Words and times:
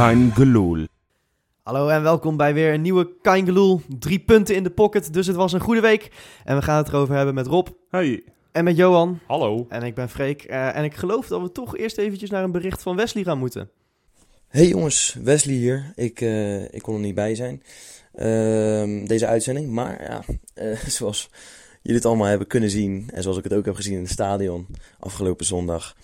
Kein 0.00 0.32
Geloel. 0.34 0.86
Hallo 1.62 1.88
en 1.88 2.02
welkom 2.02 2.36
bij 2.36 2.54
weer 2.54 2.74
een 2.74 2.82
nieuwe 2.82 3.10
Kaingeloel. 3.22 3.80
Drie 3.98 4.18
punten 4.18 4.54
in 4.54 4.62
de 4.62 4.70
pocket, 4.70 5.12
dus 5.12 5.26
het 5.26 5.36
was 5.36 5.52
een 5.52 5.60
goede 5.60 5.80
week. 5.80 6.10
En 6.44 6.56
we 6.56 6.62
gaan 6.62 6.76
het 6.76 6.88
erover 6.88 7.14
hebben 7.14 7.34
met 7.34 7.46
Rob 7.46 7.68
Hey. 7.90 8.22
en 8.52 8.64
met 8.64 8.76
Johan. 8.76 9.18
Hallo. 9.26 9.66
En 9.68 9.82
ik 9.82 9.94
ben 9.94 10.08
Freek. 10.08 10.42
Eh, 10.42 10.76
en 10.76 10.84
ik 10.84 10.94
geloof 10.94 11.26
dat 11.26 11.40
we 11.40 11.52
toch 11.52 11.76
eerst 11.76 11.98
eventjes 11.98 12.30
naar 12.30 12.44
een 12.44 12.52
bericht 12.52 12.82
van 12.82 12.96
Wesley 12.96 13.24
gaan 13.24 13.38
moeten. 13.38 13.70
Hey 14.48 14.66
jongens, 14.66 15.16
Wesley 15.22 15.54
hier. 15.54 15.92
Ik, 15.94 16.20
eh, 16.20 16.74
ik 16.74 16.82
kon 16.82 16.94
er 16.94 17.00
niet 17.00 17.14
bij 17.14 17.34
zijn, 17.34 17.62
ehm, 18.14 19.04
deze 19.04 19.26
uitzending. 19.26 19.70
Maar 19.70 20.02
ja, 20.02 20.22
eh, 20.54 20.78
zoals 20.98 21.30
jullie 21.82 21.98
het 21.98 22.06
allemaal 22.06 22.26
hebben 22.26 22.46
kunnen 22.46 22.70
zien, 22.70 23.10
en 23.12 23.22
zoals 23.22 23.38
ik 23.38 23.44
het 23.44 23.54
ook 23.54 23.64
heb 23.64 23.74
gezien 23.74 23.94
in 23.94 24.02
het 24.02 24.10
stadion 24.10 24.66
afgelopen 24.98 25.46
zondag, 25.46 25.96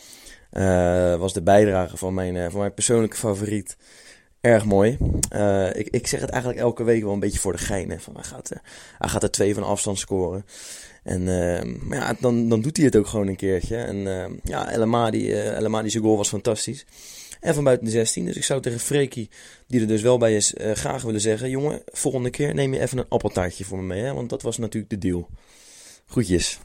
was 1.19 1.33
de 1.33 1.43
bijdrage 1.43 1.97
van 1.97 2.15
mijn, 2.15 2.37
eh, 2.37 2.51
van 2.51 2.61
mijn 2.61 2.75
persoonlijke 2.75 3.17
favoriet 3.17 3.77
erg 4.41 4.65
mooi. 4.65 4.99
Eh, 5.29 5.75
ik, 5.75 5.89
ik 5.89 6.07
zeg 6.07 6.21
het 6.21 6.31
eigenlijk 6.31 6.63
elke 6.63 6.85
week 6.85 7.03
wel 7.03 7.13
een 7.13 7.21
beetje 7.21 7.39
voor 7.39 7.53
de 7.53 7.59
gein. 7.59 7.91
Hè, 7.91 7.99
van 7.99 8.15
hij, 8.15 8.25
gaat, 8.25 8.51
eh, 8.51 8.59
hij 8.99 9.09
gaat 9.09 9.23
er 9.23 9.31
twee 9.31 9.55
van 9.55 9.63
afstand 9.63 9.99
scoren. 9.99 10.45
En 11.03 11.29
ehm, 11.29 11.95
ja, 11.95 12.17
dan, 12.21 12.49
dan 12.49 12.61
doet 12.61 12.77
hij 12.77 12.87
het 12.87 12.97
ook 12.97 13.07
gewoon 13.07 13.27
een 13.27 13.37
keertje. 13.37 13.77
En 13.77 14.07
ehm, 14.07 14.33
ja, 14.43 14.71
El 14.71 14.83
Amadi, 14.83 15.33
eh, 15.33 15.57
El 15.57 15.65
Amadi 15.65 15.91
zijn 15.91 16.03
goal 16.03 16.17
was 16.17 16.29
fantastisch. 16.29 16.87
En 17.41 17.55
van 17.55 17.65
buiten 17.65 17.87
de 17.87 17.93
16. 17.93 18.25
Dus 18.25 18.37
ik 18.37 18.45
zou 18.45 18.61
tegen 18.61 18.81
Freekie, 18.81 19.31
die 19.67 19.81
er 19.81 19.87
dus 19.87 20.03
wel 20.03 20.19
bij 20.19 20.37
is, 20.37 20.55
eh, 20.55 20.73
graag 20.73 21.03
willen 21.03 21.21
zeggen: 21.21 21.51
Jongen, 21.51 21.83
volgende 21.93 22.31
keer 22.31 22.55
neem 22.55 22.75
je 22.75 22.81
even 22.81 22.99
een 22.99 23.09
appeltaartje 23.09 23.65
voor 23.65 23.79
me 23.79 23.85
mee. 23.85 24.03
Hè? 24.03 24.15
Want 24.15 24.31
dat 24.31 24.43
was 24.43 24.59
natuurlijk 24.59 24.91
de 24.91 24.99
deal. 24.99 25.29
Groetjes. 26.07 26.59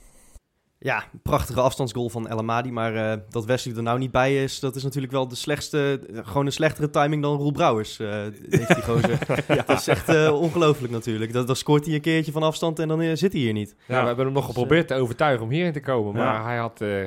Ja, 0.84 1.04
prachtige 1.24 1.62
afstandsgoal 1.62 2.10
van 2.10 2.28
El 2.28 2.38
Amadi. 2.38 2.72
Maar 2.72 2.96
eh, 3.12 3.18
dat 3.30 3.46
Wesley 3.46 3.76
er 3.76 3.84
nou 3.84 4.00
niet 4.00 4.12
bij 4.12 4.44
is, 4.44 4.60
dat 4.60 4.76
is 4.76 4.84
natuurlijk 4.84 5.14
wel 5.14 5.28
de 5.28 5.36
slechtste, 5.36 6.00
gewoon 6.14 6.46
een 6.46 6.52
slechtere 6.52 6.90
timing 6.90 7.22
dan 7.22 7.38
Roel 7.38 7.52
Brouwers. 7.52 8.00
eh, 8.00 8.10
heeft 8.50 8.68
die 8.76 8.84
gozer. 8.84 9.18
Dat 9.66 9.80
is 9.80 9.88
echt 9.88 10.10
eh, 10.10 10.40
ongelooflijk 10.42 10.94
natuurlijk. 10.94 11.34
Dat, 11.34 11.48
dan 11.48 11.56
scoort 11.56 11.86
hij 11.86 11.96
een 11.96 12.02
keertje 12.02 12.32
van 12.32 12.44
afstand 12.44 12.80
en 12.80 12.88
dan 12.88 13.18
zit 13.18 13.32
hij 13.32 13.42
hier 13.42 13.54
niet. 13.54 13.76
Ja, 13.88 14.02
we 14.02 14.08
hebben 14.08 14.26
hem 14.26 14.34
nog 14.34 14.46
geprobeerd 14.46 14.88
te 14.88 14.96
overtuigen 14.96 15.44
om 15.46 15.52
hierin 15.52 15.74
te 15.74 15.80
komen. 15.80 16.14
Maar 16.14 16.34
Ja. 16.34 16.44
hij 16.44 16.58
had 16.58 16.82
eh, 16.82 17.04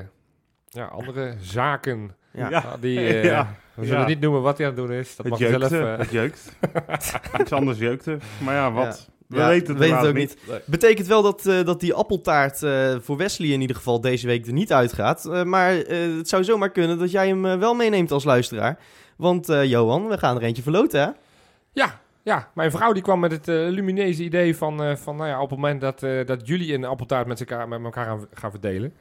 ja, 0.69 0.85
andere 0.85 1.35
zaken. 1.41 2.11
Ja. 2.33 2.49
Ja, 2.51 2.77
die, 2.81 2.99
eh, 3.07 3.25
Ja. 3.25 3.55
We 3.75 3.85
zullen 3.85 4.01
Ja. 4.01 4.07
niet 4.07 4.21
noemen 4.21 4.43
wat 4.43 4.59
hij 4.59 4.67
aan 4.67 4.73
het 4.77 4.87
doen 4.87 4.93
is. 4.97 5.17
Dat 5.17 5.27
Het 5.27 5.39
mag 5.41 5.71
zelf... 5.71 5.99
Het 5.99 6.11
jeukt. 6.11 6.57
Iets 7.41 7.53
anders 7.53 7.79
jeukte. 7.79 8.19
Maar 8.45 8.55
ja, 8.55 8.73
wat? 8.73 9.11
We 9.35 9.41
Ja, 9.41 9.49
weten 9.49 9.69
het, 9.69 9.79
weet 9.79 9.97
het 9.97 10.07
ook 10.07 10.15
niet. 10.15 10.37
Betekent 10.67 11.07
wel 11.07 11.23
dat, 11.23 11.47
eh, 11.47 11.65
dat 11.65 11.81
die 11.81 11.95
appeltaart 11.95 12.63
eh, 12.63 12.95
voor 13.01 13.17
Wesley 13.17 13.49
in 13.49 13.61
ieder 13.61 13.77
geval 13.77 14.01
deze 14.01 14.27
week 14.27 14.47
er 14.47 14.53
niet 14.53 14.73
uitgaat. 14.73 15.25
Eh, 15.27 15.43
maar 15.43 15.77
eh, 15.77 16.17
het 16.17 16.29
zou 16.29 16.45
zomaar 16.45 16.71
kunnen 16.71 16.99
dat 16.99 17.11
jij 17.11 17.29
hem 17.29 17.43
wel 17.43 17.75
meeneemt 17.75 18.11
als 18.11 18.25
luisteraar. 18.25 18.79
Want 19.17 19.49
eh, 19.49 19.65
Johan, 19.65 20.09
we 20.09 20.19
gaan 20.19 20.37
er 20.37 20.43
eentje 20.43 20.63
verloten 20.63 21.01
hè? 21.01 21.09
ja, 21.73 22.01
ja, 22.23 22.49
mijn 22.55 22.71
vrouw 22.71 22.93
die 22.93 23.03
kwam 23.03 23.21
met 23.21 23.31
het 23.31 23.49
eh, 23.49 23.55
lumineuze 23.55 24.23
idee 24.23 24.57
van, 24.57 24.83
eh, 24.83 24.97
van 24.97 25.17
nou 25.17 25.29
ja, 25.29 25.41
op 25.43 25.51
het 25.51 25.59
moment 25.59 25.81
dat, 25.81 26.03
eh, 26.03 26.27
dat 26.27 26.47
jullie 26.47 26.75
een 26.75 26.85
appeltaart 26.85 27.27
met 27.27 27.41
elkaar, 27.41 27.69
met 27.69 27.85
elkaar 27.85 28.05
gaan, 28.07 28.27
gaan 28.33 28.51
verdelen, 28.51 28.95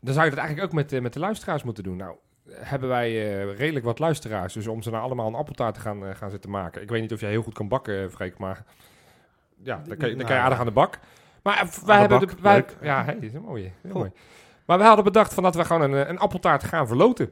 dan 0.00 0.14
zou 0.14 0.24
je 0.24 0.30
dat 0.30 0.38
eigenlijk 0.38 0.68
ook 0.68 0.74
met, 0.74 0.92
eh, 0.92 1.00
met 1.00 1.12
de 1.12 1.18
luisteraars 1.18 1.62
moeten 1.62 1.84
doen. 1.84 1.96
Nou, 1.96 2.14
hebben 2.50 2.88
wij 2.88 3.08
eh, 3.08 3.56
redelijk 3.58 3.84
wat 3.84 3.98
luisteraars, 3.98 4.52
dus 4.52 4.66
om 4.66 4.82
ze 4.82 4.90
nou 4.90 5.02
allemaal 5.02 5.26
een 5.26 5.34
appeltaart 5.34 5.74
te 5.74 5.80
gaan, 5.80 6.16
gaan 6.16 6.30
zitten 6.30 6.50
maken. 6.50 6.82
Ik 6.82 6.88
weet 6.90 7.00
niet 7.00 7.12
of 7.12 7.20
jij 7.20 7.30
heel 7.30 7.42
goed 7.42 7.54
kan 7.54 7.68
bakken, 7.68 8.10
Freek, 8.10 8.38
maar 8.38 8.64
ja, 9.62 9.82
dan 9.86 9.96
kan 9.96 10.08
je, 10.08 10.16
dan 10.16 10.26
kan 10.26 10.36
je 10.36 10.42
aardig 10.42 10.58
aan 10.58 10.66
de 10.66 10.72
bak. 10.72 10.98
Maar 11.42 11.60
eh, 11.60 11.68
wij 11.84 11.98
hebben 11.98 12.18
bak, 12.18 12.28
de, 12.28 12.36
wij, 12.42 12.64
ja, 12.80 13.04
hey, 13.04 13.16
is 13.20 13.34
een 13.34 13.42
mooie, 13.42 13.70
heel 13.82 13.92
mooi. 13.92 14.10
Maar 14.66 14.78
we 14.78 14.84
hadden 14.84 15.04
bedacht 15.04 15.34
van 15.34 15.42
dat 15.42 15.54
we 15.54 15.64
gewoon 15.64 15.82
een, 15.82 16.04
eh, 16.04 16.08
een 16.08 16.18
appeltaart 16.18 16.64
gaan 16.64 16.86
verloten. 16.86 17.30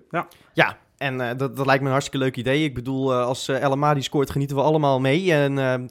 Ja, 0.52 0.76
en 0.98 1.20
eh, 1.20 1.36
dat, 1.36 1.56
dat 1.56 1.66
lijkt 1.66 1.80
me 1.80 1.86
een 1.86 1.92
hartstikke 1.92 2.24
leuk 2.24 2.36
idee. 2.36 2.64
Ik 2.64 2.74
bedoel, 2.74 3.12
eh, 3.12 3.24
als 3.24 3.48
uh, 3.48 3.62
El 3.62 3.70
Amadi 3.70 4.02
scoort, 4.02 4.30
genieten 4.30 4.56
we 4.56 4.62
allemaal 4.62 5.00
mee. 5.00 5.32
En 5.32 5.88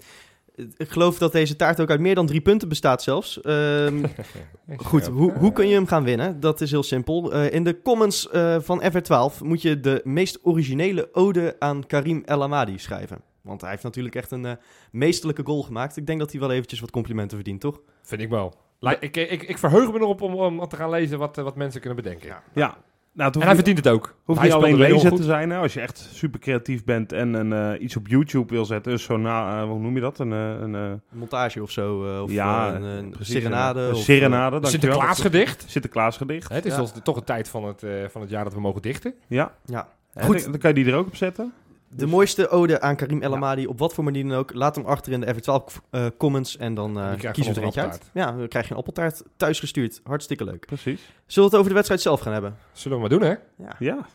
ik 0.78 0.90
geloof 0.90 1.18
dat 1.18 1.32
deze 1.32 1.56
taart 1.56 1.80
ook 1.80 1.90
uit 1.90 2.00
meer 2.00 2.16
dan 2.16 2.26
drie 2.26 2.42
punten 2.42 2.70
bestaat 2.70 3.04
zelfs. 3.04 3.42
Ehm, 3.42 4.06
goed, 4.78 5.08
hoe, 5.08 5.32
hoe 5.32 5.52
kun 5.52 5.68
je 5.68 5.74
hem 5.74 5.88
gaan 5.88 6.04
winnen? 6.04 6.40
Dat 6.40 6.62
is 6.62 6.72
heel 6.72 6.84
simpel. 6.84 7.34
Eh, 7.34 7.54
in 7.54 7.64
de 7.64 7.82
comments 7.82 8.30
eh, 8.30 8.56
van 8.60 8.84
FR12 8.84 9.44
moet 9.44 9.62
je 9.62 9.80
de 9.80 10.02
meest 10.04 10.40
originele 10.44 11.10
ode 11.14 11.56
aan 11.60 11.86
Karim 11.86 12.22
El 12.26 12.44
Amadi 12.44 12.78
schrijven. 12.78 13.22
Want 13.42 13.62
hij 13.62 13.70
heeft 13.70 13.84
natuurlijk 13.84 14.16
echt 14.16 14.32
een 14.32 14.46
eh, 14.46 14.52
meesterlijke 14.92 15.44
goal 15.46 15.64
gemaakt. 15.64 15.98
Ik 15.98 16.08
denk 16.08 16.20
dat 16.20 16.32
hij 16.32 16.40
wel 16.40 16.52
eventjes 16.52 16.80
wat 16.80 16.92
complimenten 16.92 17.38
verdient, 17.38 17.62
toch? 17.62 17.82
Vind 18.02 18.22
ik 18.22 18.30
wel. 18.30 18.54
Ik, 19.00 19.18
ik, 19.18 19.44
ik 19.44 19.58
verheug 19.58 19.92
me 19.92 20.00
erop 20.00 20.22
om, 20.22 20.34
om 20.36 20.68
te 20.68 20.76
gaan 20.76 20.90
lezen 20.90 21.20
wat, 21.20 21.38
eh, 21.38 21.44
wat 21.44 21.56
mensen 21.56 21.80
kunnen 21.82 22.04
bedenken. 22.04 22.28
Ja. 22.54 22.78
Nou, 23.14 23.32
het 23.32 23.40
En 23.40 23.46
hij 23.48 23.56
verdient 23.56 23.78
het 23.78 23.88
ook. 23.88 24.16
hoeft 24.24 24.40
hij 24.40 24.48
niet 24.50 24.58
alleen 24.58 25.00
goed. 25.00 25.16
te 25.16 25.24
zijn. 25.24 25.50
Hè? 25.50 25.58
Als 25.58 25.74
je 25.74 25.80
echt 25.82 26.10
super 26.14 26.40
creatief 26.40 26.84
bent 26.84 27.12
en 27.12 27.34
een, 27.34 27.54
eh, 27.74 27.82
iets 27.82 27.96
op 27.96 28.08
YouTube 28.08 28.54
wil 28.54 28.66
zetten. 28.66 28.92
Dus 28.92 29.04
zo 29.04 29.18
na, 29.18 29.66
hoe 29.68 29.80
noem 29.80 29.96
je 29.96 30.02
dat? 30.02 30.20
Een, 30.20 30.34
eh, 30.34 30.50
een, 30.60 30.76
eh, 30.76 30.82
Een 30.82 31.02
montage 31.12 31.62
of 31.62 31.72
zo. 31.72 32.16
eh, 32.16 32.22
of 32.24 32.32
ja, 32.32 32.76
een, 32.76 32.82
een 32.84 33.10
precies, 33.10 33.34
serenade. 33.34 33.80
Een 33.82 33.94
of, 33.94 34.02
serenade. 34.02 34.68
Sinterklaasgedicht. 34.68 35.64
Sinterklaasgedicht. 35.68 36.50
Het 36.50 36.66
is 36.66 36.76
Ja. 36.76 36.86
toch 37.04 37.16
een 37.16 37.24
tijd 37.24 37.50
van 37.50 37.64
het, 37.66 37.84
eh, 37.84 37.92
van 38.10 38.22
het 38.22 38.30
jaar 38.30 38.44
dat 38.44 38.54
we 38.54 38.60
mogen 38.60 38.82
dichten. 38.82 39.14
Ja. 39.28 39.52
Ja. 39.66 39.88
Goed. 40.20 40.42
Dan, 40.42 40.52
dan 40.52 40.60
kan 40.60 40.70
je 40.76 40.84
die 40.84 40.92
er 40.94 40.98
ook 40.98 41.08
op 41.08 41.16
zetten. 41.16 41.54
De 41.92 42.06
mooiste 42.08 42.50
ode 42.50 42.82
aan 42.82 42.96
Karim 42.96 43.22
El 43.22 43.34
Amadi, 43.36 43.68
op 43.68 43.80
wat 43.80 43.94
voor 43.94 44.04
manier 44.04 44.28
dan 44.28 44.38
ook. 44.38 44.54
Laat 44.54 44.76
hem 44.76 44.86
achter 44.86 45.12
in 45.12 45.22
de 45.22 45.34
F12 45.36 45.76
eh, 45.90 46.06
comments 46.18 46.58
en 46.58 46.74
dan 46.74 46.94
we 46.94 47.00
van 47.20 47.56
er 47.56 47.64
eentje 47.64 47.82
uit. 47.82 48.10
Ja, 48.14 48.32
dan 48.32 48.48
krijg 48.48 48.66
je 48.66 48.72
een 48.72 48.78
appeltaart 48.78 49.24
thuis 49.38 49.60
gestuurd. 49.60 50.02
Hartstikke 50.04 50.44
leuk. 50.44 50.66
Precies. 50.66 51.02
Zullen 51.26 51.50
we 51.50 51.56
het 51.56 51.56
over 51.56 51.68
de 51.68 51.74
wedstrijd 51.74 52.02
zelf 52.02 52.20
gaan 52.20 52.34
hebben? 52.34 52.58
Zullen 52.72 52.98
we 53.02 53.04
maar 53.10 53.20
doen, 53.20 53.30
hè? 53.30 53.36
Ja, 53.56 53.76
Ja. 53.80 54.06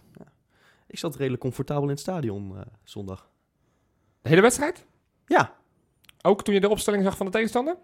ik 0.86 0.98
zat 0.98 1.16
redelijk 1.16 1.42
comfortabel 1.42 1.82
in 1.82 1.88
het 1.88 2.00
stadion 2.00 2.52
eh, 2.56 2.60
zondag. 2.84 3.28
De 4.22 4.28
hele 4.28 4.40
wedstrijd? 4.40 4.84
Ja, 5.26 5.52
Ook 6.22 6.44
toen 6.44 6.54
je 6.54 6.60
de 6.60 6.68
opstelling 6.68 7.02
zag 7.04 7.16
van 7.16 7.26
de 7.26 7.32
tegenstander? 7.32 7.76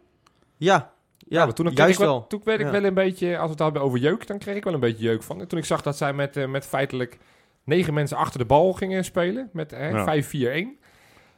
ja, 0.57 0.93
ja, 1.19 1.45
maar 1.45 1.55
toen 1.55 1.75
kreeg 1.75 1.89
ik 1.89 1.97
wel. 1.99 2.07
wel. 2.09 2.27
Toen 2.27 2.41
werd 2.45 2.61
ik 2.61 2.67
Ja. 2.67 2.73
wel 2.73 2.85
een 2.85 2.95
beetje, 2.95 3.37
als 3.37 3.45
we 3.45 3.51
het 3.51 3.59
hadden 3.59 3.83
over 3.83 3.99
jeuk, 3.99 4.27
dan 4.27 4.39
kreeg 4.39 4.57
ik 4.57 4.65
wel 4.65 4.75
een 4.75 4.81
beetje 4.81 5.05
jeuk 5.05 5.23
van. 5.23 5.41
En 5.41 5.49
toen 5.49 5.59
ik 5.59 5.65
zag 5.65 5.83
dat 5.83 5.97
zij 5.97 6.13
met, 6.13 6.49
met 6.49 6.67
feitelijk 6.67 7.19
negen 7.65 7.95
mensen 7.95 8.17
achter 8.17 8.39
de 8.39 8.45
bal 8.47 8.73
gingen 8.73 9.05
spelen, 9.05 9.51
met 9.53 9.73
eh, 9.73 9.91
Ja. 9.91 10.05
5-4-1. 10.05 10.79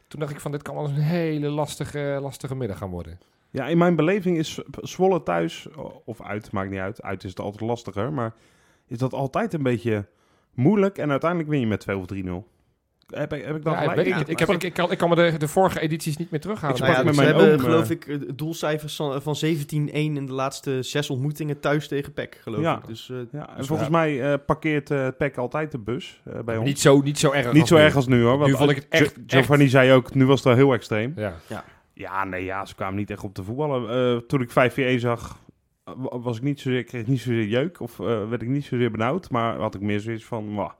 Toen 0.08 0.20
dacht 0.20 0.32
ik 0.32 0.40
van, 0.40 0.50
dit 0.52 0.62
kan 0.62 0.74
wel 0.74 0.84
eens 0.84 0.96
een 0.96 1.02
hele 1.02 1.48
lastige, 1.48 2.18
lastige 2.20 2.56
middag 2.56 2.78
gaan 2.78 2.90
worden. 2.90 3.18
Ja, 3.50 3.66
in 3.66 3.78
mijn 3.78 3.96
beleving 3.96 4.38
is 4.38 4.60
Zwolle 4.80 5.22
thuis, 5.22 5.68
of 6.04 6.22
uit, 6.22 6.52
maakt 6.52 6.70
niet 6.70 6.78
uit. 6.78 7.02
Uit 7.02 7.24
is 7.24 7.30
het 7.30 7.40
altijd 7.40 7.60
lastiger, 7.62 8.12
maar 8.12 8.34
is 8.86 8.98
dat 8.98 9.12
altijd 9.12 9.52
een 9.52 9.62
beetje 9.62 10.06
moeilijk. 10.54 10.98
En 10.98 11.10
uiteindelijk 11.10 11.50
win 11.50 11.60
je 11.60 11.66
met 11.66 11.80
2 11.80 11.96
of 11.96 12.04
3-0. 12.14 12.48
Heb 13.06 13.32
ik, 13.32 13.44
heb 13.44 13.56
ik 13.56 13.62
dan 13.64 13.72
Ja, 13.72 13.94
weet 13.94 14.06
ik, 14.06 14.16
ik, 14.28 14.38
heb, 14.38 14.48
ik, 14.48 14.62
ik, 14.62 14.72
kan, 14.72 14.90
ik 14.90 14.98
kan 14.98 15.08
me 15.08 15.14
de, 15.14 15.34
de 15.38 15.48
vorige 15.48 15.80
edities 15.80 16.16
niet 16.16 16.30
meer 16.30 16.40
terughalen. 16.40 16.76
Ik 16.76 16.82
Nou 16.82 16.92
ja, 16.94 17.02
met 17.02 17.14
ze 17.14 17.20
mijn 17.20 17.34
hebben 17.34 17.52
oom, 17.52 17.58
geloof 17.60 17.84
eh, 17.84 17.90
ik 17.90 18.06
eh, 18.06 18.16
doelcijfers 18.34 18.96
van, 18.96 19.22
van 19.22 19.36
17-1 19.44 19.46
in 19.92 20.26
de 20.26 20.32
laatste 20.32 20.82
zes 20.82 21.10
ontmoetingen 21.10 21.60
thuis 21.60 21.88
tegen 21.88 22.12
PEC, 22.12 22.38
geloof 22.42 22.60
Ja. 22.60 22.76
ik. 22.78 22.86
Dus 22.86 23.10
eh, 23.10 23.16
Ja, 23.32 23.48
en 23.50 23.56
Dus 23.56 23.66
volgens 23.66 23.88
ja. 23.88 23.94
mij 23.94 24.32
eh, 24.32 24.38
parkeert 24.46 24.90
eh 24.90 25.08
PEC 25.18 25.36
altijd 25.36 25.70
de 25.72 25.78
bus 25.78 26.20
eh, 26.24 26.38
bij 26.44 26.56
ons. 26.56 26.66
niet, 26.68 26.80
zo, 26.80 27.00
niet 27.00 27.18
zo 27.18 27.30
erg. 27.32 27.52
Niet 27.52 27.60
als 27.60 27.68
zo 27.70 27.76
nu. 27.76 27.82
erg 27.82 27.96
als 27.96 28.06
nu 28.06 28.22
hoor. 28.22 28.38
Want 28.38 28.50
Nu 28.50 28.56
vond 28.56 28.70
ik 28.70 28.76
het 28.76 28.86
echt- 28.88 29.12
Gio- 29.14 29.22
Giovanni 29.26 29.68
zei 29.68 29.92
ook, 29.92 30.14
nu 30.14 30.26
was 30.26 30.34
het 30.36 30.44
wel 30.44 30.54
heel 30.56 30.72
extreem. 30.72 31.12
Ja. 31.16 31.34
Ja, 31.94 32.24
nee, 32.24 32.44
ja, 32.44 32.64
ze 32.66 32.74
kwamen 32.74 32.96
niet 32.96 33.10
echt 33.10 33.24
op 33.24 33.34
te 33.34 33.42
voetballen. 33.42 34.14
Eh, 34.16 34.16
toen 34.26 34.40
ik 34.42 34.50
5-4-1 34.50 35.00
zag, 35.00 35.38
eh, 35.84 35.94
wa- 35.96 36.18
was 36.18 36.36
ik 36.36 36.42
niet 36.42 36.60
zozeer, 36.60 36.84
kreeg 36.84 37.00
ik 37.00 37.06
niet 37.06 37.20
zozeer 37.20 37.46
jeuk. 37.46 37.80
Of 37.80 38.00
eh, 38.00 38.28
werd 38.28 38.42
ik 38.42 38.48
niet 38.48 38.64
zozeer 38.64 38.90
benauwd. 38.90 39.30
Maar 39.30 39.56
had 39.56 39.74
ik 39.74 39.80
meer 39.80 40.00
zoiets 40.00 40.24
van, 40.24 40.54
wauw, 40.54 40.74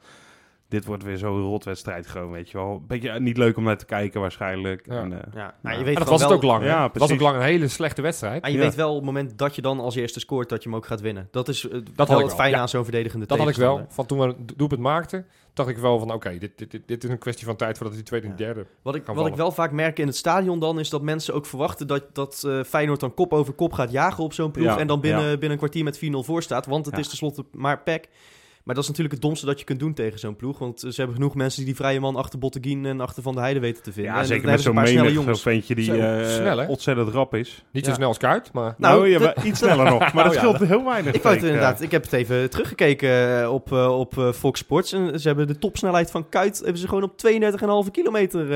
dit 0.73 0.85
wordt 0.85 1.03
weer 1.03 1.19
zo'n 1.19 1.41
rotwedstrijd 1.43 2.07
gewoon, 2.07 2.31
weet 2.31 2.51
je 2.51 2.57
wel. 2.59 2.83
Beetje 2.87 3.11
eh, 3.11 3.21
niet 3.21 3.37
leuk 3.37 3.57
om 3.57 3.65
naar 3.65 3.79
te 3.79 3.85
kijken 3.85 4.21
waarschijnlijk. 4.21 4.87
Ja. 4.87 4.93
En, 5.01 5.13
eh, 5.13 5.19
ja, 5.35 5.55
nou, 5.63 5.75
Ja. 5.75 5.79
je 5.81 5.85
weet 5.85 5.95
En 5.95 6.01
dat 6.01 6.09
was 6.09 6.21
het 6.21 6.29
wel- 6.29 6.39
ook 6.39 6.43
lang. 6.45 6.65
Ja, 6.65 6.69
Ja, 6.71 6.83
het 6.83 6.99
was 6.99 7.13
ook 7.13 7.21
lang 7.21 7.37
een 7.37 7.43
hele 7.43 7.69
slechte 7.69 8.03
wedstrijd. 8.03 8.43
Maar 8.43 8.51
je 8.51 8.57
Ja. 8.57 8.63
weet 8.63 8.75
wel 8.75 8.89
op 8.91 8.97
het 8.97 9.05
moment 9.05 9.39
dat 9.39 9.55
je 9.55 9.63
dan 9.63 9.81
als 9.81 9.95
eerste 9.95 10.21
scoort, 10.21 10.49
dat 10.49 10.63
je 10.63 10.69
hem 10.69 10.79
ook 10.79 10.87
gaat 10.87 11.01
winnen. 11.01 11.29
Dat 11.31 11.49
is 11.49 11.69
eh, 11.69 11.73
had 11.73 11.83
wel 12.09 12.17
ik 12.19 12.23
het 12.23 12.27
wel, 12.27 12.27
fijne 12.37 12.55
ja. 12.57 12.61
aan 12.61 12.69
zo'n 12.69 12.83
verdedigende 12.85 13.27
Dat 13.27 13.39
had 13.39 13.49
ik 13.49 13.57
wel. 13.57 13.87
Van 13.89 14.07
toen 14.07 14.19
we 14.19 14.25
het 14.27 14.53
doelpunt 14.57 14.81
maakten, 14.81 15.27
dacht 15.55 15.69
ik 15.69 15.79
wel 15.79 15.99
van 15.99 16.13
oké, 16.13 16.39
dit, 16.39 16.59
dit, 16.59 16.71
dit, 16.71 16.83
dit 16.89 17.05
is 17.05 17.11
een 17.11 17.19
kwestie 17.19 17.47
van 17.47 17.57
tijd 17.57 17.77
voordat 17.77 17.95
die 17.95 18.05
tweede 18.05 18.27
en 18.27 18.33
Ja. 18.33 18.39
derde. 18.39 18.67
Wat 18.83 18.95
ik, 18.95 19.05
kan 19.05 19.15
wat 19.15 19.27
ik 19.27 19.35
wel 19.35 19.51
vaak 19.53 19.71
merk 19.73 19.99
in 19.99 20.07
het 20.07 20.17
stadion 20.17 20.59
dan, 20.59 20.79
is 20.79 20.91
dat 20.91 21.03
mensen 21.03 21.35
ook 21.35 21.47
verwachten 21.47 21.87
dat, 21.87 22.05
dat 22.15 22.49
Feyenoord 22.67 23.01
dan 23.01 23.15
kop 23.15 23.33
over 23.33 23.53
kop 23.53 23.73
gaat 23.73 23.91
jagen 23.93 24.25
op 24.25 24.33
zo'n 24.33 24.51
ploeg. 24.51 24.67
Ja, 24.67 24.79
en 24.79 24.87
dan 24.87 25.01
binnen, 25.01 25.23
ja. 25.25 25.31
binnen 25.31 25.51
een 25.51 25.57
kwartier 25.59 25.85
met 25.85 25.99
4-0 25.99 26.23
voor 26.23 26.43
staat. 26.43 26.67
Want 26.67 26.85
het 26.87 26.95
Ja. 26.95 27.01
is 27.01 27.09
tenslotte 27.09 27.45
maar 27.53 27.83
PEC. 27.83 28.09
Maar 28.65 28.75
dat 28.75 28.85
is 28.85 28.91
natuurlijk 28.91 29.15
het 29.15 29.25
domste 29.25 29.47
dat 29.47 29.59
je 29.59 29.65
kunt 29.65 29.81
doen 29.81 29.95
tegen 29.95 30.19
zo'n 30.19 30.37
ploeg. 30.37 30.59
Want 30.59 30.83
eh, 30.83 30.91
ze 30.91 30.97
hebben 30.97 31.17
genoeg 31.17 31.35
mensen 31.35 31.57
die 31.59 31.67
die 31.67 31.77
vrije 31.77 32.01
man 32.01 32.17
achter 32.17 32.39
Botteguin 32.39 32.87
en 32.87 33.01
achter 33.01 33.23
Van 33.23 33.35
de 33.35 33.41
Heide 33.41 33.61
weten 33.61 33.83
te 33.83 33.93
vinden. 33.93 34.13
ja, 34.13 34.19
En 34.19 34.27
zeker 34.27 34.45
met 34.45 34.65
hebben 34.65 34.85
zo'n 34.85 35.03
menig, 35.25 35.41
ventje 35.41 35.75
die 35.75 35.97
eh, 35.97 36.29
snel, 36.29 36.59
hè? 36.59 36.67
ontzettend 36.67 37.09
rap 37.09 37.35
is. 37.35 37.65
Niet 37.73 37.85
Ja. 37.85 37.89
zo 37.91 37.97
snel 37.97 38.09
als 38.09 38.19
Kuit, 38.19 38.53
maar... 38.53 38.75
Nou, 38.79 38.95
Nou, 38.97 39.09
ja, 39.09 39.19
dat- 39.19 39.37
maar 39.37 39.47
iets 39.47 39.59
sneller 39.59 39.91
nog. 39.91 39.99
Maar 40.13 40.25
dat 40.25 40.27
Oh, 40.27 40.33
ja, 40.33 40.39
scheelt 40.55 40.69
heel 40.69 40.85
weinig. 40.85 41.15
Ik 41.15 41.23
het 41.23 41.43
inderdaad, 41.43 41.81
ik 41.81 41.91
heb 41.91 42.03
het 42.03 42.13
even 42.13 42.51
teruggekeken 42.51 43.41
eh, 43.43 43.53
op, 43.53 43.73
op 43.73 44.15
Fox 44.35 44.61
Sports. 44.61 44.93
En 44.93 45.21
ze 45.21 45.27
hebben 45.29 45.47
de 45.47 45.59
topsnelheid 45.59 46.11
van 46.11 46.29
Kuit 46.29 46.59
hebben 46.59 46.79
ze 46.79 46.89
gewoon 46.89 47.03
op 47.03 47.17
32,5 47.87 47.91
kilometer 47.91 48.47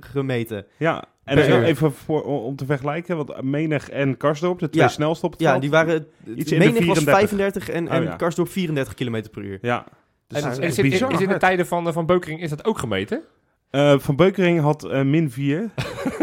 gemeten. 0.00 0.66
Ja, 0.76 1.04
en 1.24 1.38
eh, 1.38 1.48
uur. 1.48 1.62
even 1.62 1.92
voor, 1.92 2.22
om 2.22 2.56
te 2.56 2.64
vergelijken, 2.64 3.16
want 3.16 3.42
Menig 3.42 3.88
en 3.90 4.16
Karsdorp, 4.16 4.58
de 4.58 4.68
twee 4.70 4.82
Ja. 4.84 4.88
snelste 4.88 5.26
op 5.26 5.32
het 5.32 5.40
Ja, 5.40 5.58
die 5.58 5.70
waren. 5.70 6.06
Iets 6.36 6.52
in 6.52 6.58
de 6.58 6.64
Menig 6.64 6.86
was 6.86 6.98
34. 6.98 7.14
35 7.14 7.68
en, 7.68 7.88
en 7.88 7.98
Oh, 8.02 8.04
ja. 8.08 8.16
Karsdorp 8.16 8.48
34 8.48 8.94
kilometer 8.94 9.30
per 9.30 9.42
uur. 9.42 9.58
Ja, 9.62 9.84
dus 10.26 10.42
En, 10.42 10.50
is 10.50 10.58
is, 10.58 10.78
in, 10.78 10.90
bizar 10.90 11.12
is 11.12 11.20
in 11.20 11.28
de 11.28 11.36
tijden 11.36 11.66
van, 11.66 11.86
eh, 11.86 11.92
van 11.92 12.06
Beukering 12.06 12.40
is 12.42 12.50
dat 12.50 12.64
ook 12.64 12.78
gemeten? 12.78 13.22
Eh, 13.70 13.94
van 13.98 14.16
Beukering 14.16 14.60
had 14.60 14.84
eh, 14.84 15.02
min 15.02 15.30
4. 15.30 15.68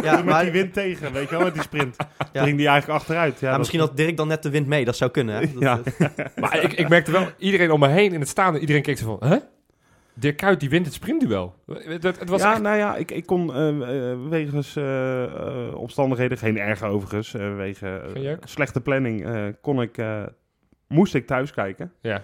Ja, 0.03 0.15
met 0.15 0.25
maar, 0.25 0.43
die 0.43 0.51
wind 0.51 0.73
tegen, 0.73 1.13
weet 1.13 1.29
je 1.29 1.35
wel, 1.35 1.43
met 1.45 1.53
die 1.53 1.61
sprint. 1.63 1.95
Ja. 2.33 2.43
Ging 2.43 2.57
die 2.57 2.67
eigenlijk 2.67 2.99
achteruit. 2.99 3.39
Ja, 3.39 3.57
misschien 3.57 3.79
had 3.79 3.97
Dirk 3.97 4.17
dan 4.17 4.27
net 4.27 4.43
de 4.43 4.49
wind 4.49 4.67
mee. 4.67 4.85
Dat 4.85 4.95
zou 4.97 5.11
kunnen. 5.11 5.35
Hè? 5.35 5.41
Dat, 5.53 5.61
Ja. 5.61 5.79
Maar 6.41 6.63
ik, 6.63 6.73
ik 6.73 6.89
merkte 6.89 7.11
wel, 7.11 7.27
iedereen 7.37 7.71
om 7.71 7.79
me 7.79 7.87
heen 7.87 8.13
in 8.13 8.19
het 8.19 8.29
staande, 8.29 8.59
iedereen 8.59 8.81
keek 8.81 8.97
zo 8.97 9.17
van, 9.19 9.29
hè? 9.29 9.37
Dirk 10.19 10.37
Kuyt 10.37 10.59
die 10.59 10.69
wint 10.69 10.85
het 10.85 10.93
sprintduel. 10.95 11.55
Het, 11.65 12.03
het, 12.03 12.19
het 12.19 12.29
was 12.29 12.41
ja, 12.41 12.51
echt... 12.51 12.61
nou 12.61 12.77
ja, 12.77 12.95
ik, 12.95 13.11
ik 13.11 13.25
kon 13.25 13.53
eh, 13.53 14.11
eh, 14.11 14.17
wegens 14.29 14.75
eh, 14.75 15.23
eh, 15.23 15.75
omstandigheden, 15.75 16.37
geen 16.37 16.57
erge 16.57 16.85
overigens, 16.85 17.33
eh 17.33 17.55
wegen 17.55 18.01
slechte 18.43 18.81
planning, 18.81 19.25
eh, 19.25 19.45
kon 19.61 19.81
ik, 19.81 19.97
eh, 19.97 20.23
moest 20.87 21.13
ik 21.15 21.27
thuis 21.27 21.51
kijken. 21.51 21.93
Ja. 22.01 22.23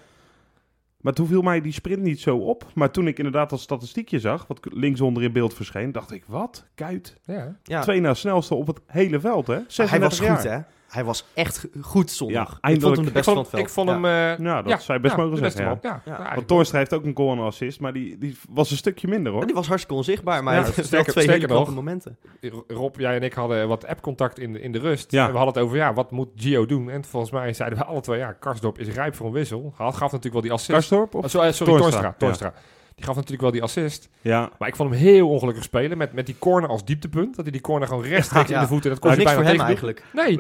Maar 1.02 1.14
toen 1.14 1.28
viel 1.28 1.42
mij 1.42 1.62
die 1.62 1.72
sprint 1.72 2.02
niet 2.02 2.20
zo 2.20 2.38
op. 2.38 2.66
Maar 2.74 2.92
toen 2.92 3.08
ik 3.08 3.18
inderdaad 3.18 3.50
dat 3.50 3.60
statistiekje 3.60 4.20
zag, 4.20 4.48
wat 4.48 4.60
linksonder 4.72 5.24
in 5.24 5.32
beeld 5.32 5.54
verscheen, 5.54 5.92
dacht 5.92 6.12
ik, 6.12 6.24
wat? 6.28 6.66
Kuit. 6.76 7.18
Ja. 7.26 7.58
ja. 7.64 7.82
Twee 7.82 8.02
na 8.02 8.14
snelste 8.14 8.56
op 8.56 8.68
het 8.68 8.80
hele 8.86 9.20
veld, 9.20 9.48
hè? 9.48 9.54
Maar 9.54 9.64
36 9.68 9.90
hij 9.90 10.00
was 10.00 10.18
jaar. 10.18 10.36
goed, 10.36 10.50
hè? 10.50 10.60
Hij 10.94 11.04
was 11.04 11.26
echt 11.34 11.68
goed 11.82 12.12
zondag. 12.12 12.58
Ja, 12.62 12.70
ik 12.70 12.82
vond 12.82 12.96
hem 12.96 13.06
de 13.06 13.12
beste 13.12 13.30
van 13.32 13.40
het 13.40 13.50
veld. 13.50 13.62
ik 13.64 13.70
vond 13.70 13.90
Ja. 13.90 13.94
hem... 13.94 14.06
eh, 14.06 14.46
Ja, 14.46 14.62
dat 14.62 14.72
ja, 14.72 14.78
zou 14.78 14.98
je 14.98 15.04
best 15.04 15.16
ja, 15.16 15.22
mogen 15.24 15.38
zeggen. 15.38 15.62
Ja. 15.64 15.68
man. 15.68 15.78
Ja, 15.82 16.02
Ja. 16.06 16.18
ja, 16.30 16.36
Want 16.36 16.48
Toornstra 16.48 16.78
heeft 16.78 16.94
ook 16.94 17.06
een 17.06 17.16
goal 17.16 17.32
en 17.32 17.38
een 17.38 17.44
assist, 17.44 17.80
maar 17.80 17.94
die, 17.94 18.18
die 18.18 18.38
was 18.50 18.72
een 18.72 18.78
stukje 18.78 19.08
minder, 19.08 19.32
hoor. 19.32 19.46
Die 19.46 19.56
was 19.56 19.68
hartstikke 19.68 19.96
onzichtbaar, 19.98 20.44
maar 20.44 20.54
Ja, 20.54 20.60
hij 20.60 20.68
had 20.68 20.76
wel 20.76 20.86
sterker- 20.86 21.12
twee 21.12 21.24
sterker 21.24 21.48
nog. 21.48 21.76
momenten. 21.76 22.18
Rob, 22.68 23.00
jij 23.00 23.16
en 23.16 23.24
ik 23.24 23.34
hadden 23.34 23.68
wat 23.68 23.86
app-contact 23.88 24.40
in 24.40 24.54
de, 24.54 24.62
in 24.62 24.72
de 24.72 24.80
rust. 24.80 25.12
Ja. 25.12 25.26
En 25.26 25.32
we 25.32 25.38
hadden 25.38 25.54
het 25.56 25.64
over, 25.64 25.78
ja, 25.78 25.94
wat 25.94 26.12
moet 26.12 26.30
Gio 26.36 26.66
doen? 26.66 26.90
En 26.90 27.04
volgens 27.06 27.32
mij 27.32 27.54
zeiden 27.54 27.80
we 27.80 27.86
alle 27.86 28.02
twee, 28.02 28.18
ja, 28.20 28.32
Karsdorp 28.32 28.80
is 28.80 28.88
rijp 28.88 29.16
voor 29.16 29.26
een 29.28 29.34
wissel. 29.34 29.74
Hij 29.78 29.86
gaf 29.92 30.00
natuurlijk 30.00 30.34
wel 30.34 30.42
die 30.42 30.52
assist. 30.52 30.72
Karstorp? 30.72 31.16
Of? 31.16 31.24
Oh, 31.24 31.30
sorry, 31.52 31.52
gaf 33.04 33.16
natuurlijk 33.16 33.42
wel 33.42 33.52
die 33.52 33.64
assist. 33.64 34.10
Ja, 34.22 34.50
Maar 34.60 34.68
ik 34.68 34.76
vond 34.76 34.90
hem 34.90 35.00
heel 35.00 35.30
ongelukkig 35.30 35.64
spelen 35.64 35.98
met, 35.98 36.14
met 36.14 36.26
die 36.26 36.36
corner 36.40 36.70
als 36.70 36.86
dieptepunt. 36.86 37.36
Dat 37.36 37.44
hij 37.44 37.52
die 37.52 37.62
corner 37.62 37.88
gewoon 37.88 38.04
rechtstreeks 38.04 38.50
Ja. 38.50 38.56
in 38.56 38.62
de 38.62 38.68
voeten... 38.68 38.90
Dat 38.92 39.02
Dat 39.02 39.12
kon 39.12 39.24
hij 39.24 39.34
niks 39.34 39.36
bijna 39.36 39.50
voor 39.50 39.58
hem 39.58 39.68
eigenlijk. 39.68 40.04
Nee, 40.14 40.40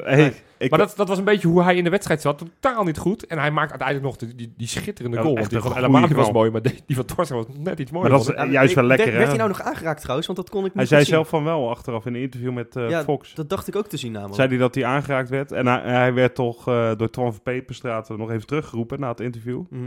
hey, 0.57 0.69
maar 0.69 0.79
dat, 0.79 0.93
dat 0.95 1.07
was 1.07 1.17
een 1.17 1.23
beetje 1.23 1.47
hoe 1.47 1.63
hij 1.63 1.75
in 1.75 1.83
de 1.83 1.89
wedstrijd 1.89 2.21
zat. 2.21 2.37
Totaal 2.59 2.83
niet 2.83 2.97
goed. 2.97 3.25
En 3.25 3.39
hij 3.39 3.51
maakt 3.51 3.69
uiteindelijk 3.69 4.07
nog 4.07 4.17
de- 4.17 4.35
die, 4.35 4.53
die 4.57 4.67
schitterende 4.67 5.17
Ja, 5.17 5.23
goal. 5.23 5.35
Want 5.35 5.49
die 5.49 5.59
van 5.59 6.13
was 6.13 6.31
mooi, 6.31 6.51
maar 6.51 6.61
die, 6.61 6.83
die 6.85 6.95
van 6.95 7.05
Torstra 7.05 7.35
was 7.35 7.45
net 7.57 7.79
iets 7.79 7.91
mooier. 7.91 8.09
Maar 8.09 8.19
dat 8.19 8.29
is 8.45 8.51
juist 8.51 8.73
wel 8.73 8.87
werd- 8.87 8.97
lekker, 8.99 9.17
Werd 9.17 9.27
hij 9.29 9.37
nou 9.37 9.49
nog 9.49 9.61
aangeraakt 9.61 9.99
trouwens? 10.01 10.27
Want 10.27 10.39
dat 10.39 10.49
kon 10.49 10.59
ik 10.59 10.65
niet 10.65 10.75
Hij 10.75 10.85
zei 10.85 11.01
zien. 11.03 11.13
zelf 11.13 11.27
van 11.29 11.43
wel 11.43 11.69
achteraf 11.69 12.05
in 12.05 12.15
een 12.15 12.21
interview 12.21 12.53
met 12.53 12.75
eh, 12.75 12.89
Ja, 12.89 13.03
Fox. 13.03 13.33
Dat 13.33 13.49
dacht 13.49 13.67
ik 13.67 13.75
ook 13.75 13.87
te 13.87 13.97
zien 13.97 14.11
namelijk. 14.11 14.35
Zei 14.35 14.47
hij 14.47 14.57
dat 14.57 14.75
hij 14.75 14.85
aangeraakt 14.85 15.29
werd. 15.29 15.51
En 15.51 15.67
hij, 15.67 15.81
hij 15.81 16.13
werd 16.13 16.35
toch 16.35 16.67
eh, 16.67 16.91
door 16.97 17.09
Twan 17.09 17.31
van 17.33 17.41
Peperstraat 17.43 18.09
nog 18.17 18.31
even 18.31 18.47
teruggeroepen 18.47 18.99
na 18.99 19.09
het 19.09 19.19
interview. 19.19 19.61
Mhm. 19.69 19.83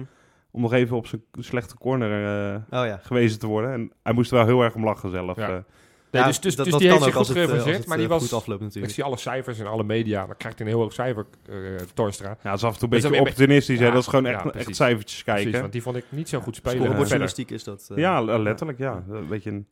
Om 0.56 0.62
nog 0.62 0.72
even 0.72 0.96
op 0.96 1.06
zijn 1.06 1.22
slechte 1.38 1.76
corner 1.78 2.10
eh, 2.70 2.80
Oh 2.80 2.86
ja. 2.86 3.00
gewezen 3.02 3.38
te 3.38 3.46
worden. 3.46 3.72
En 3.72 3.92
hij 4.02 4.12
moest 4.12 4.30
er 4.30 4.36
wel 4.36 4.46
heel 4.46 4.62
erg 4.62 4.74
om 4.74 4.84
lachen 4.84 5.10
zelf. 5.10 5.36
Ja. 5.36 5.48
eh. 5.48 5.52
Nee, 6.10 6.22
Ja, 6.22 6.26
dus, 6.28 6.40
dus, 6.40 6.56
dat, 6.56 6.64
dus 6.64 6.72
dat 6.72 6.82
die 6.82 6.90
kan 6.90 6.98
heeft 7.02 7.10
zich 7.12 7.20
ook 7.20 7.26
goed 7.26 7.36
als 7.36 7.50
het, 7.58 7.66
eh, 7.66 7.74
het, 7.78 7.86
Maar 7.86 7.98
die 7.98 8.08
was... 8.08 8.22
goed 8.22 8.32
afloopt 8.32 8.60
Ik 8.60 8.66
natuurlijk. 8.66 8.94
zie 8.94 9.04
alle 9.04 9.16
cijfers 9.16 9.58
in 9.58 9.66
alle 9.66 9.84
media. 9.84 10.26
Dan 10.26 10.36
krijgt 10.36 10.58
hij 10.58 10.66
een 10.66 10.72
heel 10.72 10.82
hoog 10.82 10.92
cijfer, 10.92 11.26
eh 11.48 11.54
Torstra. 11.94 12.28
ja, 12.28 12.50
dat 12.50 12.58
is 12.58 12.64
af 12.64 12.72
en 12.72 12.78
toe 12.78 12.88
een 12.90 12.96
is 12.96 13.02
beetje 13.02 13.20
opportunistisch. 13.20 13.78
hè. 13.78 13.84
Ja, 13.86 13.90
dat 13.90 14.00
is 14.02 14.08
gewoon 14.08 14.24
ja, 14.24 14.44
echt, 14.52 14.76
cijfertjes 14.76 15.24
kijken. 15.24 15.42
Precies, 15.42 15.60
want 15.60 15.72
die 15.72 15.82
vond 15.82 15.96
ik 15.96 16.04
niet 16.08 16.28
zo 16.28 16.40
goed 16.40 16.56
spelen. 16.56 16.78
Scorebordjournalistiek 16.78 17.50
is 17.50 17.64
dat. 17.64 17.90
ja, 17.94 18.20
le- 18.22 18.38
letterlijk. 18.38 18.78
Ja. 18.78 19.04
Een 19.10 19.28
beetje 19.28 19.50
een 19.50 19.66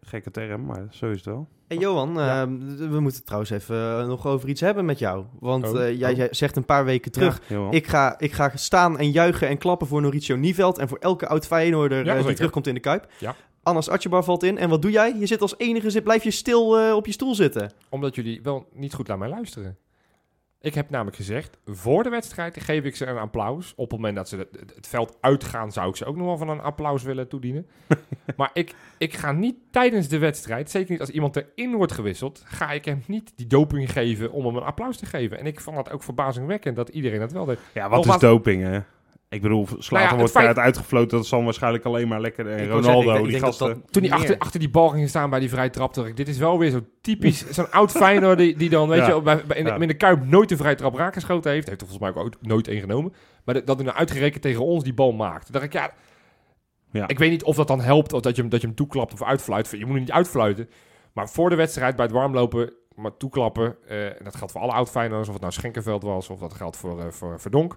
gekke 0.00 0.30
term, 0.30 0.64
maar 0.64 0.86
zo 0.90 1.10
is 1.10 1.16
het 1.16 1.24
wel. 1.24 1.48
Hey 1.68 1.76
Johan, 1.76 2.12
Ja. 2.14 2.42
ehm, 2.42 2.76
we 2.90 3.00
moeten 3.00 3.24
trouwens 3.24 3.50
even 3.50 3.76
eh, 4.00 4.06
nog 4.06 4.26
over 4.26 4.48
iets 4.48 4.60
hebben 4.60 4.84
met 4.84 4.98
jou. 4.98 5.24
Want 5.40 5.68
Oh, 5.68 5.82
eh, 5.82 5.98
jij, 5.98 6.10
oh. 6.10 6.16
jij 6.16 6.28
zegt 6.30 6.56
een 6.56 6.64
paar 6.64 6.84
weken 6.84 7.12
terug... 7.12 7.40
Ja. 7.48 7.70
Ik 7.70 7.86
ga, 7.86 8.18
ik 8.18 8.32
ga 8.32 8.50
staan 8.54 8.98
en 8.98 9.10
juichen 9.10 9.48
en 9.48 9.58
klappen 9.58 9.86
voor 9.86 10.00
Mauricio 10.00 10.36
Nieveld... 10.36 10.78
en 10.78 10.88
voor 10.88 10.98
elke 10.98 11.26
oud 11.28 11.46
Feyenoorder 11.46 12.04
Ja, 12.04 12.16
eh, 12.16 12.26
die 12.26 12.34
terugkomt 12.34 12.66
in 12.66 12.74
de 12.74 12.80
Kuip. 12.80 13.06
Ja. 13.18 13.34
Anas 13.62 13.88
Atjebar 13.88 14.24
valt 14.24 14.42
in. 14.42 14.58
En 14.58 14.68
wat 14.68 14.82
doe 14.82 14.90
jij? 14.90 15.14
Je 15.18 15.26
zit 15.26 15.40
als 15.40 15.54
enige, 15.58 15.90
zit, 15.90 16.02
blijf 16.04 16.24
je 16.24 16.30
stil 16.30 16.78
eh, 16.78 16.94
op 16.94 17.06
je 17.06 17.12
stoel 17.12 17.34
zitten. 17.34 17.72
Omdat 17.88 18.14
jullie 18.14 18.42
wel 18.42 18.66
niet 18.72 18.94
goed 18.94 19.06
naar 19.06 19.18
mij 19.18 19.28
luisteren. 19.28 19.76
Ik 20.62 20.74
heb 20.74 20.90
namelijk 20.90 21.16
gezegd, 21.16 21.58
voor 21.66 22.02
de 22.02 22.08
wedstrijd 22.08 22.60
geef 22.62 22.84
ik 22.84 22.96
ze 22.96 23.06
een 23.06 23.18
applaus. 23.18 23.72
Op 23.76 23.90
het 23.90 24.00
moment 24.00 24.16
dat 24.16 24.28
ze 24.28 24.36
het, 24.74 24.86
veld 24.88 25.16
uitgaan, 25.20 25.72
zou 25.72 25.88
ik 25.88 25.96
ze 25.96 26.04
ook 26.04 26.16
nog 26.16 26.26
wel 26.26 26.36
van 26.36 26.48
een 26.48 26.60
applaus 26.60 27.02
willen 27.02 27.28
toedienen. 27.28 27.66
maar 28.36 28.50
ik, 28.52 28.74
ik 28.98 29.14
ga 29.14 29.32
niet 29.32 29.56
tijdens 29.70 30.08
de 30.08 30.18
wedstrijd, 30.18 30.70
zeker 30.70 30.90
niet 30.90 31.00
als 31.00 31.10
iemand 31.10 31.36
erin 31.36 31.74
wordt 31.74 31.92
gewisseld, 31.92 32.42
ga 32.44 32.72
ik 32.72 32.84
hem 32.84 33.02
niet 33.06 33.32
die 33.36 33.46
doping 33.46 33.92
geven 33.92 34.32
om 34.32 34.46
hem 34.46 34.56
een 34.56 34.62
applaus 34.62 34.96
te 34.96 35.06
geven. 35.06 35.38
En 35.38 35.46
ik 35.46 35.60
vond 35.60 35.76
dat 35.76 35.90
ook 35.90 36.02
verbazingwekkend 36.02 36.76
dat 36.76 36.88
iedereen 36.88 37.20
dat 37.20 37.32
wel 37.32 37.44
deed. 37.44 37.58
Ja, 37.74 37.88
wat 37.88 37.96
Nogmaals- 37.96 38.22
is 38.22 38.28
doping, 38.28 38.62
hè? 38.62 38.80
Ik 39.32 39.42
bedoel, 39.42 39.66
Slater 39.66 39.90
Nou 39.92 40.08
ja, 40.10 40.16
wordt 40.16 40.32
feit- 40.32 40.58
uitgefloten. 40.58 41.16
Dat 41.18 41.26
zal 41.26 41.44
waarschijnlijk 41.44 41.84
alleen 41.84 42.08
maar 42.08 42.20
lekker. 42.20 42.46
En 42.46 42.58
Ik 42.62 42.68
wou 42.68 42.80
Ronaldo, 42.80 43.02
zeggen, 43.02 43.14
ik 43.18 43.22
die 43.22 43.30
denk 43.30 43.44
dat 43.44 43.54
gasten. 43.56 43.80
dat 43.82 43.92
Toen 43.92 44.02
hij 44.02 44.12
achter, 44.12 44.38
achter 44.38 44.60
die 44.60 44.70
bal 44.70 44.88
ging 44.88 45.08
staan 45.08 45.30
bij 45.30 45.40
die 45.40 45.48
vrije 45.48 45.70
trap, 45.70 45.94
dacht 45.94 46.08
ik, 46.08 46.16
dit 46.16 46.28
is 46.28 46.38
wel 46.38 46.58
weer 46.58 46.70
zo 46.70 46.80
typisch. 47.00 47.46
Zo'n 47.56 47.70
oud 47.70 47.90
Feyenoord 47.90 48.38
die, 48.38 48.56
die 48.56 48.68
dan, 48.70 48.88
weet 48.88 48.98
Ja. 49.06 49.14
je, 49.14 49.22
bij, 49.22 49.44
bij- 49.46 49.56
in, 49.56 49.64
de- 49.64 49.70
Ja. 49.70 49.76
in 49.78 49.88
de 49.88 49.94
Kuip 49.94 50.24
nooit 50.24 50.50
een 50.50 50.56
vrije 50.56 50.74
trap 50.74 50.94
raak 50.94 51.14
geschoten 51.14 51.50
heeft. 51.50 51.68
Heeft 51.68 51.80
er 51.80 51.86
volgens 51.88 52.12
mij 52.14 52.22
ook 52.24 52.32
nooit 52.40 52.68
één 52.68 52.80
genomen. 52.80 53.12
Maar 53.44 53.54
dat 53.54 53.66
dat 53.66 53.76
hij 53.76 53.84
nou 53.84 53.98
uitgerekend 53.98 54.42
tegen 54.42 54.64
ons 54.64 54.84
die 54.84 54.94
bal 54.94 55.12
maakt. 55.12 55.42
Dan 55.42 55.52
dacht 55.60 55.64
ik, 55.64 55.72
ja, 55.72 55.90
Ja. 56.92 57.08
ik 57.08 57.18
weet 57.18 57.30
niet 57.30 57.44
of 57.44 57.56
dat 57.56 57.68
dan 57.68 57.80
helpt 57.80 58.12
of 58.12 58.20
dat 58.20 58.36
je 58.36 58.40
hem, 58.42 58.50
dat 58.50 58.60
je 58.60 58.66
hem 58.66 58.76
toeklapt 58.76 59.12
of 59.12 59.22
uitfluit. 59.22 59.70
Je 59.70 59.78
moet 59.78 59.88
hem 59.88 59.98
niet 59.98 60.12
uitfluiten. 60.12 60.68
Maar 61.12 61.28
voor 61.28 61.50
de 61.50 61.56
wedstrijd, 61.56 61.96
bij 61.96 62.04
het 62.04 62.14
warmlopen, 62.14 62.72
maar 62.94 63.16
toeklappen. 63.16 63.76
eh, 63.88 64.06
en 64.06 64.24
dat 64.24 64.36
geldt 64.36 64.52
voor 64.52 64.60
alle 64.60 64.72
oud 64.72 64.90
Feyenoorders, 64.90 65.28
of 65.28 65.34
het 65.34 65.42
nou 65.42 65.54
Schenkenveld 65.54 66.02
was 66.02 66.28
of 66.30 66.38
dat 66.40 66.54
geldt 66.54 66.76
voor, 66.76 67.00
eh, 67.00 67.06
voor 67.10 67.40
Verdonk. 67.40 67.76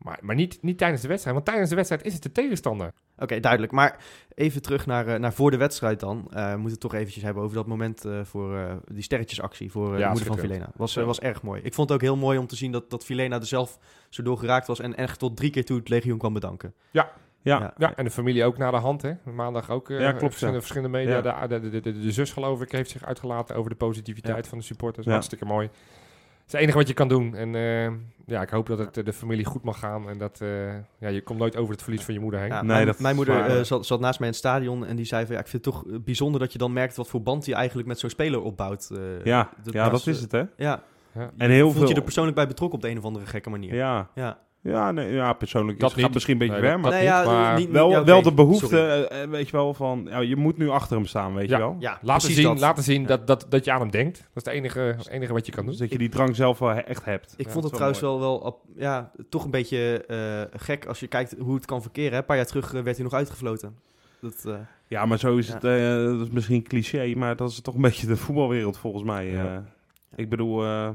Maar, 0.00 0.18
maar 0.22 0.34
niet, 0.34 0.58
niet 0.62 0.78
tijdens 0.78 1.02
de 1.02 1.08
wedstrijd, 1.08 1.34
want 1.34 1.48
tijdens 1.48 1.70
de 1.70 1.76
wedstrijd 1.76 2.04
is 2.04 2.12
het 2.12 2.22
de 2.22 2.32
tegenstander. 2.32 2.92
Oké, 3.18 3.40
duidelijk. 3.40 3.72
Maar 3.72 3.98
even 4.34 4.62
terug 4.62 4.86
naar, 4.86 5.06
eh, 5.06 5.18
naar 5.18 5.32
voor 5.32 5.50
de 5.50 5.56
wedstrijd 5.56 6.00
dan. 6.00 6.26
Eh, 6.30 6.44
we 6.44 6.52
moeten 6.52 6.70
het 6.70 6.80
toch 6.80 6.94
eventjes 6.94 7.22
hebben 7.24 7.42
over 7.42 7.56
dat 7.56 7.66
moment 7.66 8.04
eh, 8.04 8.20
voor 8.24 8.56
eh, 8.56 8.74
die 8.92 9.02
sterretjesactie 9.02 9.70
voor 9.70 9.92
eh, 9.92 9.98
Ja, 9.98 10.04
de 10.04 10.10
moeder 10.10 10.26
van. 10.26 10.38
Vilena. 10.38 10.70
Was, 10.76 10.94
was 10.94 11.20
erg 11.20 11.42
mooi. 11.42 11.62
Ik 11.62 11.74
vond 11.74 11.88
het 11.88 11.98
ook 11.98 12.04
heel 12.04 12.16
mooi 12.16 12.38
om 12.38 12.46
te 12.46 12.56
zien 12.56 12.72
dat, 12.72 12.90
dat 12.90 13.04
Vilena 13.04 13.36
er 13.36 13.46
zelf 13.46 13.78
zo 14.08 14.22
door 14.22 14.38
geraakt 14.38 14.66
was 14.66 14.80
en 14.80 14.94
echt 14.94 15.18
tot 15.18 15.36
drie 15.36 15.50
keer 15.50 15.64
toe 15.64 15.78
het 15.78 15.88
legioen 15.88 16.18
kwam 16.18 16.32
bedanken. 16.32 16.74
Ja, 16.90 17.10
Ja. 17.42 17.74
Ja, 17.76 17.94
en 17.94 18.04
de 18.04 18.10
familie 18.10 18.44
ook 18.44 18.58
naar 18.58 18.72
de 18.72 18.78
hand, 18.78 19.02
hè. 19.02 19.12
Maandag 19.34 19.70
ook 19.70 19.90
eh 19.90 20.00
Ja, 20.00 20.08
klopt, 20.10 20.24
verschillende, 20.24 20.58
ja. 20.60 20.66
verschillende 20.66 20.98
media. 20.98 21.22
Ja. 21.22 21.46
De, 21.46 21.60
de, 21.60 21.70
de, 21.70 21.80
de, 21.80 22.00
de 22.00 22.12
zus, 22.12 22.32
geloof 22.32 22.60
ik, 22.62 22.72
heeft 22.72 22.90
zich 22.90 23.04
uitgelaten 23.04 23.56
over 23.56 23.70
de 23.70 23.76
positiviteit 23.76 24.48
van 24.48 24.58
de 24.58 24.64
supporters. 24.64 25.06
Ja. 25.06 25.12
Hartstikke 25.12 25.44
mooi. 25.44 25.70
Het 26.52 26.60
is 26.60 26.66
het 26.66 26.76
enige 26.76 26.78
wat 26.78 26.88
je 26.88 26.94
kan 26.94 27.08
doen. 27.08 27.34
En 27.34 27.54
eh, 27.54 27.92
ja, 28.26 28.42
ik 28.42 28.50
hoop 28.50 28.66
dat 28.66 28.78
het 28.78 28.96
eh, 28.96 29.04
de 29.04 29.12
familie 29.12 29.44
goed 29.44 29.62
mag 29.62 29.78
gaan. 29.78 30.08
En 30.08 30.18
dat 30.18 30.40
eh, 30.40 30.74
ja, 30.98 31.08
je 31.08 31.22
komt 31.22 31.38
nooit 31.38 31.56
over 31.56 31.72
het 31.72 31.82
verlies 31.82 32.02
van 32.02 32.14
je 32.14 32.20
moeder 32.20 32.40
heen. 32.40 32.48
Ja, 32.48 32.56
Nee, 32.62 32.66
mijn, 32.66 32.86
dat 32.86 32.98
mijn 32.98 33.16
moeder 33.16 33.46
eh, 33.46 33.62
zat, 33.64 33.86
zat 33.86 34.00
naast 34.00 34.18
mij 34.18 34.28
in 34.28 34.34
het 34.34 34.42
stadion 34.44 34.86
en 34.86 34.96
die 34.96 35.04
zei 35.04 35.26
van 35.26 35.34
ja, 35.34 35.40
ik 35.40 35.48
vind 35.48 35.64
het 35.64 35.74
toch 35.74 35.84
bijzonder 36.04 36.40
dat 36.40 36.52
je 36.52 36.58
dan 36.58 36.72
merkt 36.72 36.96
wat 36.96 37.08
voor 37.08 37.22
band 37.22 37.46
je 37.46 37.54
eigenlijk 37.54 37.88
met 37.88 37.98
zo'n 37.98 38.10
speler 38.10 38.42
opbouwt. 38.42 38.90
eh. 38.92 39.24
ja, 39.24 39.50
dat 39.62 39.72
ja 39.74 39.88
dat 39.88 40.06
is 40.06 40.20
het, 40.20 40.32
hè? 40.32 40.42
Ja. 40.56 40.82
Ja. 41.14 41.30
En 41.36 41.50
heel 41.50 41.64
Voelt 41.70 41.80
je 41.80 41.86
veel- 41.86 41.96
er 41.96 42.02
persoonlijk 42.02 42.36
bij 42.36 42.46
betrokken 42.46 42.78
op 42.78 42.84
de 42.84 42.90
een 42.90 42.98
of 42.98 43.04
andere 43.04 43.26
gekke 43.26 43.50
manier. 43.50 43.74
Ja, 43.74 44.08
Ja. 44.14 44.38
Ja, 44.62 44.90
nee, 44.92 45.12
ja 45.12 45.32
persoonlijk 45.32 45.80
Dat 45.80 45.96
is, 45.96 46.02
gaat 46.02 46.12
misschien 46.12 46.32
een 46.32 46.38
beetje 46.38 46.60
Nee, 46.60 46.70
ver, 46.70 46.80
maar 46.80 46.90
nee, 46.90 47.00
niet, 47.00 47.08
ja, 47.08 47.24
maar 47.24 47.54
niet- 47.56 47.64
niet- 47.66 47.74
wel, 47.74 47.90
ja, 47.90 48.04
wel 48.04 48.22
de 48.22 48.32
behoefte, 48.32 48.66
sorry. 48.66 48.78
eh, 49.04 49.22
eh, 49.22 49.30
weet 49.30 49.46
je 49.46 49.52
wel, 49.52 49.74
van 49.74 50.06
ja, 50.10 50.18
je 50.18 50.36
moet 50.36 50.56
nu 50.58 50.68
achter 50.68 50.96
hem 50.96 51.06
staan, 51.06 51.34
weet 51.34 51.48
Ja. 51.48 51.56
je 51.56 51.62
wel. 51.62 51.76
Ja, 51.78 51.98
Laten 52.02 52.32
zien, 52.32 52.44
dat. 52.44 52.60
laten 52.60 52.82
zien 52.82 53.00
Ja. 53.00 53.06
dat, 53.06 53.26
dat, 53.26 53.46
dat 53.48 53.64
je 53.64 53.72
aan 53.72 53.80
hem 53.80 53.90
denkt. 53.90 54.18
Dat 54.18 54.26
is 54.46 54.52
het 54.52 54.54
enige, 54.62 54.80
het 54.80 55.08
enige 55.08 55.32
wat 55.32 55.46
je 55.46 55.52
kan 55.52 55.62
doen. 55.62 55.70
Dus 55.70 55.80
dat 55.80 55.90
je 55.92 55.98
die 55.98 56.08
drang 56.08 56.36
zelf 56.36 56.58
wel 56.58 56.70
echt 56.72 57.04
hebt. 57.04 57.34
Ik 57.36 57.46
Ja, 57.46 57.52
vond 57.52 57.64
het 57.64 57.72
trouwens 57.72 58.00
wel, 58.00 58.20
wel 58.20 58.60
ja, 58.76 59.10
toch 59.28 59.44
een 59.44 59.50
beetje 59.50 60.04
eh, 60.06 60.60
gek 60.60 60.86
als 60.86 61.00
je 61.00 61.06
kijkt 61.06 61.34
hoe 61.38 61.54
het 61.54 61.64
kan 61.66 61.82
verkeren. 61.82 62.18
Een 62.18 62.24
paar 62.24 62.36
jaar 62.36 62.46
terug 62.46 62.70
werd 62.70 62.86
hij 62.96 63.04
nog 63.04 63.12
uitgefloten. 63.14 63.76
Dat, 64.20 64.44
eh, 64.46 64.54
Ja, 64.88 65.06
maar 65.06 65.18
zo 65.18 65.36
is 65.36 65.46
Ja. 65.46 65.54
het, 65.54 65.64
eh, 65.64 66.04
dat 66.18 66.26
is 66.26 66.30
misschien 66.32 66.62
cliché, 66.62 67.14
maar 67.16 67.36
dat 67.36 67.50
is 67.50 67.60
toch 67.60 67.74
een 67.74 67.80
beetje 67.80 68.06
de 68.06 68.16
voetbalwereld 68.16 68.78
volgens 68.78 69.02
mij. 69.04 69.26
Ja. 69.30 69.44
eh. 69.54 69.58
Ik 70.16 70.28
bedoel, 70.28 70.64
eh, 70.64 70.88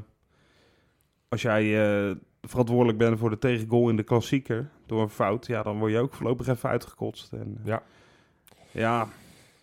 als 1.28 1.42
jij 1.42 1.64
eh, 2.08 2.14
verantwoordelijk 2.46 2.98
bent 2.98 3.18
voor 3.18 3.30
de 3.30 3.38
tegengoal 3.38 3.88
in 3.88 3.96
de 3.96 4.02
klassieker 4.02 4.70
door 4.86 5.02
een 5.02 5.10
fout, 5.10 5.46
ja, 5.46 5.62
dan 5.62 5.78
word 5.78 5.92
je 5.92 5.98
ook 5.98 6.14
voorlopig 6.14 6.46
even 6.46 6.68
uitgekotst. 6.68 7.32
En, 7.32 7.60
Ja. 7.64 7.82
Ja, 8.70 9.08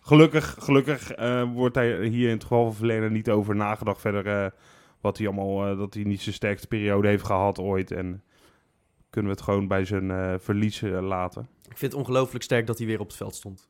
gelukkig, 0.00 0.56
gelukkig 0.58 1.12
eh, 1.12 1.52
wordt 1.52 1.74
hij 1.74 2.06
hier 2.06 2.28
in 2.28 2.34
het 2.34 2.42
geval 2.42 2.64
van 2.64 2.74
Verlenen 2.74 3.12
niet 3.12 3.30
over 3.30 3.56
nagedacht 3.56 4.00
verder 4.00 4.26
eh, 4.26 4.50
wat 5.04 5.18
hij 5.18 5.26
allemaal, 5.26 5.66
eh, 5.66 5.78
dat 5.78 5.94
hij 5.94 6.02
niet 6.02 6.20
zijn 6.20 6.34
sterkste 6.34 6.66
periode 6.66 7.08
heeft 7.08 7.24
gehad 7.24 7.58
ooit. 7.58 7.90
En 7.90 8.22
kunnen 9.10 9.30
we 9.30 9.36
het 9.36 9.46
gewoon 9.46 9.68
bij 9.68 9.84
zijn 9.84 10.10
eh 10.10 10.34
verlies 10.38 10.82
eh, 10.82 11.02
laten. 11.02 11.48
ik 11.68 11.78
vind 11.78 11.92
het 11.92 12.00
ongelooflijk 12.00 12.44
sterk 12.44 12.66
dat 12.66 12.78
hij 12.78 12.86
weer 12.86 13.00
op 13.00 13.06
het 13.06 13.16
veld 13.16 13.34
stond. 13.34 13.68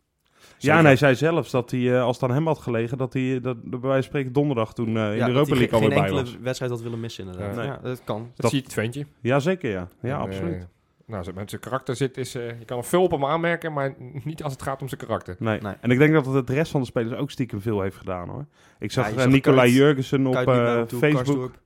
Ja, 0.58 0.78
en 0.78 0.84
hij 0.84 0.96
zei 0.96 1.14
zelfs 1.14 1.50
dat 1.50 1.70
hij, 1.70 1.94
eh, 1.96 2.02
als 2.02 2.20
het 2.20 2.30
aan 2.30 2.36
hem 2.36 2.46
had 2.46 2.58
gelegen, 2.58 2.98
dat 2.98 3.12
hij 3.12 3.40
dat, 3.40 3.62
bij 3.62 3.78
wijze 3.78 3.94
van 3.94 4.02
spreken 4.02 4.32
donderdag 4.32 4.74
toen 4.74 4.96
eh, 4.96 5.10
in 5.10 5.16
Ja, 5.16 5.24
de 5.24 5.30
Europa 5.30 5.54
League 5.54 5.72
alweer 5.72 5.88
geen 5.90 5.98
bij 5.98 6.08
enkele 6.08 6.20
was. 6.22 6.36
wedstrijd 6.42 6.70
had 6.72 6.82
willen 6.82 7.00
missen 7.00 7.24
inderdaad. 7.26 7.56
Ja. 7.56 7.62
Ja, 7.62 7.68
Nee. 7.68 7.78
dat 7.82 8.00
kan. 8.04 8.18
Dat, 8.18 8.30
Dat- 8.36 8.50
zie 8.50 8.58
je 8.58 8.64
het 8.64 8.74
ventje. 8.74 9.06
Ja, 9.20 9.38
zeker 9.40 9.70
ja. 9.70 9.88
Ja, 10.00 10.14
En, 10.14 10.20
absoluut. 10.20 10.54
eh, 10.54 10.60
nou, 11.06 11.18
als 11.18 11.26
het 11.26 11.36
met 11.36 11.50
zijn 11.50 11.60
karakter 11.60 11.96
zit, 11.96 12.16
is, 12.16 12.34
eh, 12.34 12.58
je 12.58 12.64
kan 12.64 12.78
er 12.78 12.84
veel 12.84 13.02
op 13.02 13.10
hem 13.10 13.24
aanmerken, 13.24 13.72
maar 13.72 13.94
niet 14.24 14.42
als 14.42 14.52
het 14.52 14.62
gaat 14.62 14.82
om 14.82 14.88
zijn 14.88 15.00
karakter. 15.00 15.36
nee. 15.38 15.60
nee. 15.60 15.74
En 15.80 15.90
ik 15.90 15.98
denk 15.98 16.12
dat 16.12 16.26
het 16.26 16.46
de 16.46 16.54
rest 16.54 16.70
van 16.70 16.80
de 16.80 16.86
spelers 16.86 17.14
ook 17.18 17.30
stiekem 17.30 17.60
veel 17.60 17.80
heeft 17.80 17.96
gedaan 17.96 18.28
hoor. 18.28 18.46
Ik 18.78 18.92
zag, 18.92 19.04
Ja, 19.08 19.12
eh, 19.14 19.18
zag 19.20 19.28
Nicolai 19.30 19.72
Jurgensen 19.72 20.26
op 20.26 20.34
eh, 20.34 20.44
Facebook. 20.86 21.12
Karsdorp. 21.14 21.58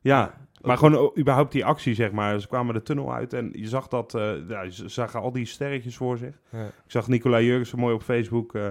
Ja, 0.00 0.34
Maar 0.60 0.78
gewoon 0.78 1.12
überhaupt 1.18 1.52
die 1.52 1.64
actie, 1.64 1.94
zeg 1.94 2.12
maar. 2.12 2.40
Ze 2.40 2.46
kwamen 2.48 2.74
de 2.74 2.82
tunnel 2.82 3.14
uit 3.14 3.32
en 3.32 3.50
je 3.52 3.68
zag 3.68 3.88
dat... 3.88 4.14
eh, 4.14 4.48
ja, 4.48 4.70
ze 4.70 4.88
zagen 4.88 5.20
al 5.20 5.32
die 5.32 5.44
sterretjes 5.46 5.96
voor 5.96 6.18
zich. 6.18 6.40
Ja. 6.48 6.64
Ik 6.66 6.72
zag 6.86 7.08
Nicolai 7.08 7.44
Jurgensen 7.46 7.78
mooi 7.78 7.94
op 7.94 8.02
Facebook. 8.02 8.54
eh, 8.54 8.62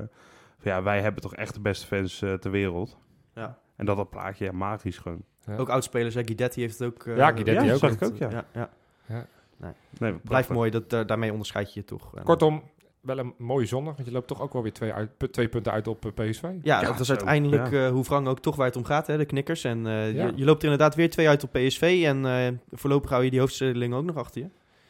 van 0.58 0.72
ja, 0.72 0.84
wij 0.84 1.02
hebben 1.02 1.22
toch 1.22 1.36
echt 1.36 1.54
de 1.54 1.60
beste 1.60 1.86
fans 1.88 2.22
eh, 2.22 2.34
ter 2.34 2.52
wereld. 2.52 2.98
Ja. 3.36 3.58
En 3.76 3.86
dat 3.86 3.98
dat 3.98 4.10
plaatje, 4.10 4.46
ja, 4.46 4.52
magisch 4.52 4.98
gewoon. 4.98 5.24
Ja. 5.46 5.56
Ook 5.58 5.70
oudspelers, 5.70 6.16
hè, 6.16 6.24
Guidetti 6.24 6.62
heeft 6.62 6.80
het 6.80 6.88
ook... 6.88 7.04
Ja, 7.06 7.32
Guidetti 7.32 7.66
ja, 7.66 7.74
ook. 7.74 7.80
zag 7.80 7.92
ik 7.92 8.04
ook, 8.04 8.18
ja. 8.18 8.30
ja, 8.54 8.70
ja. 9.06 9.26
Nee, 9.58 9.74
Blijft 9.98 10.24
prachtig. 10.24 10.56
mooi, 10.56 10.70
dat, 10.72 11.08
daarmee 11.08 11.32
onderscheid 11.32 11.74
je 11.74 11.80
je 11.80 11.86
toch. 11.86 12.24
Kortom, 12.24 12.64
wel 13.02 13.18
een 13.18 13.34
mooie 13.38 13.66
zondag, 13.66 13.94
want 13.96 14.08
je 14.08 14.14
loopt 14.14 14.28
toch 14.28 14.42
ook 14.42 14.54
wel 14.54 14.62
weer 14.62 14.74
twee, 14.74 14.94
uit, 14.94 15.10
twee 15.32 15.48
punten 15.48 15.72
uit 15.72 15.88
op 15.88 16.06
eh, 16.06 16.12
PSV. 16.30 16.42
Ja, 16.44 16.82
Ja, 16.82 16.88
dat 16.88 17.00
is 17.00 17.10
uiteindelijk 17.10 17.72
ja. 17.72 17.86
eh, 17.86 17.92
hoe 17.92 18.04
Frank 18.04 18.28
ook 18.28 18.40
toch 18.40 18.56
waar 18.56 18.66
het 18.68 18.76
om 18.76 18.84
gaat, 18.86 19.08
hè, 19.08 19.18
de 19.18 19.26
knikkers. 19.26 19.64
En 19.64 19.88
eh, 19.88 20.14
Ja. 20.14 20.26
je, 20.26 20.32
je 20.36 20.46
loopt 20.46 20.64
er 20.64 20.70
inderdaad 20.70 20.96
weer 20.96 21.10
twee 21.10 21.28
uit 21.28 21.44
op 21.44 21.52
PSV. 21.52 22.04
En 22.06 22.26
eh, 22.26 22.48
voorlopig 22.72 23.10
hou 23.10 23.24
je 23.24 23.30
die 23.30 23.40
hoofdstedeling 23.40 23.94
ook 23.94 24.06
nog 24.06 24.18
achter 24.18 24.42
je. 24.42 24.48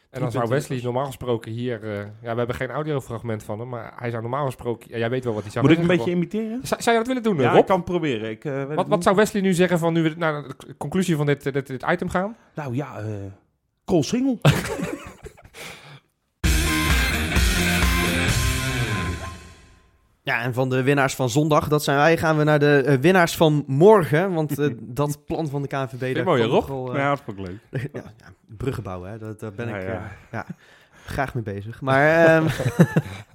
En 0.10 0.22
dan 0.22 0.32
zou 0.32 0.48
Wesley 0.50 0.80
normaal 0.84 1.06
gesproken 1.06 1.52
hier... 1.52 1.84
eh, 1.84 1.98
ja, 1.98 2.32
we 2.32 2.38
hebben 2.38 2.56
geen 2.56 2.70
audiofragment 2.70 3.44
van 3.44 3.60
hem, 3.60 3.70
maar 3.70 3.94
hij 3.96 4.10
zou 4.10 4.22
normaal 4.22 4.46
gesproken... 4.46 4.90
ja, 4.92 4.98
jij 4.98 5.10
weet 5.10 5.24
wel 5.24 5.34
wat 5.34 5.44
hij 5.44 5.52
zou 5.52 5.66
Moet 5.68 5.74
ik 5.78 5.82
een 5.82 5.88
beetje 5.88 6.12
imiteren? 6.12 6.60
Zou, 6.64 6.82
zou 6.82 6.92
je 6.98 7.04
dat 7.04 7.08
willen 7.08 7.24
doen, 7.24 7.38
Ja, 7.40 7.50
Rob? 7.52 7.60
ik 7.60 7.66
kan 7.66 7.76
het 7.76 7.86
proberen. 7.86 8.30
Ik, 8.30 8.46
eh, 8.46 8.64
weet 8.66 8.76
Wat, 8.76 8.88
wat 8.88 9.04
zou 9.04 9.16
Wesley 9.16 9.42
nu 9.42 9.54
zeggen 9.54 9.80
van 9.80 9.94
nu 9.94 10.04
we 10.04 10.14
naar 10.18 10.44
de 10.44 10.78
conclusie 10.78 11.16
van 11.16 11.26
dit, 11.26 11.44
dit, 11.54 11.68
dit 11.68 11.86
item 11.92 12.10
gaan? 12.10 12.36
Nou 12.56 12.76
ja, 12.76 13.00
eh 13.00 13.06
Cole 13.86 14.04
Single. 14.04 14.38
Ja, 20.30 20.42
en 20.42 20.54
van 20.54 20.70
de 20.70 20.84
winnaars 20.84 21.16
van 21.16 21.30
zondag, 21.30 21.68
dat 21.68 21.84
zijn 21.84 21.98
wij, 21.98 22.18
gaan 22.18 22.38
we 22.38 22.44
naar 22.44 22.60
de 22.60 22.84
eh, 22.86 22.98
winnaars 22.98 23.36
van 23.36 23.64
morgen. 23.68 24.34
Want 24.34 24.60
eh, 24.60 24.70
dat 25.02 25.26
plan 25.26 25.48
van 25.48 25.62
de 25.62 25.68
KNVB... 25.68 26.24
mooi, 26.24 26.44
Rob. 26.44 26.52
nogal, 26.52 26.94
eh, 26.94 27.00
ja, 27.00 27.10
dat 27.10 27.22
vond 27.26 27.40
ik 27.40 27.46
leuk. 27.46 27.60
ja, 27.94 28.14
ja, 28.18 28.34
bruggen 28.58 28.84
bouwen, 28.84 29.10
hè. 29.12 29.18
Dat, 29.18 29.40
daar 29.40 29.52
ben 29.52 29.68
Ja, 29.68 29.76
ik 29.76 29.88
ja. 29.88 30.12
ja, 30.32 30.46
graag 31.06 31.34
mee 31.34 31.44
bezig. 31.44 31.82
Maar 31.82 32.26
ehm, 32.26 32.48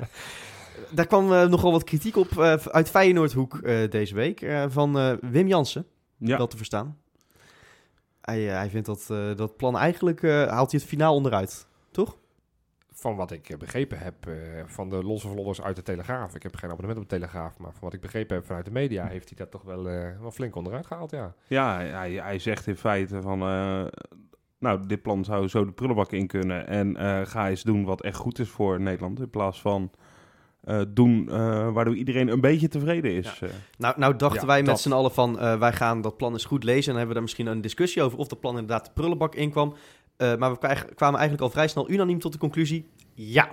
daar 0.96 1.06
kwam 1.06 1.26
nogal 1.50 1.72
wat 1.72 1.84
kritiek 1.84 2.16
op 2.16 2.38
uit 2.70 2.90
Feyenoordhoek 2.90 3.62
deze 3.90 4.14
week. 4.14 4.46
van 4.68 5.18
Wim 5.20 5.46
Jansen, 5.46 5.86
Ja, 6.18 6.36
wel 6.36 6.46
te 6.46 6.56
verstaan. 6.56 6.98
Hij, 8.20 8.40
hij 8.40 8.70
vindt 8.70 8.86
dat, 8.86 9.06
dat 9.36 9.56
plan 9.56 9.78
eigenlijk... 9.78 10.22
haalt 10.22 10.70
hij 10.70 10.80
het 10.80 10.88
finaal 10.88 11.14
onderuit, 11.14 11.66
toch? 11.73 11.73
Van 13.04 13.16
wat 13.16 13.30
ik 13.30 13.48
eh, 13.48 13.58
begrepen 13.58 13.98
heb 13.98 14.14
eh, 14.26 14.34
van 14.66 14.88
de 14.88 15.02
losse 15.02 15.28
vlodders 15.28 15.62
uit 15.62 15.76
de 15.76 15.82
Telegraaf. 15.82 16.34
Ik 16.34 16.42
heb 16.42 16.56
geen 16.56 16.70
abonnement 16.70 16.98
op 17.02 17.08
de 17.10 17.16
Telegraaf, 17.16 17.58
maar 17.58 17.70
van 17.72 17.80
wat 17.80 17.92
ik 17.92 18.00
begrepen 18.00 18.36
heb 18.36 18.46
vanuit 18.46 18.64
de 18.64 18.70
media... 18.70 19.06
heeft 19.06 19.28
hij 19.28 19.38
dat 19.38 19.50
toch 19.50 19.62
wel, 19.62 19.88
eh, 19.88 20.20
wel 20.20 20.30
flink 20.30 20.56
onderuit 20.56 20.86
gehaald, 20.86 21.10
ja. 21.10 21.34
ja 21.46 21.78
hij, 21.78 22.12
hij 22.12 22.38
zegt 22.38 22.66
in 22.66 22.76
feite 22.76 23.22
van... 23.22 23.40
eh, 23.42 23.84
nou, 24.58 24.86
dit 24.86 25.02
plan 25.02 25.24
zou 25.24 25.48
zo 25.48 25.64
de 25.64 25.72
prullenbak 25.72 26.12
in 26.12 26.26
kunnen. 26.26 26.66
En 26.66 26.96
eh, 26.96 27.20
ga 27.26 27.48
eens 27.48 27.62
doen 27.62 27.84
wat 27.84 28.02
echt 28.02 28.16
goed 28.16 28.38
is 28.38 28.48
voor 28.48 28.80
Nederland. 28.80 29.20
In 29.20 29.30
plaats 29.30 29.60
van 29.60 29.90
eh, 30.60 30.80
doen 30.88 31.28
eh, 31.30 31.72
waardoor 31.72 31.94
iedereen 31.96 32.28
een 32.28 32.40
beetje 32.40 32.68
tevreden 32.68 33.10
is. 33.12 33.40
Nou, 33.78 33.94
nou 33.98 34.16
dachten 34.16 34.40
Ja, 34.40 34.46
wij 34.46 34.62
met 34.62 34.78
z'n 34.80 34.92
allen 34.92 35.12
van, 35.12 35.38
eh, 35.38 35.58
wij 35.58 35.72
gaan 35.72 36.00
dat 36.00 36.16
plan 36.16 36.32
eens 36.32 36.44
goed 36.44 36.64
lezen. 36.64 36.80
En 36.82 36.86
dan 36.88 36.96
hebben 36.96 37.08
we 37.08 37.14
daar 37.14 37.22
misschien 37.22 37.46
een 37.46 37.60
discussie 37.60 38.02
over 38.02 38.18
of 38.18 38.28
dat 38.28 38.40
plan 38.40 38.52
inderdaad 38.58 38.84
de 38.84 38.92
prullenbak 38.94 39.34
inkwam. 39.34 39.74
Eh, 40.16 40.36
maar 40.36 40.50
we 40.52 40.58
kwa- 40.58 40.74
kwamen 40.94 41.18
eigenlijk 41.18 41.40
al 41.42 41.50
vrij 41.50 41.68
snel 41.68 41.90
unaniem 41.90 42.18
tot 42.18 42.32
de 42.32 42.38
conclusie, 42.38 42.88
ja. 43.14 43.48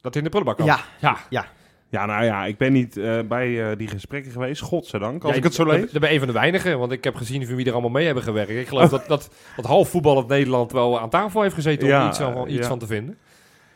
Dat 0.00 0.16
in 0.16 0.22
de 0.24 0.28
prullenbak 0.28 0.56
kan. 0.56 0.66
Ja, 0.66 1.16
ja. 1.30 1.46
Ja, 1.88 2.06
nou 2.06 2.24
ja, 2.24 2.44
ik 2.44 2.56
ben 2.58 2.72
niet 2.72 2.96
eh, 2.96 3.18
bij 3.28 3.70
eh, 3.70 3.76
die 3.78 3.88
gesprekken 3.88 4.32
geweest, 4.32 4.60
godzijdank, 4.62 5.22
als 5.22 5.32
Ja, 5.32 5.38
ik 5.38 5.44
het 5.44 5.54
zo 5.54 5.64
dat- 5.64 5.74
lees. 5.74 5.90
Dat 5.92 6.00
ben 6.00 6.12
een 6.12 6.18
van 6.18 6.26
de 6.26 6.32
weinigen, 6.32 6.78
want 6.78 6.92
ik 6.92 7.04
heb 7.04 7.14
gezien 7.14 7.46
van 7.46 7.56
wie 7.56 7.66
er 7.66 7.72
allemaal 7.72 7.90
mee 7.90 8.04
hebben 8.04 8.22
gewerkt. 8.22 8.50
Ik 8.50 8.68
geloof 8.68 8.90
dat, 8.98 9.06
dat, 9.06 9.30
dat 9.56 9.64
half 9.64 9.88
voetballend 9.88 10.28
Nederland 10.28 10.72
wel 10.72 11.00
aan 11.00 11.10
tafel 11.10 11.42
heeft 11.42 11.54
gezeten 11.54 11.82
om 11.84 11.88
Ja, 11.88 12.08
iets, 12.08 12.18
van, 12.18 12.48
iets 12.48 12.58
ja. 12.62 12.66
van 12.68 12.78
te 12.78 12.86
vinden. 12.86 13.18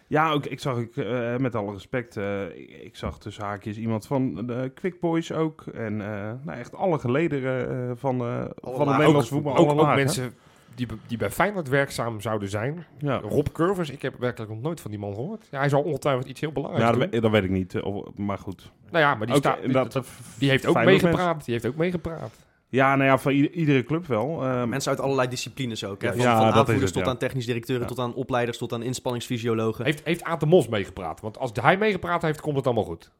Ja, 0.06 0.30
ook, 0.30 0.47
ik 0.47 0.61
zag 0.61 0.76
ook, 0.76 0.97
eh, 0.97 1.37
met 1.37 1.54
alle 1.54 1.73
respect, 1.73 2.16
eh, 2.16 2.42
ik, 2.44 2.70
ik 2.82 2.97
zag 2.97 3.18
tussen 3.18 3.44
haakjes 3.44 3.76
iemand 3.76 4.06
van 4.06 4.47
de 4.47 4.70
Quick 4.75 5.00
Boys 5.00 5.32
ook. 5.32 5.64
En 5.75 6.00
eh, 6.00 6.32
nou, 6.44 6.58
echt 6.58 6.75
alle 6.75 6.99
gelederen 6.99 7.70
eh, 7.88 7.92
van, 7.97 8.20
eh, 8.20 8.26
van 8.61 8.73
het 8.73 8.78
lagen. 8.78 8.97
Nederlandse 8.99 9.32
voetbal. 9.35 9.56
Ook, 9.56 9.70
alle 9.70 9.80
ook 9.80 9.94
mensen 9.94 10.35
die, 10.75 10.87
die 11.07 11.19
bij 11.19 11.31
Feyenoord 11.31 11.69
werkzaam 11.69 12.21
zouden 12.21 12.49
zijn. 12.49 12.87
Ja, 12.99 13.17
Rob 13.17 13.47
Curvers, 13.53 13.91
ik 13.91 14.03
heb 14.03 14.15
werkelijk 14.19 14.53
nog 14.53 14.61
nooit 14.61 14.81
van 14.81 14.91
die 14.91 15.01
man 15.01 15.15
gehoord. 15.15 15.47
Ja, 15.51 15.59
hij 15.59 15.69
zal 15.69 15.83
ongetwijfeld 15.83 16.27
iets 16.29 16.41
heel 16.41 16.53
belangrijks 16.53 16.87
ja 16.87 16.93
dat, 16.93 17.01
doen. 17.03 17.11
weet, 17.11 17.23
dat 17.23 17.31
weet 17.31 17.45
ik 17.45 17.51
niet. 17.51 17.75
eh, 17.75 17.85
of- 17.85 18.09
maar 18.17 18.39
goed. 18.39 18.73
Nou 18.91 19.05
ja, 19.05 19.15
maar 19.15 19.27
die, 19.27 19.37
staat, 19.37 19.73
dat- 19.73 19.97
eh, 19.97 20.03
die 20.39 20.51
heeft 20.51 20.67
ook 20.67 20.85
meegepraat. 20.85 21.45
Die 21.45 21.55
heeft 21.55 21.67
ook 21.67 21.77
meegepraat. 21.77 22.33
Ja, 22.71 22.97
nou 22.97 23.09
ja, 23.09 23.19
van 23.19 23.33
ieder- 23.33 23.51
iedere 23.51 23.83
club 23.85 24.07
wel. 24.07 24.45
Eh, 24.45 24.65
mensen 24.65 24.91
uit 24.91 25.01
allerlei 25.01 25.29
disciplines 25.29 25.85
ook. 25.85 26.03
Hè? 26.03 26.09
Van, 26.09 26.21
ja, 26.21 26.37
van 26.37 26.47
aanvoerders 26.47 26.81
het, 26.81 26.93
tot 26.93 27.03
ja. 27.05 27.09
aan 27.11 27.17
technisch 27.19 27.47
directeuren, 27.47 27.83
Ja. 27.89 27.95
tot 27.95 28.05
aan 28.05 28.15
opleiders, 28.15 28.59
tot 28.59 28.73
aan 28.73 28.83
inspanningsfysiologen. 28.83 29.85
Heeft, 29.85 30.05
heeft 30.05 30.23
Aad 30.25 30.41
de 30.41 30.47
Mos 30.47 30.69
meegepraat? 30.69 31.21
Want 31.21 31.39
als 31.39 31.51
hij 31.61 31.77
meegepraat 31.79 32.23
heeft, 32.23 32.41
komt 32.41 32.57
het 32.57 32.65
allemaal 32.67 32.85
goed. 32.85 33.11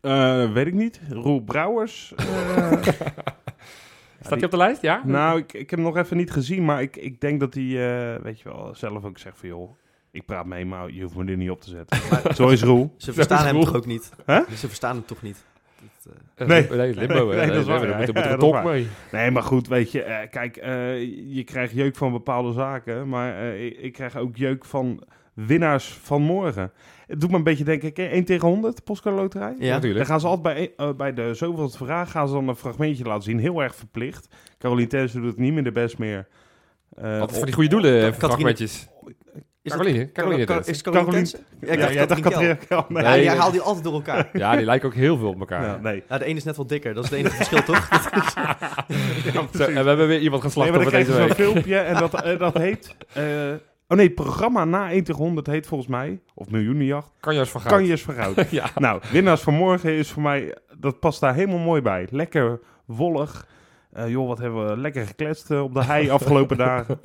eh, 0.00 0.52
weet 0.52 0.66
ik 0.66 0.74
niet. 0.74 1.00
Roel 1.10 1.40
Brouwers. 1.40 2.12
eh, 2.16 2.72
Staat 4.28 4.38
hij 4.38 4.44
op 4.46 4.50
de 4.50 4.56
lijst? 4.56 4.82
Ja? 4.82 5.02
nou, 5.04 5.38
ik, 5.38 5.52
ik 5.52 5.70
heb 5.70 5.78
hem 5.78 5.88
nog 5.88 5.96
even 5.96 6.16
niet 6.16 6.30
gezien, 6.30 6.64
maar 6.64 6.82
ik, 6.82 6.96
ik 6.96 7.20
denk 7.20 7.40
dat 7.40 7.54
hij, 7.54 7.64
eh, 7.64 8.22
weet 8.22 8.40
je 8.40 8.48
wel, 8.48 8.74
zelf 8.74 9.04
ook 9.04 9.18
zegt 9.18 9.38
van 9.38 9.48
joh, 9.48 9.70
ik 10.10 10.26
praat 10.26 10.46
mee, 10.46 10.64
maar 10.64 10.92
je 10.92 11.02
hoeft 11.02 11.16
me 11.16 11.24
er 11.24 11.36
niet 11.36 11.50
op 11.50 11.60
te 11.60 11.70
zetten. 11.70 11.98
Zo 12.34 12.48
is 12.48 12.62
Roel. 12.62 12.94
Ze 12.96 13.12
verstaan 13.12 13.46
hem 13.46 13.60
toch 13.60 13.74
ook 13.74 13.86
niet? 13.86 14.10
Hè? 14.24 14.40
Ze 14.56 14.66
verstaan 14.66 14.96
hem 14.96 15.04
toch 15.04 15.22
niet? 15.22 15.44
Dat, 15.80 16.12
eh, 16.36 16.46
Nee. 16.48 16.68
nee, 16.70 16.94
limbo. 16.94 17.26
Nee, 17.26 17.46
dat 17.46 17.56
is 17.56 17.64
waar, 17.64 17.80
Daar 17.80 17.88
ja. 17.88 17.96
moet, 17.96 18.14
Ja, 18.14 18.58
er 18.58 18.64
mee. 18.64 18.88
Nee, 19.12 19.30
maar 19.30 19.42
goed, 19.42 19.68
weet 19.68 19.92
je, 19.92 20.02
eh, 20.02 20.30
kijk, 20.30 20.56
eh, 20.56 21.00
je 21.34 21.44
krijgt 21.44 21.72
jeuk 21.72 21.96
van 21.96 22.12
bepaalde 22.12 22.52
zaken, 22.52 23.08
maar 23.08 23.38
eh, 23.38 23.64
ik, 23.64 23.76
ik 23.78 23.92
krijg 23.92 24.16
ook 24.16 24.36
jeuk 24.36 24.64
van 24.64 25.02
winnaars 25.34 25.88
van 26.02 26.22
morgen. 26.22 26.72
Het 27.08 27.20
doet 27.20 27.30
me 27.30 27.36
een 27.36 27.42
beetje 27.42 27.64
denken, 27.64 27.92
ken 27.92 28.04
je 28.04 28.10
1 28.10 28.24
tegen 28.24 28.48
100, 28.48 28.84
postcode 28.84 29.16
loterij? 29.16 29.54
ja. 29.58 29.74
natuurlijk. 29.74 29.96
Dan 29.98 30.06
gaan 30.06 30.20
ze 30.20 30.26
altijd 30.26 30.54
bij, 30.76 30.86
eh, 30.86 30.92
bij 30.94 31.14
de 31.14 31.34
zoveelste 31.34 31.78
vraag 31.78 32.10
gaan 32.10 32.28
ze 32.28 32.34
dan 32.34 32.48
een 32.48 32.56
fragmentje 32.56 33.04
laten 33.04 33.22
zien, 33.22 33.38
heel 33.38 33.62
erg 33.62 33.74
verplicht. 33.74 34.28
Caroline 34.58 34.88
Tennis 34.88 35.12
doet 35.12 35.24
het 35.24 35.36
niet 35.38 35.52
meer 35.52 35.64
de 35.64 35.72
best 35.72 35.98
meer. 35.98 36.26
Eh, 36.96 37.18
Wat 37.18 37.32
voor 37.36 37.44
die 37.44 37.54
goede 37.54 37.68
doelen, 37.70 37.92
Katrien- 38.00 38.14
fragmentjes. 38.14 38.88
Is 39.62 39.72
Caroline, 39.72 40.12
Caroline. 40.12 40.62
Is 40.64 40.82
Caroline? 40.82 41.26
Ja, 41.60 41.74
Ja, 41.90 42.54
Kel. 42.54 42.84
Nee. 42.88 43.02
Nee, 43.02 43.20
die 43.20 43.28
nee. 43.28 43.38
haalt 43.38 43.52
die 43.52 43.60
altijd 43.60 43.84
door 43.84 43.92
elkaar. 43.94 44.28
Ja, 44.32 44.56
die 44.56 44.64
lijken 44.64 44.88
ook 44.88 44.94
heel 44.94 45.16
veel 45.18 45.28
op 45.28 45.38
elkaar. 45.38 45.62
Ja, 45.62 45.76
nee. 45.82 46.02
Ja, 46.08 46.18
de 46.18 46.24
ene 46.24 46.36
is 46.36 46.44
net 46.44 46.56
wat 46.56 46.68
dikker, 46.68 46.94
dat 46.94 47.04
is 47.04 47.10
het 47.10 47.18
enige 47.18 47.36
verschil, 47.36 47.62
toch? 47.62 47.88
Zo, 49.56 49.62
en 49.64 49.72
we 49.82 49.88
hebben 49.88 50.06
weer 50.06 50.18
iemand 50.20 50.42
Nee, 50.42 50.50
geslacht 50.52 50.68
dan 50.72 50.78
over 50.80 50.92
deze 50.92 51.12
zo'n 51.12 51.20
week. 51.26 51.32
filmpje 51.34 51.78
en 51.78 51.94
dat, 51.94 52.22
eh, 52.22 52.38
dat 52.38 52.58
heet... 52.58 52.94
eh, 53.12 53.22
oh 53.88 53.96
nee, 53.96 54.06
het 54.06 54.14
programma 54.14 54.64
na 54.64 54.90
1 54.90 55.04
tegen 55.04 55.22
100 55.22 55.46
heet 55.46 55.66
volgens 55.66 55.88
mij, 55.90 56.20
of 56.34 56.50
Miljoenenjacht, 56.50 57.10
Kanjas 57.20 57.50
van 57.50 57.60
Goud. 57.60 57.74
Kanjes 57.74 58.02
van 58.02 58.14
Goud. 58.14 58.50
ja. 58.50 58.70
nou, 58.74 59.00
winnaars 59.12 59.40
van 59.40 59.54
morgen 59.54 59.92
is 59.92 60.10
voor 60.10 60.22
mij, 60.22 60.56
dat 60.78 61.00
past 61.00 61.20
daar 61.20 61.34
helemaal 61.34 61.58
mooi 61.58 61.82
bij. 61.82 62.06
Lekker 62.10 62.60
wollig. 62.84 63.46
Eh, 63.92 64.08
joh, 64.08 64.26
wat 64.28 64.38
hebben 64.38 64.68
we 64.68 64.76
lekker 64.76 65.06
gekletst 65.06 65.50
eh, 65.50 65.62
op 65.62 65.74
de 65.74 65.84
hei 65.84 66.10
afgelopen 66.10 66.56
dagen. 66.66 67.00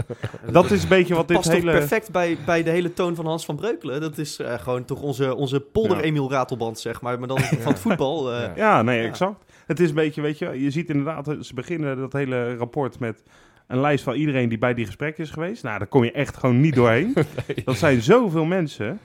Dat 0.52 0.72
is 0.72 0.84
een 0.84 0.90
beetje 0.90 1.16
wat 1.16 1.28
dit 1.28 1.38
past 1.38 1.50
toch 1.50 1.60
hele... 1.60 1.72
perfect 1.72 2.12
bij, 2.12 2.38
bij 2.46 2.63
de 2.63 2.70
hele 2.70 2.94
toon 2.94 3.16
van 3.16 3.25
Hans 3.25 3.46
van 3.46 3.56
Breukelen. 3.56 4.02
Dat 4.02 4.18
is 4.18 4.40
eh, 4.40 4.60
gewoon 4.60 4.86
toch 4.86 5.02
onze, 5.02 5.36
onze 5.36 5.60
polder 5.60 5.98
Ja. 5.98 6.04
Emiel 6.04 6.32
Ratelband, 6.32 6.80
zeg 6.80 7.02
maar. 7.02 7.20
Maar 7.20 7.28
dan 7.28 7.40
van 7.63 7.72
het 7.72 7.80
voetbal. 7.82 8.32
eh, 8.34 8.40
Ja. 8.42 8.52
Ja, 8.56 8.82
nee, 8.82 9.02
Ja. 9.02 9.08
exact. 9.08 9.44
Het 9.66 9.80
is 9.80 9.90
een 9.90 9.96
beetje, 9.96 10.22
weet 10.22 10.38
je, 10.38 10.62
je 10.62 10.72
ziet 10.72 10.90
inderdaad, 10.90 11.36
ze 11.42 11.54
beginnen 11.54 11.98
dat 11.98 12.13
hele 12.13 12.56
rapport 12.58 13.00
met 13.00 13.24
een 13.74 13.82
lijst 13.82 14.03
van 14.03 14.13
iedereen 14.13 14.50
die 14.50 14.58
bij 14.58 14.74
die 14.74 14.86
gesprekken 14.86 15.24
is 15.24 15.30
geweest. 15.30 15.63
Nou, 15.63 15.77
daar 15.77 15.88
kom 15.88 16.03
je 16.03 16.12
echt 16.12 16.38
gewoon 16.38 16.60
niet 16.60 16.75
doorheen. 16.75 17.13
Dat 17.65 17.77
zijn 17.77 18.01
zoveel 18.01 18.46
mensen. 18.46 19.00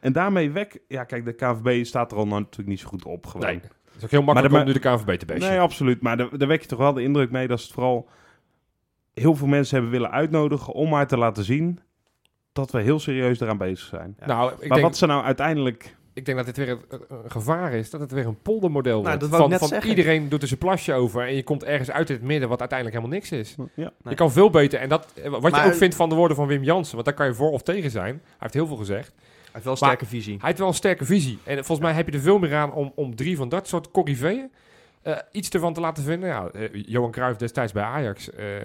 En 0.00 0.12
daarmee 0.12 0.50
wek, 0.50 0.78
ja, 0.88 1.04
kijk, 1.04 1.24
de 1.24 1.32
KVB 1.32 1.84
staat 1.84 2.12
er 2.12 2.18
al 2.18 2.26
natuurlijk 2.26 2.68
niet 2.68 2.80
zo 2.80 2.88
goed 2.88 3.04
op. 3.04 3.26
Gewoon. 3.26 3.46
Nee. 3.46 3.54
Het 3.54 3.96
is 3.96 4.04
ook 4.04 4.10
heel 4.10 4.22
makkelijk 4.22 4.52
Maar 4.52 4.62
om 4.62 4.66
nu 4.66 4.72
de 4.72 4.78
KNVB 4.78 5.18
te 5.18 5.26
bashen. 5.26 5.50
Nee, 5.50 5.60
absoluut. 5.60 6.02
Maar 6.02 6.16
daar, 6.16 6.38
daar 6.38 6.48
wek 6.48 6.62
je 6.62 6.68
toch 6.68 6.78
wel 6.78 6.92
de 6.92 7.02
indruk 7.02 7.30
mee 7.30 7.46
dat 7.46 7.58
ze 7.58 7.64
het 7.64 7.74
vooral 7.74 8.08
heel 9.14 9.34
veel 9.34 9.46
mensen 9.46 9.74
hebben 9.74 9.92
willen 9.92 10.10
uitnodigen 10.10 10.72
om 10.72 10.88
maar 10.88 11.06
te 11.06 11.18
laten 11.18 11.44
zien 11.44 11.80
dat 12.52 12.70
we 12.70 12.80
heel 12.80 12.98
serieus 12.98 13.40
eraan 13.40 13.58
bezig 13.58 13.86
zijn. 13.86 14.16
Ja. 14.18 14.26
Nou, 14.26 14.52
ik 14.52 14.58
maar 14.58 14.68
denk, 14.68 14.80
wat 14.80 14.96
ze 14.96 15.06
nou 15.06 15.24
uiteindelijk... 15.24 15.96
ik 16.14 16.24
denk 16.24 16.36
dat 16.36 16.46
dit 16.46 16.56
weer 16.56 16.68
een, 16.88 17.00
gevaar 17.26 17.72
is. 17.72 17.90
Dat 17.90 18.00
het 18.00 18.12
weer 18.12 18.26
een 18.26 18.42
poldermodel 18.42 19.02
Nou, 19.02 19.18
wordt. 19.18 19.36
van 19.36 19.68
van 19.68 19.82
iedereen 19.88 20.28
doet 20.28 20.42
er 20.42 20.48
zijn 20.48 20.60
plasje 20.60 20.92
over. 20.92 21.26
En 21.26 21.34
je 21.34 21.42
komt 21.42 21.64
ergens 21.64 21.90
uit 21.90 22.08
in 22.10 22.14
het 22.14 22.24
midden 22.24 22.48
wat 22.48 22.60
uiteindelijk 22.60 22.98
helemaal 22.98 23.18
niks 23.18 23.32
is. 23.32 23.54
Ja. 23.58 23.66
Nee. 23.76 23.90
Je 24.08 24.14
kan 24.14 24.32
veel 24.32 24.50
beter. 24.50 24.80
En 24.80 24.88
dat, 24.88 25.06
eh, 25.14 25.30
wat 25.30 25.40
Maar- 25.50 25.64
je 25.64 25.70
ook 25.72 25.76
vindt 25.76 25.94
van 25.94 26.08
de 26.08 26.14
woorden 26.14 26.36
van 26.36 26.46
Wim 26.46 26.62
Jansen. 26.62 26.94
Want 26.94 27.06
daar 27.06 27.14
kan 27.14 27.26
je 27.26 27.34
voor 27.34 27.50
of 27.50 27.62
tegen 27.62 27.90
zijn. 27.90 28.20
Hij 28.24 28.36
heeft 28.38 28.54
heel 28.54 28.66
veel 28.66 28.76
gezegd. 28.76 29.12
Hij 29.14 29.50
heeft 29.52 29.64
wel 29.64 29.72
een 29.72 29.78
sterke 29.78 30.06
visie. 30.06 30.36
Hij 30.36 30.46
heeft 30.46 30.58
wel 30.58 30.68
een 30.68 30.74
sterke 30.74 31.04
visie. 31.04 31.38
En 31.44 31.54
volgens 31.56 31.78
mij 31.86 31.92
heb 31.92 32.08
je 32.08 32.12
er 32.12 32.20
veel 32.22 32.38
meer 32.38 32.54
aan 32.54 32.72
om, 32.72 32.92
om 32.94 33.16
drie 33.16 33.36
van 33.36 33.48
dat 33.48 33.68
soort 33.68 33.90
corriveeën 33.90 34.50
eh, 35.02 35.16
iets 35.32 35.48
ervan 35.48 35.74
te 35.74 35.80
laten 35.80 36.04
vinden. 36.04 36.28
Ja, 36.28 36.48
eh, 36.48 36.68
Johan 36.72 37.10
Cruijff 37.10 37.38
destijds 37.38 37.72
bij 37.72 37.82
Ajax. 37.82 38.30
eh, 38.30 38.60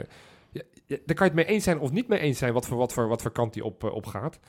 ja, 0.51 0.61
ja, 0.85 0.97
daar 1.05 1.15
kan 1.15 1.27
je 1.27 1.33
het 1.33 1.33
mee 1.33 1.45
eens 1.45 1.63
zijn 1.63 1.79
of 1.79 1.91
niet 1.91 2.07
mee 2.07 2.19
eens 2.19 2.37
zijn 2.37 2.53
wat 2.53 2.65
voor, 2.67 2.77
wat 2.77 2.93
voor, 2.93 3.07
wat 3.07 3.21
voor 3.21 3.31
kant 3.31 3.53
hij 3.55 3.63
op, 3.63 3.83
op 3.83 4.05
gaat. 4.05 4.39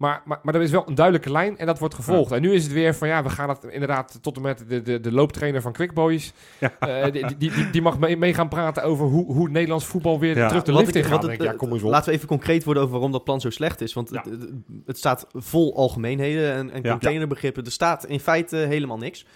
Maar, 0.00 0.22
maar, 0.24 0.40
maar 0.42 0.54
er 0.54 0.62
is 0.62 0.70
wel 0.70 0.88
een 0.88 0.94
duidelijke 0.94 1.32
lijn 1.32 1.58
en 1.58 1.66
dat 1.66 1.78
wordt 1.78 1.94
gevolgd. 1.94 2.32
En 2.32 2.40
nu 2.42 2.52
is 2.52 2.62
het 2.62 2.72
weer 2.72 2.94
van 2.94 3.08
ja, 3.08 3.22
we 3.22 3.28
gaan 3.30 3.48
het 3.48 3.64
inderdaad 3.64 4.18
tot 4.22 4.36
en 4.36 4.42
met 4.42 4.64
de, 4.68 4.82
de, 4.82 5.00
de 5.00 5.12
looptrainer 5.12 5.62
van 5.62 5.72
Quick 5.72 5.94
Boys. 5.94 6.32
Ja. 6.60 6.72
eh, 6.78 7.12
die, 7.12 7.36
die, 7.36 7.50
die, 7.52 7.70
die 7.70 7.82
mag 7.82 7.98
mee, 7.98 8.16
mee 8.16 8.34
gaan 8.34 8.48
praten 8.48 8.82
over 8.82 9.06
hoe, 9.06 9.24
hoe 9.32 9.42
het 9.44 9.52
Nederlands 9.52 9.84
voetbal 9.86 10.18
weer 10.18 10.36
Ja. 10.36 10.48
terug 10.48 10.62
de 10.62 10.72
lift 10.74 10.94
in 10.94 11.04
gaat. 11.04 11.36
ja, 11.38 11.52
kom 11.52 11.72
eens 11.72 11.82
op. 11.82 11.90
Laten 11.90 12.08
we 12.10 12.14
even 12.16 12.28
concreet 12.28 12.64
worden 12.64 12.82
over 12.82 12.94
waarom 12.94 13.12
dat 13.12 13.24
plan 13.24 13.40
zo 13.40 13.50
slecht 13.50 13.80
is. 13.80 13.92
Want 13.92 14.10
Ja. 14.10 14.24
het, 14.30 14.50
het, 14.86 14.98
staat 14.98 15.26
vol 15.32 15.76
algemeenheden 15.76 16.52
en, 16.52 16.70
en 16.70 16.82
containerbegrippen. 16.90 17.64
Er 17.64 17.72
staat 17.72 18.06
in 18.06 18.20
feite 18.20 18.56
helemaal 18.56 18.98
niks. 18.98 19.26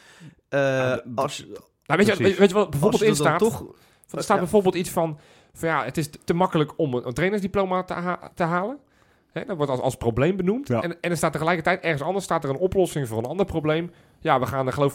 Eh, 0.48 0.96
als, 1.14 1.46
Nou, 1.86 2.04
weet, 2.04 2.16
je, 2.16 2.22
weet 2.22 2.48
je 2.48 2.54
wat 2.54 2.70
bijvoorbeeld 2.70 3.02
in 3.02 3.08
er 3.08 3.16
staat? 3.16 3.38
toch... 3.38 3.56
Van, 4.06 4.18
er 4.18 4.22
staat 4.24 4.36
Ja. 4.36 4.42
bijvoorbeeld 4.42 4.74
iets 4.74 4.90
van, 4.90 5.18
van 5.52 5.68
ja, 5.68 5.84
het 5.84 5.96
is 5.96 6.08
te- 6.10 6.18
te 6.24 6.34
makkelijk 6.34 6.72
om 6.76 6.94
een, 6.94 7.06
een 7.06 7.12
trainersdiploma 7.14 7.82
te, 7.82 7.92
ha- 7.92 8.30
te 8.34 8.42
halen. 8.42 8.78
Hè, 9.34 9.44
dat 9.44 9.56
wordt 9.56 9.70
als, 9.72 9.80
als 9.80 9.96
probleem 9.96 10.36
benoemd. 10.36 10.68
Ja. 10.68 10.82
En, 10.82 10.96
en 11.00 11.10
er 11.10 11.16
staat 11.16 11.32
tegelijkertijd 11.32 11.82
ergens 11.82 12.02
anders 12.02 12.24
staat 12.24 12.44
er 12.44 12.50
een 12.50 12.56
oplossing 12.56 13.08
voor 13.08 13.18
een 13.18 13.24
ander 13.24 13.46
probleem. 13.46 13.90
Ja, 14.20 14.40
we 14.40 14.46
gaan 14.46 14.66
er 14.66 14.72
geloof 14.72 14.94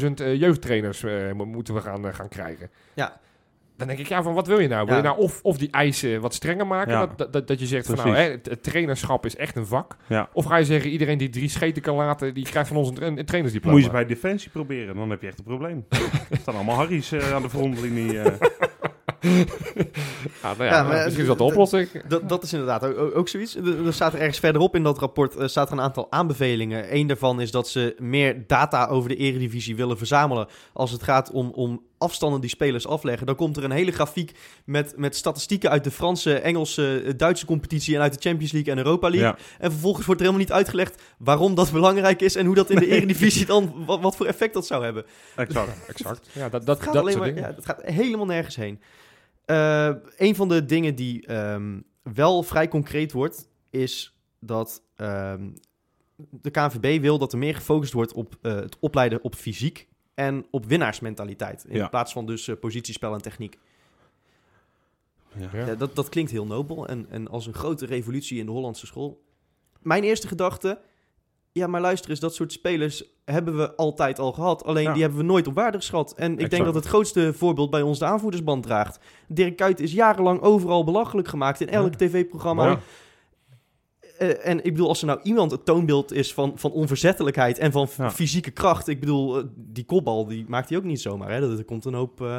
35.000 0.00 0.14
eh, 0.14 0.34
jeugdtrainers 0.40 1.02
eh, 1.04 1.32
mo- 1.32 1.44
moeten 1.46 1.74
we 1.74 1.80
gaan, 1.80 2.06
eh, 2.08 2.14
gaan 2.14 2.28
krijgen. 2.28 2.70
Ja. 2.94 3.20
Dan 3.76 3.86
denk 3.86 3.98
ik, 3.98 4.06
ja, 4.06 4.22
van 4.22 4.34
wat 4.34 4.46
wil 4.46 4.58
je 4.58 4.68
nou? 4.68 4.84
Wil 4.86 4.94
Ja. 4.96 5.00
je 5.02 5.06
nou 5.08 5.18
of, 5.20 5.40
of 5.42 5.58
die 5.58 5.70
eisen 5.70 6.20
wat 6.20 6.34
strenger 6.34 6.66
maken? 6.66 6.92
Ja. 6.92 7.06
Dat, 7.16 7.32
dat, 7.32 7.48
dat 7.48 7.60
je 7.60 7.66
zegt 7.66 7.86
van 7.86 7.96
nou, 7.96 8.08
hè, 8.16 8.30
het, 8.30 8.46
het 8.46 8.62
trainerschap 8.62 9.24
is 9.26 9.36
echt 9.36 9.56
een 9.56 9.66
vak. 9.66 9.96
Ja. 10.08 10.28
Of 10.32 10.44
ga 10.44 10.56
je 10.56 10.64
zeggen, 10.64 10.90
iedereen 10.90 11.18
die 11.18 11.28
drie 11.28 11.48
scheten 11.48 11.82
kan 11.82 11.96
laten, 11.96 12.34
die 12.34 12.44
krijgt 12.44 12.68
van 12.68 12.76
ons 12.76 12.88
een, 12.88 13.18
een 13.18 13.24
trainersdiploma. 13.24 13.76
Moet 13.76 13.84
je 13.86 13.90
bij 13.92 14.06
Defensie 14.06 14.50
proberen, 14.50 14.94
dan 14.96 15.10
heb 15.10 15.20
je 15.20 15.26
echt 15.26 15.38
een 15.38 15.44
probleem. 15.44 15.84
er 16.30 16.36
staan 16.40 16.54
allemaal 16.54 16.76
Harry's 16.76 17.12
eh, 17.12 17.32
aan 17.34 17.42
de 17.42 17.50
frontlinie. 17.50 18.20
Ja, 20.42 20.54
nou 20.56 20.64
ja, 20.64 20.64
Ja, 20.64 20.82
maar, 20.82 21.04
misschien 21.04 21.20
is 21.20 21.26
dat 21.26 21.38
de 21.38 21.44
oplossing. 21.44 21.88
Dat, 22.08 22.28
dat 22.28 22.42
is 22.42 22.52
inderdaad 22.52 22.84
ook, 22.84 23.16
ook- 23.16 23.28
zoiets. 23.28 23.56
Er, 23.56 23.92
staat 23.92 24.12
er 24.12 24.18
ergens 24.18 24.38
verderop 24.38 24.74
in 24.74 24.82
dat 24.82 24.98
rapport 24.98 25.36
eh, 25.36 25.46
staat 25.46 25.66
er 25.66 25.72
een 25.72 25.80
aantal 25.80 26.06
aanbevelingen. 26.10 26.94
Eén 26.96 27.06
daarvan 27.06 27.40
is 27.40 27.50
dat 27.50 27.68
ze 27.68 27.94
meer 27.98 28.46
data 28.46 28.86
over 28.86 29.08
de 29.08 29.16
eredivisie 29.16 29.76
willen 29.76 29.98
verzamelen. 29.98 30.48
Als 30.72 30.90
het 30.90 31.02
gaat 31.02 31.30
om, 31.30 31.50
om 31.50 31.82
afstanden 31.98 32.40
die 32.40 32.50
spelers 32.50 32.86
afleggen. 32.86 33.26
Dan 33.26 33.36
komt 33.36 33.56
er 33.56 33.64
een 33.64 33.70
hele 33.70 33.92
grafiek 33.92 34.32
met, 34.64 34.94
met 34.96 35.16
statistieken 35.16 35.70
uit 35.70 35.84
de 35.84 35.90
Franse, 35.90 36.38
Engelse, 36.38 37.14
Duitse 37.16 37.46
competitie... 37.46 37.94
en 37.94 38.00
uit 38.00 38.12
de 38.14 38.28
Champions 38.28 38.52
League 38.52 38.72
en 38.72 38.78
Europa 38.78 39.08
League. 39.08 39.28
ja. 39.28 39.36
En 39.58 39.70
vervolgens 39.70 40.06
wordt 40.06 40.20
er 40.20 40.26
helemaal 40.26 40.46
niet 40.48 40.56
uitgelegd 40.56 41.02
waarom 41.18 41.54
dat 41.54 41.72
belangrijk 41.72 42.20
is... 42.20 42.36
en 42.36 42.46
hoe 42.46 42.54
dat 42.54 42.70
in 42.70 42.78
de 42.78 42.86
eredivisie 42.86 43.46
dan, 43.46 43.84
wat, 43.86 44.00
wat 44.00 44.16
voor 44.16 44.26
effect 44.26 44.54
dat 44.54 44.66
zou 44.66 44.84
hebben. 44.84 45.04
Exact. 45.36 45.88
Exact. 45.88 46.28
Ja, 46.32 46.48
dat, 46.48 46.66
dat, 46.66 46.80
gaat, 46.80 46.92
dat 46.92 47.02
alleen 47.02 47.18
maar, 47.18 47.34
ja, 47.34 47.52
het 47.56 47.64
gaat 47.66 47.80
helemaal 47.82 48.26
nergens 48.26 48.56
heen. 48.56 48.80
Eh, 49.44 49.90
een 50.16 50.34
van 50.34 50.48
de 50.48 50.64
dingen 50.64 50.94
die 50.94 51.26
ehm, 51.26 51.80
wel 52.02 52.42
vrij 52.42 52.68
concreet 52.68 53.12
wordt, 53.12 53.48
is 53.70 54.18
dat 54.38 54.82
ehm, 54.96 55.48
de 56.16 56.50
KNVB 56.50 57.00
wil 57.00 57.18
dat 57.18 57.32
er 57.32 57.38
meer 57.38 57.54
gefocust 57.54 57.92
wordt 57.92 58.12
op 58.12 58.36
eh, 58.42 58.54
het 58.54 58.78
opleiden 58.78 59.22
op 59.22 59.34
fysiek 59.34 59.88
en 60.14 60.46
op 60.50 60.66
winnaarsmentaliteit. 60.66 61.64
In 61.68 61.76
Ja. 61.76 61.88
plaats 61.88 62.12
van 62.12 62.26
dus 62.26 62.48
eh, 62.48 62.56
positiespel 62.60 63.14
en 63.14 63.22
techniek. 63.22 63.58
Ja. 65.36 65.48
Ja. 65.52 65.66
Ja, 65.66 65.74
dat, 65.74 65.94
dat 65.96 66.08
klinkt 66.08 66.30
heel 66.30 66.46
nobel 66.46 66.86
en, 66.86 67.06
en 67.10 67.28
als 67.28 67.46
een 67.46 67.54
grote 67.54 67.86
revolutie 67.86 68.38
in 68.38 68.46
de 68.46 68.52
Hollandse 68.52 68.86
school. 68.86 69.22
Mijn 69.82 70.04
eerste 70.04 70.28
gedachte, 70.28 70.80
ja 71.52 71.66
maar 71.66 71.80
luister 71.80 72.10
eens, 72.10 72.20
dat 72.20 72.34
soort 72.34 72.52
spelers 72.52 73.04
hebben 73.24 73.56
we 73.56 73.74
altijd 73.76 74.18
al 74.18 74.32
gehad. 74.32 74.64
Alleen 74.64 74.82
Ja. 74.84 74.92
die 74.92 75.00
hebben 75.02 75.18
we 75.20 75.24
nooit 75.26 75.46
op 75.46 75.54
waarde 75.54 75.76
geschat. 75.78 76.14
En 76.16 76.38
ik 76.38 76.50
denk 76.50 76.64
dat 76.64 76.74
het 76.74 76.86
grootste 76.86 77.32
voorbeeld 77.32 77.70
bij 77.70 77.82
ons 77.82 77.98
de 77.98 78.04
aanvoerdersband 78.04 78.62
draagt. 78.62 78.98
Dirk 79.28 79.56
Kuyt 79.56 79.80
is 79.80 79.92
jarenlang 79.92 80.40
overal 80.40 80.84
belachelijk 80.84 81.28
gemaakt 81.28 81.60
in 81.60 81.68
elk 81.68 81.90
Ja. 81.92 81.96
tv-programma. 82.06 82.66
Ja. 82.66 82.78
Eh, 84.18 84.46
en 84.48 84.56
ik 84.64 84.72
bedoel, 84.72 84.88
als 84.88 85.00
er 85.00 85.06
nou 85.06 85.20
iemand 85.22 85.50
het 85.50 85.64
toonbeeld 85.64 86.12
is 86.12 86.34
van, 86.34 86.52
van 86.56 86.70
onverzettelijkheid 86.72 87.58
en 87.58 87.72
van 87.72 87.88
fysieke 87.88 88.50
kracht. 88.50 88.88
Ik 88.88 89.00
bedoel, 89.00 89.38
eh, 89.38 89.44
die 89.56 89.84
kopbal 89.84 90.26
die 90.26 90.44
maakt 90.48 90.68
hij 90.68 90.78
ook 90.78 90.84
niet 90.84 91.00
zomaar. 91.00 91.30
Hè? 91.30 91.56
Er 91.58 91.64
komt 91.64 91.84
een 91.84 91.94
hoop 91.94 92.20
eh, 92.20 92.38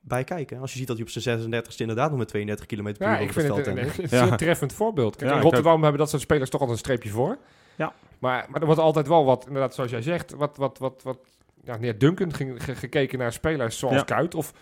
bij 0.00 0.24
kijken. 0.24 0.60
Als 0.60 0.72
je 0.72 0.78
ziet 0.78 0.86
dat 0.86 0.96
hij 0.96 1.06
op 1.06 1.10
zijn 1.12 1.38
36e 1.38 1.80
inderdaad 1.80 2.10
nog 2.10 2.18
met 2.18 2.28
32 2.28 2.66
km 2.66 2.82
per 2.82 2.92
uur 3.06 3.12
Ja, 3.12 3.18
ik 3.18 3.32
vind 3.32 3.56
het 3.56 3.66
een, 3.66 4.08
Ja. 4.28 4.36
treffend 4.36 4.72
voorbeeld. 4.72 5.16
Kijk, 5.16 5.30
Ja, 5.30 5.36
in 5.36 5.42
Rotterdam 5.42 5.80
hebben 5.82 6.00
dat 6.00 6.10
soort 6.10 6.22
spelers 6.22 6.50
toch 6.50 6.60
altijd 6.60 6.78
een 6.78 6.84
streepje 6.84 7.10
voor. 7.10 7.38
Ja. 7.76 7.92
Maar, 8.24 8.46
maar 8.50 8.60
er 8.60 8.66
wordt 8.66 8.80
altijd 8.80 9.08
wel 9.08 9.24
wat, 9.24 9.44
inderdaad, 9.46 9.74
zoals 9.74 9.90
jij 9.90 10.02
zegt, 10.02 10.32
wat, 10.34 10.56
wat, 10.56 10.78
wat, 10.78 11.02
wat 11.02 11.18
ja, 11.64 11.76
neerdunkend 11.76 12.34
ge- 12.34 12.56
gekeken 12.58 13.18
naar 13.18 13.32
spelers 13.32 13.78
zoals 13.78 13.94
Ja. 13.94 14.02
Kuit. 14.02 14.34
Of 14.34 14.52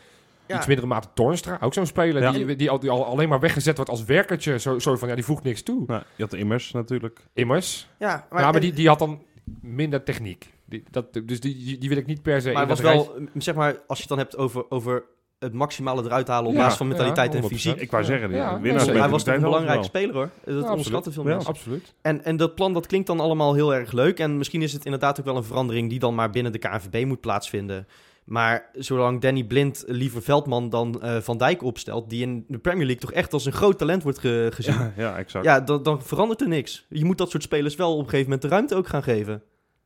Ja. 0.47 0.57
iets 0.57 0.67
mindere 0.67 0.89
mate 0.89 1.09
Toornstra. 1.15 1.59
Ook 1.61 1.75
zo'n 1.75 1.87
speler 1.87 2.23
Ja. 2.23 2.33
die, 2.33 2.57
die, 2.57 2.71
al, 2.71 2.79
die 2.79 2.91
al 2.91 3.05
alleen 3.05 3.29
maar 3.29 3.41
weggezet 3.41 3.77
wordt 3.77 3.91
als 3.91 4.05
werkertje. 4.05 4.59
Zo, 4.59 4.79
zo 4.79 4.97
van, 4.97 5.09
ja, 5.09 5.15
die 5.15 5.25
voegt 5.25 5.43
niks 5.43 5.63
toe. 5.63 5.85
Nou, 5.87 6.03
je 6.17 6.23
had 6.23 6.33
Immers 6.33 6.73
natuurlijk. 6.73 7.21
Immers. 7.33 7.89
Ja, 7.99 8.07
Maar, 8.31 8.41
ja, 8.41 8.45
maar 8.47 8.55
en- 8.55 8.61
die, 8.61 8.73
die 8.73 8.89
had 8.89 8.99
dan 8.99 9.23
minder 9.61 10.03
techniek. 10.03 10.53
Die, 10.65 10.85
dat, 10.91 11.13
dus 11.13 11.41
die, 11.41 11.57
die, 11.65 11.79
die 11.79 11.89
wil 11.89 11.99
ik 11.99 12.07
niet 12.07 12.23
per 12.23 12.41
se 12.41 12.53
maar 12.53 12.63
in 12.63 12.69
het 12.69 12.79
dat 12.83 12.95
was 12.95 13.07
wel, 13.07 13.27
zeg 13.35 13.55
maar, 13.55 13.77
als 13.87 13.99
je 13.99 14.05
het 14.05 14.09
dan 14.09 14.19
hebt 14.19 14.37
over, 14.37 14.71
over 14.71 15.05
het 15.43 15.53
maximale 15.53 16.03
eruit 16.05 16.29
halen 16.29 16.49
op 16.49 16.55
Ja, 16.57 16.61
basis 16.61 16.77
van 16.77 16.89
mentaliteit 16.89 17.33
ja, 17.33 17.39
en 17.39 17.45
100%. 17.45 17.47
fysiek. 17.47 17.81
Ik 17.81 17.91
wou 17.91 18.05
zeggen, 18.05 18.31
Ja, 18.31 18.61
winnaars 18.61 18.87
hij 18.87 19.09
was 19.09 19.23
toch 19.25 19.35
een 19.35 19.41
belangrijke 19.41 19.85
speler 19.85 20.15
hoor. 20.15 20.31
Dat 20.35 20.47
absoluut. 20.47 20.69
onderschatten 20.71 21.13
veel 21.13 21.23
Ja. 21.25 21.29
mensen. 21.29 21.51
Absoluut. 21.51 21.95
En, 22.03 22.25
en 22.25 22.37
dat 22.37 22.55
plan 22.55 22.73
dat 22.73 22.87
klinkt 22.87 23.07
dan 23.07 23.21
allemaal 23.21 23.55
heel 23.55 23.75
erg 23.75 23.93
leuk. 23.93 24.19
En 24.19 24.39
misschien 24.39 24.63
is 24.63 24.73
het 24.73 24.85
inderdaad 24.85 25.19
ook 25.19 25.25
wel 25.25 25.37
een 25.37 25.45
verandering 25.45 25.91
die 25.91 25.99
dan 25.99 26.15
maar 26.15 26.31
binnen 26.31 26.53
de 26.53 26.59
KNVB 26.59 27.07
moet 27.07 27.21
plaatsvinden. 27.21 27.87
Maar 28.25 28.69
zolang 28.73 29.21
Danny 29.21 29.45
Blind 29.45 29.85
liever 29.87 30.23
Veldman 30.23 30.69
dan 30.71 31.03
eh, 31.03 31.17
Van 31.17 31.39
Dijk 31.39 31.63
opstelt, 31.63 32.11
die 32.11 32.23
in 32.23 32.45
de 32.49 32.59
Premier 32.59 32.85
League 32.87 33.03
toch 33.03 33.13
echt 33.13 33.33
als 33.33 33.45
een 33.47 33.53
groot 33.53 33.79
talent 33.79 34.03
wordt 34.03 34.19
ge- 34.19 34.49
gezien. 34.55 34.93
ja, 34.97 35.17
exact. 35.17 35.45
Ja, 35.45 35.61
dan, 35.61 35.83
dan 35.83 36.03
verandert 36.03 36.41
er 36.41 36.49
niks. 36.49 36.87
Je 36.89 37.05
moet 37.05 37.19
dat 37.19 37.31
soort 37.31 37.43
spelers 37.43 37.77
wel 37.77 37.93
op 37.93 37.99
een 37.99 38.05
gegeven 38.05 38.25
moment 38.25 38.43
de 38.43 38.49
ruimte 38.49 38.75
ook 38.75 38.89
gaan 38.89 39.03
geven. 39.03 39.43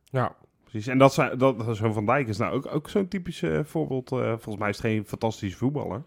Ja, 0.09 0.35
Precies. 0.69 0.87
En 0.87 0.97
dat 0.97 1.13
zijn, 1.13 1.37
dat, 1.37 1.55
zo'n 1.71 1.93
Van 1.93 2.05
Dijk 2.05 2.27
is 2.27 2.37
nou 2.37 2.53
ook, 2.53 2.73
ook 2.73 2.89
zo'n 2.89 3.07
typisch 3.07 3.41
eh, 3.41 3.59
voorbeeld. 3.63 4.11
eh, 4.11 4.17
volgens 4.17 4.57
mij 4.57 4.69
is 4.69 4.77
het 4.77 4.85
geen 4.85 5.05
fantastische 5.05 5.57
voetballer. 5.57 6.03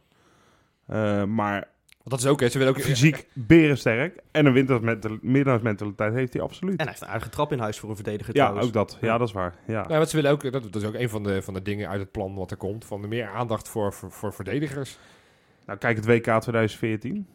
Eh, 0.87 1.25
maar 1.25 1.68
want 2.03 2.11
dat 2.11 2.20
is 2.20 2.27
ook, 2.27 2.40
hè, 2.40 2.49
ze 2.49 2.59
willen 2.59 2.75
ook 2.75 2.81
fysiek 2.81 3.29
berensterk. 3.33 4.23
En 4.31 4.46
een 4.46 5.20
winnaarsmentaliteit 5.23 6.14
heeft 6.14 6.33
hij 6.33 6.42
absoluut. 6.42 6.73
En 6.73 6.79
hij 6.79 6.88
heeft 6.88 7.01
een 7.01 7.09
aardige 7.09 7.31
trap 7.31 7.53
in 7.53 7.59
huis 7.59 7.79
voor 7.79 7.90
een 7.90 7.94
verdediger 7.94 8.37
ja, 8.37 8.40
trouwens. 8.40 8.66
ook 8.66 8.73
dat. 8.73 8.99
Ja, 9.01 9.18
dat 9.18 9.29
is 9.29 9.35
waar. 9.35 9.55
Ja. 9.66 9.85
Ja, 9.88 9.99
wat 9.99 10.11
ze 10.11 10.16
willen 10.16 10.31
ook, 10.31 10.53
dat, 10.53 10.62
dat 10.62 10.77
is 10.77 10.85
ook 10.85 10.94
een 10.94 11.09
van 11.09 11.23
de, 11.23 11.42
van 11.42 11.55
de 11.55 11.62
dingen 11.62 11.88
uit 11.88 12.01
het 12.01 12.11
plan 12.11 12.35
wat 12.35 12.51
er 12.51 12.57
komt. 12.57 12.85
Van 12.85 13.01
de 13.01 13.09
meer 13.09 13.29
aandacht 13.29 13.68
voor, 13.68 13.92
voor, 13.92 14.11
voor 14.11 14.33
verdedigers. 14.33 14.99
Nou, 15.66 15.79
kijk 15.79 15.96
het 15.96 16.07
WK 16.07 16.40
2014. 16.40 17.27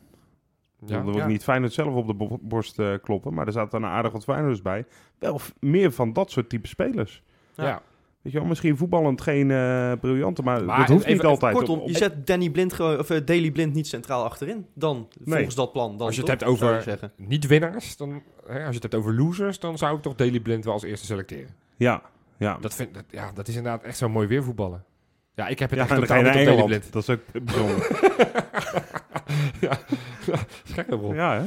Ja, 0.87 0.95
Dan 0.95 1.05
wil 1.05 1.13
ik 1.13 1.19
ja. 1.19 1.27
niet 1.27 1.43
Feyenoord 1.43 1.73
zelf 1.73 1.93
op 1.95 2.07
de 2.07 2.13
bo- 2.13 2.39
borst 2.41 2.79
eh, 2.79 2.93
kloppen. 3.03 3.33
Maar 3.33 3.45
er 3.45 3.51
zaten 3.51 3.83
een 3.83 3.89
aardig 3.89 4.11
wat 4.11 4.23
Feyenoorders 4.23 4.61
bij. 4.61 4.85
Wel 5.19 5.39
meer 5.59 5.91
van 5.91 6.13
dat 6.13 6.31
soort 6.31 6.49
type 6.49 6.67
spelers. 6.67 7.23
Ja. 7.55 7.63
Ja. 7.65 7.81
Weet 8.21 8.33
je 8.33 8.39
wel, 8.39 8.47
misschien 8.47 8.77
voetballend 8.77 9.21
geen 9.21 9.51
eh, 9.51 9.91
briljante, 9.99 10.41
maar, 10.41 10.63
Maar 10.63 10.77
dat 10.77 10.87
hoeft 10.87 10.99
even- 10.99 11.11
niet 11.11 11.17
even 11.19 11.29
altijd. 11.29 11.55
Kortom, 11.55 11.79
Op- 11.79 11.87
je 11.87 11.95
zet 11.97 12.27
Danny 12.27 12.49
Blind 12.49 12.73
gewoon, 12.73 12.99
of 12.99 13.07
Daily 13.07 13.51
Blind 13.51 13.73
niet 13.73 13.87
centraal 13.87 14.23
achterin. 14.23 14.65
Dan, 14.73 15.07
volgens 15.25 15.55
dat 15.55 15.71
plan. 15.71 15.97
Dan 15.97 16.05
Als 16.07 16.15
je 16.15 16.21
het 16.21 16.29
toch, 16.29 16.39
hebt 16.39 16.51
over- 16.51 16.65
zou 16.65 16.77
ik 16.77 16.83
zeggen. 16.83 17.11
Niet 17.17 17.47
winnaars, 17.47 17.97
dan, 17.97 18.21
hè, 18.47 18.53
als 18.57 18.67
je 18.67 18.73
het 18.73 18.81
hebt 18.81 18.95
over 18.95 19.13
losers, 19.13 19.59
dan 19.59 19.77
zou 19.77 19.95
ik 19.95 20.01
toch 20.01 20.15
Daily 20.15 20.39
Blind 20.39 20.63
wel 20.65 20.73
als 20.73 20.83
eerste 20.83 21.05
selecteren. 21.05 21.55
ja, 21.75 22.01
ja. 22.37 22.57
Dat, 22.61 22.73
vind, 22.75 22.93
dat, 22.93 23.03
ja, 23.09 23.31
dat 23.33 23.47
is 23.47 23.55
inderdaad 23.55 23.83
echt 23.83 23.97
zo 23.97 24.09
mooi 24.09 24.27
weer 24.27 24.43
voetballen. 24.43 24.83
Ja, 25.35 25.47
ik 25.47 25.59
heb 25.59 25.69
het 25.69 25.79
ja, 25.79 25.85
echt 25.85 25.95
totaal 25.95 26.21
niet 26.21 26.49
op 26.49 26.57
Daily. 26.57 26.81
Dat 26.91 27.01
is 27.01 27.09
ook 27.09 27.21
bijzonder. 27.31 27.87
ja, 29.61 29.79
Gekke 30.73 30.97
ja, 31.13 31.39
hè? 31.41 31.45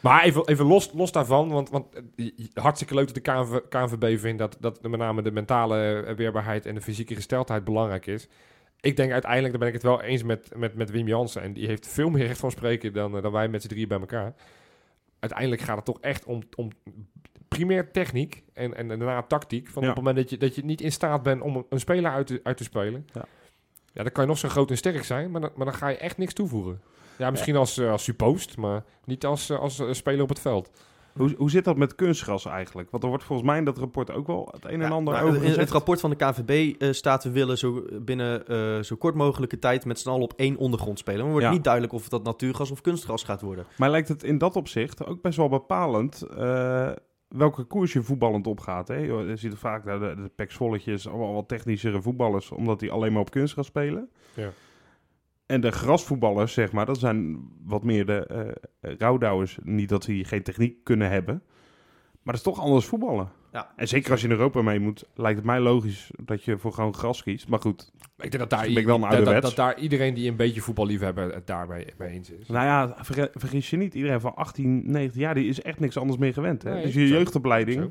Maar 0.00 0.22
even, 0.22 0.46
even 0.48 0.64
los, 0.66 0.90
los 0.92 1.12
daarvan, 1.12 1.48
want, 1.48 1.70
want 1.70 1.86
eh, 2.16 2.30
hartstikke 2.54 2.94
leuk 2.94 3.06
dat 3.06 3.14
de 3.14 3.20
KNV, 3.20 3.58
KNVB 3.68 4.18
vindt 4.18 4.38
dat, 4.38 4.56
dat 4.60 4.82
met 4.82 5.00
name 5.00 5.22
de 5.22 5.30
mentale 5.30 6.02
eh, 6.02 6.14
weerbaarheid 6.14 6.66
en 6.66 6.74
de 6.74 6.80
fysieke 6.80 7.14
gesteldheid 7.14 7.64
belangrijk 7.64 8.06
is. 8.06 8.28
Ik 8.80 8.96
denk 8.96 9.12
uiteindelijk, 9.12 9.50
daar 9.50 9.60
ben 9.60 9.68
ik 9.68 9.74
het 9.74 9.82
wel 9.82 10.02
eens 10.02 10.22
met, 10.22 10.50
met, 10.56 10.74
met 10.74 10.90
Wim 10.90 11.06
Jansen. 11.06 11.42
En 11.42 11.52
die 11.52 11.66
heeft 11.66 11.88
veel 11.88 12.10
meer 12.10 12.26
recht 12.26 12.38
van 12.38 12.50
spreken 12.50 12.92
dan, 12.92 13.16
eh, 13.16 13.22
dan 13.22 13.32
wij 13.32 13.48
met 13.48 13.62
z'n 13.62 13.68
drieën 13.68 13.88
bij 13.88 14.00
elkaar. 14.00 14.34
Uiteindelijk 15.18 15.62
gaat 15.62 15.76
het 15.76 15.84
toch 15.84 16.00
echt 16.00 16.24
om, 16.24 16.42
om 16.56 16.70
primair 17.56 17.90
techniek 17.90 18.42
en, 18.52 18.74
en 18.76 18.88
daarna 18.88 19.22
tactiek. 19.22 19.68
Van 19.68 19.82
Ja. 19.82 19.88
Op 19.88 19.94
het 19.94 20.04
moment 20.04 20.22
dat 20.22 20.30
je, 20.30 20.46
dat 20.46 20.54
je 20.54 20.64
niet 20.64 20.80
in 20.80 20.92
staat 20.92 21.22
bent 21.22 21.42
om 21.42 21.66
een 21.68 21.80
speler 21.80 22.10
uit 22.10 22.26
te, 22.26 22.40
uit 22.42 22.56
te 22.56 22.64
spelen. 22.64 23.06
Ja. 23.12 23.24
Ja, 23.92 24.02
dan 24.02 24.12
kan 24.12 24.22
je 24.22 24.28
nog 24.28 24.38
zo 24.38 24.48
groot 24.48 24.70
en 24.70 24.76
sterk 24.76 25.04
zijn, 25.04 25.30
maar 25.30 25.40
dan, 25.40 25.50
maar 25.54 25.66
dan 25.66 25.74
ga 25.74 25.88
je 25.88 25.96
echt 25.96 26.18
niks 26.18 26.34
toevoegen. 26.34 26.80
Ja, 27.18 27.30
misschien 27.30 27.56
als, 27.56 27.78
eh, 27.78 27.90
als 27.90 28.04
suppost, 28.04 28.56
maar 28.56 28.84
niet 29.04 29.24
als, 29.26 29.50
eh, 29.50 29.58
als 29.58 29.78
eh, 29.78 29.92
speler 29.92 30.22
op 30.22 30.28
het 30.28 30.40
veld. 30.40 30.70
Hoe, 31.12 31.34
hoe 31.36 31.50
zit 31.50 31.64
dat 31.64 31.76
met 31.76 31.94
kunstgras 31.94 32.44
eigenlijk? 32.44 32.90
Want 32.90 33.02
er 33.02 33.08
wordt 33.08 33.24
volgens 33.24 33.48
mij 33.48 33.58
in 33.58 33.64
dat 33.64 33.78
rapport 33.78 34.10
ook 34.12 34.26
wel 34.26 34.48
het 34.52 34.64
een 34.64 34.70
en 34.70 34.80
Ja, 34.80 34.88
ander 34.88 35.22
over 35.22 35.42
in 35.44 35.58
het 35.58 35.70
rapport 35.70 36.00
van 36.00 36.10
de 36.10 36.16
KVB 36.16 36.74
eh, 36.82 36.92
staat... 36.92 37.24
we 37.24 37.30
willen 37.30 37.58
zo 37.58 37.84
binnen 38.02 38.46
eh, 38.46 38.80
zo 38.82 38.96
kort 38.96 39.14
mogelijke 39.14 39.58
tijd... 39.58 39.84
met 39.84 39.98
z'n 39.98 40.08
allen 40.08 40.22
op 40.22 40.32
één 40.36 40.56
ondergrond 40.56 40.98
spelen. 40.98 41.20
Maar 41.20 41.30
wordt 41.30 41.46
Ja. 41.46 41.52
niet 41.52 41.64
duidelijk 41.64 41.92
of 41.92 42.08
dat 42.08 42.22
natuurgas 42.24 42.70
of 42.70 42.80
kunstgras 42.80 43.22
gaat 43.24 43.40
worden. 43.40 43.66
Maar 43.76 43.90
lijkt 43.90 44.08
het 44.08 44.22
in 44.22 44.38
dat 44.38 44.56
opzicht 44.56 45.06
ook 45.06 45.22
best 45.22 45.36
wel 45.36 45.48
bepalend 45.48 46.22
eh, 46.22 46.90
welke 47.36 47.64
koers 47.64 47.92
je 47.92 48.02
voetballend 48.02 48.46
opgaat. 48.46 48.88
Hè? 48.88 48.96
Je 48.96 49.36
ziet 49.36 49.54
vaak 49.54 49.84
de, 49.84 49.98
de 49.98 50.30
Pek 50.34 50.50
Zwolletjes, 50.50 51.08
allemaal 51.08 51.34
wat 51.34 51.48
technischere 51.48 52.02
voetballers, 52.02 52.50
omdat 52.50 52.80
die 52.80 52.90
alleen 52.90 53.12
maar 53.12 53.20
op 53.20 53.30
kunstgras 53.30 53.66
spelen. 53.66 54.10
Ja. 54.34 54.50
En 55.46 55.60
de 55.60 55.70
grasvoetballers, 55.70 56.52
zeg 56.52 56.72
maar, 56.72 56.86
dat 56.86 56.98
zijn 56.98 57.48
wat 57.64 57.84
meer 57.84 58.06
de 58.06 58.26
eh 58.26 58.94
rouwdouwers. 58.98 59.58
Niet 59.62 59.88
dat 59.88 60.02
die 60.04 60.24
geen 60.24 60.42
techniek 60.42 60.84
kunnen 60.84 61.10
hebben. 61.10 61.42
Maar 62.22 62.34
dat 62.34 62.46
is 62.46 62.52
toch 62.52 62.60
anders 62.60 62.86
voetballen. 62.86 63.30
Ja. 63.52 63.70
En 63.76 63.88
zeker 63.88 64.10
als 64.10 64.20
je 64.20 64.26
in 64.26 64.32
Europa 64.32 64.62
mee 64.62 64.80
moet, 64.80 65.04
lijkt 65.14 65.36
het 65.36 65.46
mij 65.46 65.60
logisch 65.60 66.10
dat 66.16 66.44
je 66.44 66.58
voor 66.58 66.72
gewoon 66.72 66.94
gras 66.94 67.22
kiest. 67.22 67.48
Maar 67.48 67.60
goed, 67.60 67.90
Ik 68.18 68.30
denk 68.30 68.38
dat 68.38 68.50
daar, 68.50 68.66
Ben 68.66 68.76
ik 68.76 68.86
wel 68.86 68.94
een 68.94 69.10
dat, 69.10 69.24
dat, 69.24 69.42
dat 69.42 69.56
daar 69.56 69.78
iedereen 69.78 70.14
die 70.14 70.28
een 70.30 70.36
beetje 70.36 70.60
voetballiefhebber 70.60 71.34
het 71.34 71.46
daarmee 71.46 71.86
mee 71.98 72.08
eens 72.10 72.30
is. 72.30 72.48
nou 72.48 72.64
ja, 72.66 72.94
vergis 73.34 73.70
je 73.70 73.76
niet. 73.76 73.94
Iedereen 73.94 74.20
van 74.20 74.34
18, 74.36 74.82
19 74.90 75.20
jaar, 75.20 75.34
die 75.34 75.48
is 75.48 75.62
echt 75.62 75.80
niks 75.80 75.96
anders 75.96 76.18
meer 76.18 76.32
gewend. 76.32 76.62
Hè? 76.62 76.72
Nee, 76.74 76.82
dus 76.84 76.94
je 76.94 77.08
jeugdopleiding 77.08 77.82
Zo. 77.82 77.90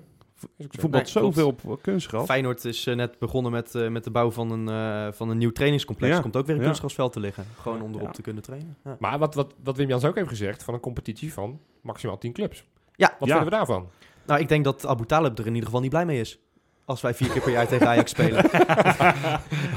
Voetbalt 0.57 0.81
Nee, 0.81 0.89
klopt. 0.89 1.07
zoveel 1.09 1.55
op 1.65 1.81
kunstgras. 1.81 2.25
Feyenoord 2.25 2.65
is 2.65 2.87
eh, 2.87 2.95
net 2.95 3.19
begonnen 3.19 3.51
met, 3.51 3.75
eh, 3.75 3.87
met 3.89 4.03
de 4.03 4.11
bouw 4.11 4.31
van 4.31 4.51
een, 4.51 4.67
eh, 5.07 5.13
van 5.13 5.29
een 5.29 5.37
nieuw 5.37 5.51
trainingscomplex. 5.51 6.15
Ja. 6.15 6.21
Komt 6.21 6.35
ook 6.37 6.45
weer 6.45 6.55
een 6.55 6.59
Ja. 6.61 6.65
kunstgrasveld 6.67 7.13
te 7.13 7.19
liggen. 7.19 7.45
Gewoon 7.61 7.81
om 7.81 7.89
erop 7.93 8.01
Ja. 8.05 8.11
te 8.11 8.21
kunnen 8.21 8.43
trainen. 8.43 8.77
Ja. 8.83 8.95
Maar 8.99 9.19
wat, 9.19 9.35
wat, 9.35 9.53
wat 9.63 9.77
Wim 9.77 9.87
Jans 9.87 10.05
ook 10.05 10.15
heeft 10.15 10.27
gezegd, 10.29 10.63
van 10.63 10.73
een 10.73 10.79
competitie 10.79 11.33
van 11.33 11.59
maximaal 11.81 12.17
10 12.17 12.33
clubs. 12.33 12.65
Ja. 12.95 13.15
Wat 13.19 13.27
Ja. 13.27 13.35
vinden 13.35 13.43
we 13.43 13.57
daarvan? 13.57 13.89
Nou, 14.29 14.41
ik 14.41 14.47
denk 14.47 14.63
dat 14.63 14.85
Abu 14.87 15.05
Talib 15.05 15.37
er 15.37 15.45
in 15.45 15.49
ieder 15.53 15.65
geval 15.65 15.81
niet 15.81 15.89
blij 15.89 16.05
mee 16.05 16.19
is. 16.19 16.39
Als 16.85 17.01
wij 17.01 17.13
vier 17.13 17.29
keer 17.29 17.41
per 17.41 17.51
jaar 17.51 17.67
tegen 17.67 17.87
Ajax 17.87 18.11
spelen. 18.19 18.45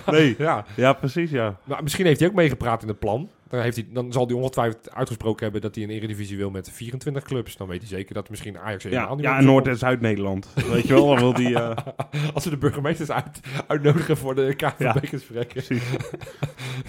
Nee, 0.07 0.35
Ja, 0.39 0.65
ja 0.77 0.93
precies 0.93 1.31
ja. 1.31 1.57
maar 1.65 1.83
misschien 1.83 2.07
heeft 2.07 2.21
hij 2.21 2.29
ook 2.29 2.35
meegepraat 2.35 2.83
in 2.83 2.89
het 2.89 2.99
plan. 2.99 3.29
Dan, 3.49 3.61
heeft 3.61 3.77
hij, 3.77 3.87
dan 3.91 4.13
zal 4.13 4.27
hij 4.27 4.35
ongetwijfeld 4.37 4.91
uitgesproken 4.91 5.43
hebben 5.43 5.61
dat 5.61 5.75
hij 5.75 5.85
een 5.85 5.91
eredivisie 5.91 6.37
wil 6.37 6.51
met 6.51 6.71
24 6.71 7.23
clubs. 7.23 7.57
Dan 7.57 7.69
weet 7.69 7.79
hij 7.81 7.89
zeker 7.89 8.15
dat 8.15 8.31
misschien 8.31 8.59
Ajax 8.59 8.85
helemaal 8.85 9.09
Ja, 9.09 9.15
niet 9.15 9.25
ja 9.25 9.41
Noord- 9.41 9.67
en 9.67 9.77
Zuid-Nederland. 9.77 10.49
Weet 10.71 10.87
je 10.87 10.95
wel, 10.95 11.07
dan 11.07 11.19
wil 11.19 11.33
die... 11.35 11.55
eh, 11.59 11.77
Als 12.35 12.45
we 12.45 12.51
de 12.51 12.57
burgemeesters 12.59 13.11
uit, 13.11 13.41
uitnodigen 13.67 14.17
voor 14.17 14.35
de 14.35 14.55
Ja. 14.57 14.71
KVB-gesprekken. 14.71 15.63
precies. 15.65 15.83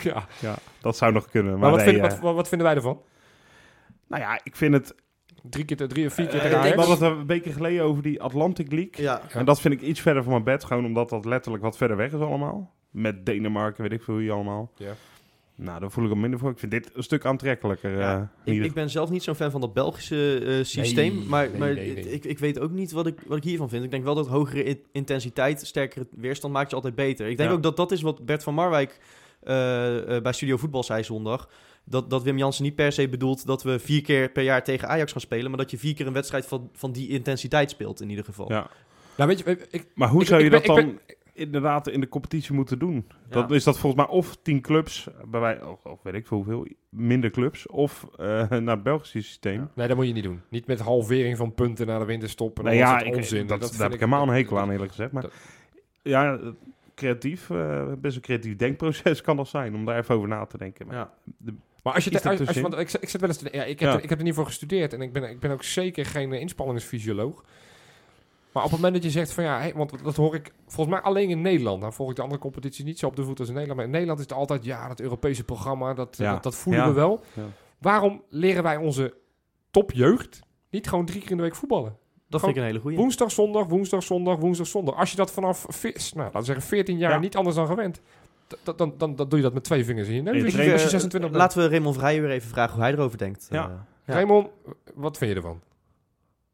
Ja. 0.04 0.26
Ja, 0.40 0.56
dat 0.82 0.98
zou 0.98 1.12
nog 1.14 1.30
kunnen. 1.30 1.52
Maar, 1.52 1.62
Maar 1.62 1.72
wat, 1.72 1.86
nee, 1.86 1.96
eh, 1.96 2.02
wat, 2.02 2.20
wat, 2.20 2.36
wat 2.36 2.48
vinden 2.48 2.68
wij 2.68 2.76
ervan? 2.76 3.02
nou 4.08 4.22
ja, 4.22 4.40
ik 4.44 4.56
vind 4.56 4.74
het... 4.74 4.96
Drie 5.50 5.66
keer, 5.66 5.78
te- 5.78 5.88
drie 5.88 6.06
of 6.06 6.14
vier 6.14 6.28
keer 6.28 6.42
we 6.50 6.56
Ajax? 6.58 6.76
hadden 6.86 7.08
het 7.10 7.18
een 7.20 7.28
week 7.28 7.46
geleden 7.46 7.84
over 7.84 8.04
die 8.04 8.22
Atlantic 8.22 8.72
League. 8.72 8.92
ja. 9.04 9.22
En 9.30 9.46
dat 9.46 9.62
vind 9.62 9.74
ik 9.74 9.82
iets 9.82 10.02
verder 10.02 10.24
van 10.24 10.32
mijn 10.32 10.44
bed. 10.44 10.64
Gewoon 10.64 10.86
omdat 10.86 11.10
dat 11.10 11.26
letterlijk 11.26 11.64
wat 11.64 11.78
verder 11.78 11.98
weg 11.98 12.12
is 12.14 12.20
allemaal. 12.20 12.72
Met 12.92 13.26
Denemarken, 13.26 13.84
weet 13.84 13.92
ik 13.92 14.04
veel 14.04 14.16
wie 14.16 14.32
allemaal. 14.32 14.72
Ja. 14.76 14.94
Nou, 15.56 15.80
daar 15.80 15.92
voel 15.92 16.04
ik 16.04 16.10
hem 16.10 16.20
minder 16.20 16.40
voor. 16.40 16.50
Ik 16.52 16.60
vind 16.60 16.72
dit 16.72 16.90
een 16.94 17.04
stuk 17.04 17.26
aantrekkelijker. 17.26 17.98
Ja, 18.00 18.32
eh, 18.46 18.54
Ik, 18.56 18.64
ik 18.64 18.74
ben 18.74 18.90
zelf 18.90 19.10
niet 19.10 19.24
zo'n 19.24 19.36
fan 19.36 19.52
van 19.52 19.62
dat 19.62 19.74
Belgische 19.74 20.40
eh, 20.46 20.64
systeem. 20.66 21.16
Nee, 21.16 21.26
maar 21.28 21.50
nee, 21.50 21.58
maar 21.60 21.74
nee, 21.74 21.94
nee. 21.94 22.12
Ik, 22.12 22.26
ik 22.26 22.40
weet 22.40 22.60
ook 22.60 22.72
niet 22.72 22.92
wat 22.92 23.08
ik, 23.08 23.20
wat 23.28 23.38
ik 23.38 23.44
hiervan 23.44 23.70
vind. 23.70 23.84
Ik 23.84 23.92
denk 23.92 24.04
wel 24.04 24.16
dat 24.16 24.28
hogere 24.28 24.64
in- 24.64 24.84
intensiteit, 24.92 25.60
sterkere 25.66 26.08
weerstand 26.12 26.54
maakt 26.54 26.70
je 26.70 26.76
altijd 26.76 26.96
beter. 26.96 27.28
Ik 27.28 27.38
denk 27.38 27.50
Ja. 27.50 27.56
ook 27.56 27.64
dat 27.64 27.78
dat 27.78 27.92
is 27.92 28.02
wat 28.02 28.26
Bert 28.26 28.44
van 28.44 28.54
Marwijk 28.54 29.00
bij 30.24 30.34
Studio 30.34 30.58
Voetbal 30.58 30.84
zei 30.84 31.04
zondag. 31.04 31.50
Dat, 31.86 32.10
dat 32.10 32.24
Wim 32.24 32.38
Jansen 32.38 32.64
niet 32.64 32.76
per 32.76 32.92
se 32.92 33.10
bedoelt 33.10 33.46
dat 33.46 33.64
we 33.64 33.80
vier 33.80 34.02
keer 34.02 34.30
per 34.30 34.44
jaar 34.44 34.64
tegen 34.64 34.88
Ajax 34.88 35.12
gaan 35.12 35.22
spelen. 35.22 35.50
Maar 35.50 35.60
dat 35.60 35.72
je 35.72 35.78
vier 35.78 35.94
keer 35.94 36.08
een 36.08 36.14
wedstrijd 36.14 36.46
van, 36.46 36.70
van 36.74 36.92
die 36.92 37.10
intensiteit 37.10 37.70
speelt 37.70 38.02
in 38.02 38.10
ieder 38.10 38.26
geval. 38.26 38.52
Ja. 38.52 38.68
Nou, 39.18 39.30
weet 39.30 39.40
je, 39.40 39.68
ik, 39.72 39.86
Maar 39.96 40.10
hoe 40.10 40.22
Ik- 40.22 40.28
zou 40.28 40.40
je 40.40 40.46
ik 40.46 40.52
dat 40.52 40.62
ben- 40.66 40.76
dan 40.76 41.00
ik 41.06 41.18
inderdaad 41.34 41.88
in 41.88 42.00
de 42.00 42.10
competitie 42.10 42.54
moeten 42.54 42.80
doen? 42.80 43.08
Dat, 43.30 43.52
is 43.52 43.64
dat 43.64 43.80
volgens 43.80 44.06
mij 44.06 44.16
of 44.16 44.38
tien 44.42 44.62
clubs, 44.62 45.08
bij 45.28 45.40
wij, 45.40 45.64
of, 45.64 45.86
of 45.86 46.00
weet 46.04 46.14
ik 46.14 46.28
veel 46.28 46.38
hoeveel, 46.38 46.68
minder 46.90 47.30
clubs, 47.30 47.68
of 47.68 48.08
eh, 48.18 48.26
naar 48.50 48.76
het 48.76 48.84
Belgische 48.84 49.22
systeem. 49.22 49.60
Ja. 49.60 49.72
nee, 49.76 49.88
dat 49.88 49.98
moet 49.98 50.08
je 50.08 50.14
niet 50.14 50.24
doen. 50.24 50.42
Niet 50.50 50.68
met 50.68 50.80
halvering 50.80 51.38
van 51.38 51.54
punten 51.54 51.88
naar 51.88 52.00
de 52.00 52.06
winterstop 52.06 52.58
en 52.60 52.64
Nee, 52.66 52.74
al 52.74 52.80
ja, 52.92 52.98
dat 53.04 53.16
onzin. 53.16 53.48
dat, 53.48 53.60
vind 53.60 53.72
daar 53.72 53.82
heb 53.84 53.94
ik 53.94 54.00
helemaal 54.00 54.28
een 54.28 54.34
hekel 54.34 54.60
aan 54.60 54.72
eerlijk 54.72 54.92
gezegd. 54.92 55.12
Maar 55.12 55.22
dat- 55.22 55.34
ja, 56.02 56.40
creatief, 56.96 57.50
eh, 57.50 57.92
best 57.98 58.16
een 58.16 58.22
creatief 58.22 58.56
denkproces 58.56 59.22
kan 59.28 59.36
dat 59.38 59.48
zijn, 59.48 59.76
om 59.76 59.86
daar 59.86 59.98
even 59.98 60.16
over 60.16 60.28
na 60.28 60.46
te 60.46 60.58
denken. 60.58 60.88
Maar 60.88 60.96
Ja. 60.96 61.14
Maar 61.84 61.94
als 61.94 62.04
je, 62.04 62.10
te- 62.10 62.16
als, 62.16 62.26
als 62.26 62.34
je 62.38 62.40
ertussenin. 62.46 62.72
want 62.72 62.94
ik, 62.94 63.02
ik 63.02 63.10
zit 63.10 63.20
wel 63.22 63.30
eens 63.30 63.38
te, 63.40 63.50
ja, 63.52 63.64
ik 63.64 63.80
heb, 63.80 63.90
Ja. 63.90 63.96
er, 63.98 64.04
ik 64.04 64.10
heb 64.10 64.18
er 64.18 64.24
niet 64.24 64.34
voor 64.34 64.46
gestudeerd 64.46 64.94
en 64.94 65.02
ik 65.02 65.14
ben, 65.14 65.24
ik 65.30 65.40
ben 65.40 65.52
ook 65.52 65.64
zeker 65.64 66.06
geen 66.06 66.34
inspanningsfysioloog. 66.34 67.44
Maar 68.52 68.64
op 68.64 68.72
het 68.72 68.80
moment 68.82 68.94
dat 68.94 69.04
je 69.12 69.20
zegt 69.20 69.32
van 69.34 69.44
ja, 69.44 69.60
hey, 69.60 69.74
want 69.76 70.04
dat 70.04 70.16
hoor 70.16 70.36
ik 70.36 70.52
volgens 70.68 70.96
mij 70.96 71.06
alleen 71.06 71.30
in 71.30 71.42
Nederland. 71.42 71.82
Dan 71.82 71.94
volg 71.94 72.10
ik 72.10 72.16
de 72.16 72.22
andere 72.22 72.42
competities 72.42 72.86
niet 72.86 73.00
zo 73.00 73.08
op 73.08 73.16
de 73.16 73.24
voet 73.24 73.40
als 73.40 73.48
in 73.48 73.54
Nederland. 73.54 73.78
Maar 73.80 73.86
in 73.88 73.94
Nederland 73.94 74.20
is 74.20 74.26
het 74.30 74.38
altijd 74.38 74.66
ja, 74.66 74.88
dat 74.88 75.00
Europese 75.00 75.44
programma, 75.44 75.94
dat, 75.94 76.18
Ja. 76.18 76.34
dat, 76.34 76.44
dat 76.44 76.56
voelen 76.56 76.82
Ja. 76.82 76.88
we 76.88 76.94
wel. 76.94 77.24
Ja. 77.34 77.44
Waarom 77.78 78.24
leren 78.30 78.64
wij 78.64 78.78
onze 78.78 79.14
topjeugd 79.72 80.40
niet 80.70 80.90
gewoon 80.90 81.06
drie 81.06 81.22
keer 81.22 81.32
in 81.32 81.38
de 81.38 81.44
week 81.44 81.56
voetballen? 81.56 81.98
Dat 82.30 82.42
vind 82.42 82.52
ik 82.56 82.62
een 82.62 82.68
hele 82.68 82.80
goede. 82.80 82.98
Woensdag, 82.98 83.32
zondag, 83.32 83.66
woensdag, 83.68 84.04
zondag, 84.04 84.38
woensdag, 84.38 84.68
zondag. 84.68 84.96
Als 84.96 85.10
je 85.12 85.16
dat 85.18 85.32
vanaf, 85.32 85.66
nou, 85.84 86.00
laten 86.16 86.40
we 86.40 86.46
zeggen, 86.46 86.64
14 86.66 86.98
jaar 86.98 87.12
Ja. 87.12 87.20
niet 87.20 87.36
anders 87.36 87.56
dan 87.56 87.68
gewend, 87.68 88.02
dan, 88.64 88.94
dan, 88.98 89.16
dan 89.16 89.30
doe 89.30 89.38
je 89.38 89.42
dat 89.44 89.54
met 89.54 89.64
twee 89.64 89.86
vingers 89.86 90.08
in 90.08 90.14
je 90.16 90.22
neus. 90.22 90.36
In 90.38 90.44
je, 90.44 90.50
training- 90.52 90.74
als 90.74 90.84
je 90.84 90.90
26 90.90 91.30
bent. 91.32 91.42
Laten 91.42 91.62
we 91.62 91.68
Raymond 91.70 91.96
Vrijer 91.96 92.22
weer 92.22 92.32
even 92.32 92.50
vragen 92.50 92.74
hoe 92.74 92.84
hij 92.84 92.92
erover 92.94 93.18
denkt. 93.18 93.48
Ja. 93.50 93.64
Eh, 93.64 93.72
ja. 94.06 94.14
Raymond, 94.14 94.48
wat 94.94 95.18
vind 95.18 95.30
je 95.32 95.36
ervan? 95.38 95.60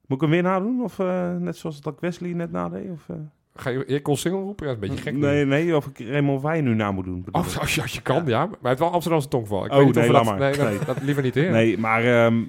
Moet 0.05 0.17
ik 0.17 0.21
hem 0.21 0.29
weer 0.29 0.43
nadoen? 0.43 0.83
Of 0.83 0.99
eh, 0.99 1.35
net 1.35 1.57
zoals 1.57 1.81
dat 1.81 1.99
Wesley 1.99 2.33
net 2.33 2.51
nadeed? 2.51 2.89
Of, 2.91 3.09
eh? 3.09 3.15
Ga 3.55 3.69
je, 3.69 4.01
kon 4.01 4.17
single 4.17 4.41
roepen? 4.41 4.67
Ja, 4.67 4.73
dat 4.73 4.83
is 4.83 4.89
een 4.89 4.95
beetje 4.95 5.11
gek. 5.11 5.19
nee, 5.21 5.45
nee, 5.45 5.75
of 5.75 5.85
ik 5.87 5.99
Raymond 6.07 6.41
Wij 6.41 6.61
nu 6.61 6.75
na 6.75 6.91
moet 6.91 7.05
doen. 7.05 7.25
Als, 7.31 7.59
als, 7.59 7.75
je, 7.75 7.81
als 7.81 7.93
je 7.93 8.01
kan, 8.01 8.25
ja. 8.25 8.39
Maar 8.45 8.49
hij 8.61 8.69
heeft 8.69 8.79
wel 8.79 8.91
Amsterdamse 8.91 9.27
tongval. 9.27 9.65
Ik 9.65 9.71
Oh, 9.71 9.77
weet 9.77 9.85
niet 9.85 9.95
nee, 9.95 10.11
dat, 10.11 10.25
maar. 10.25 10.39
nee, 10.39 10.55
dat, 10.57 10.69
Nee. 10.69 10.79
dat 10.85 11.01
liever 11.01 11.23
niet, 11.23 11.35
hè? 11.35 11.49
Nee, 11.49 11.77
maar 11.77 12.03
ehm, 12.03 12.43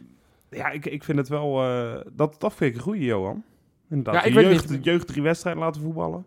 ja, 0.51 0.71
ik, 0.71 0.87
ik 0.87 1.05
vind 1.05 1.19
het 1.19 1.29
wel... 1.29 1.63
eh, 1.63 2.01
dat, 2.13 2.37
dat 2.39 2.55
vind 2.55 2.71
ik 2.71 2.77
een 2.77 2.83
goeie, 2.83 3.05
Johan. 3.05 3.43
Inderdaad, 3.91 4.15
Ja, 4.15 4.23
ik 4.23 4.35
de 4.35 4.41
weet 4.41 4.51
jeugd, 4.51 4.71
niet. 4.71 4.85
de 4.85 4.91
jeugd 4.91 5.07
drie 5.07 5.23
wedstrijden 5.23 5.63
laten 5.63 5.83
voetballen. 5.83 6.27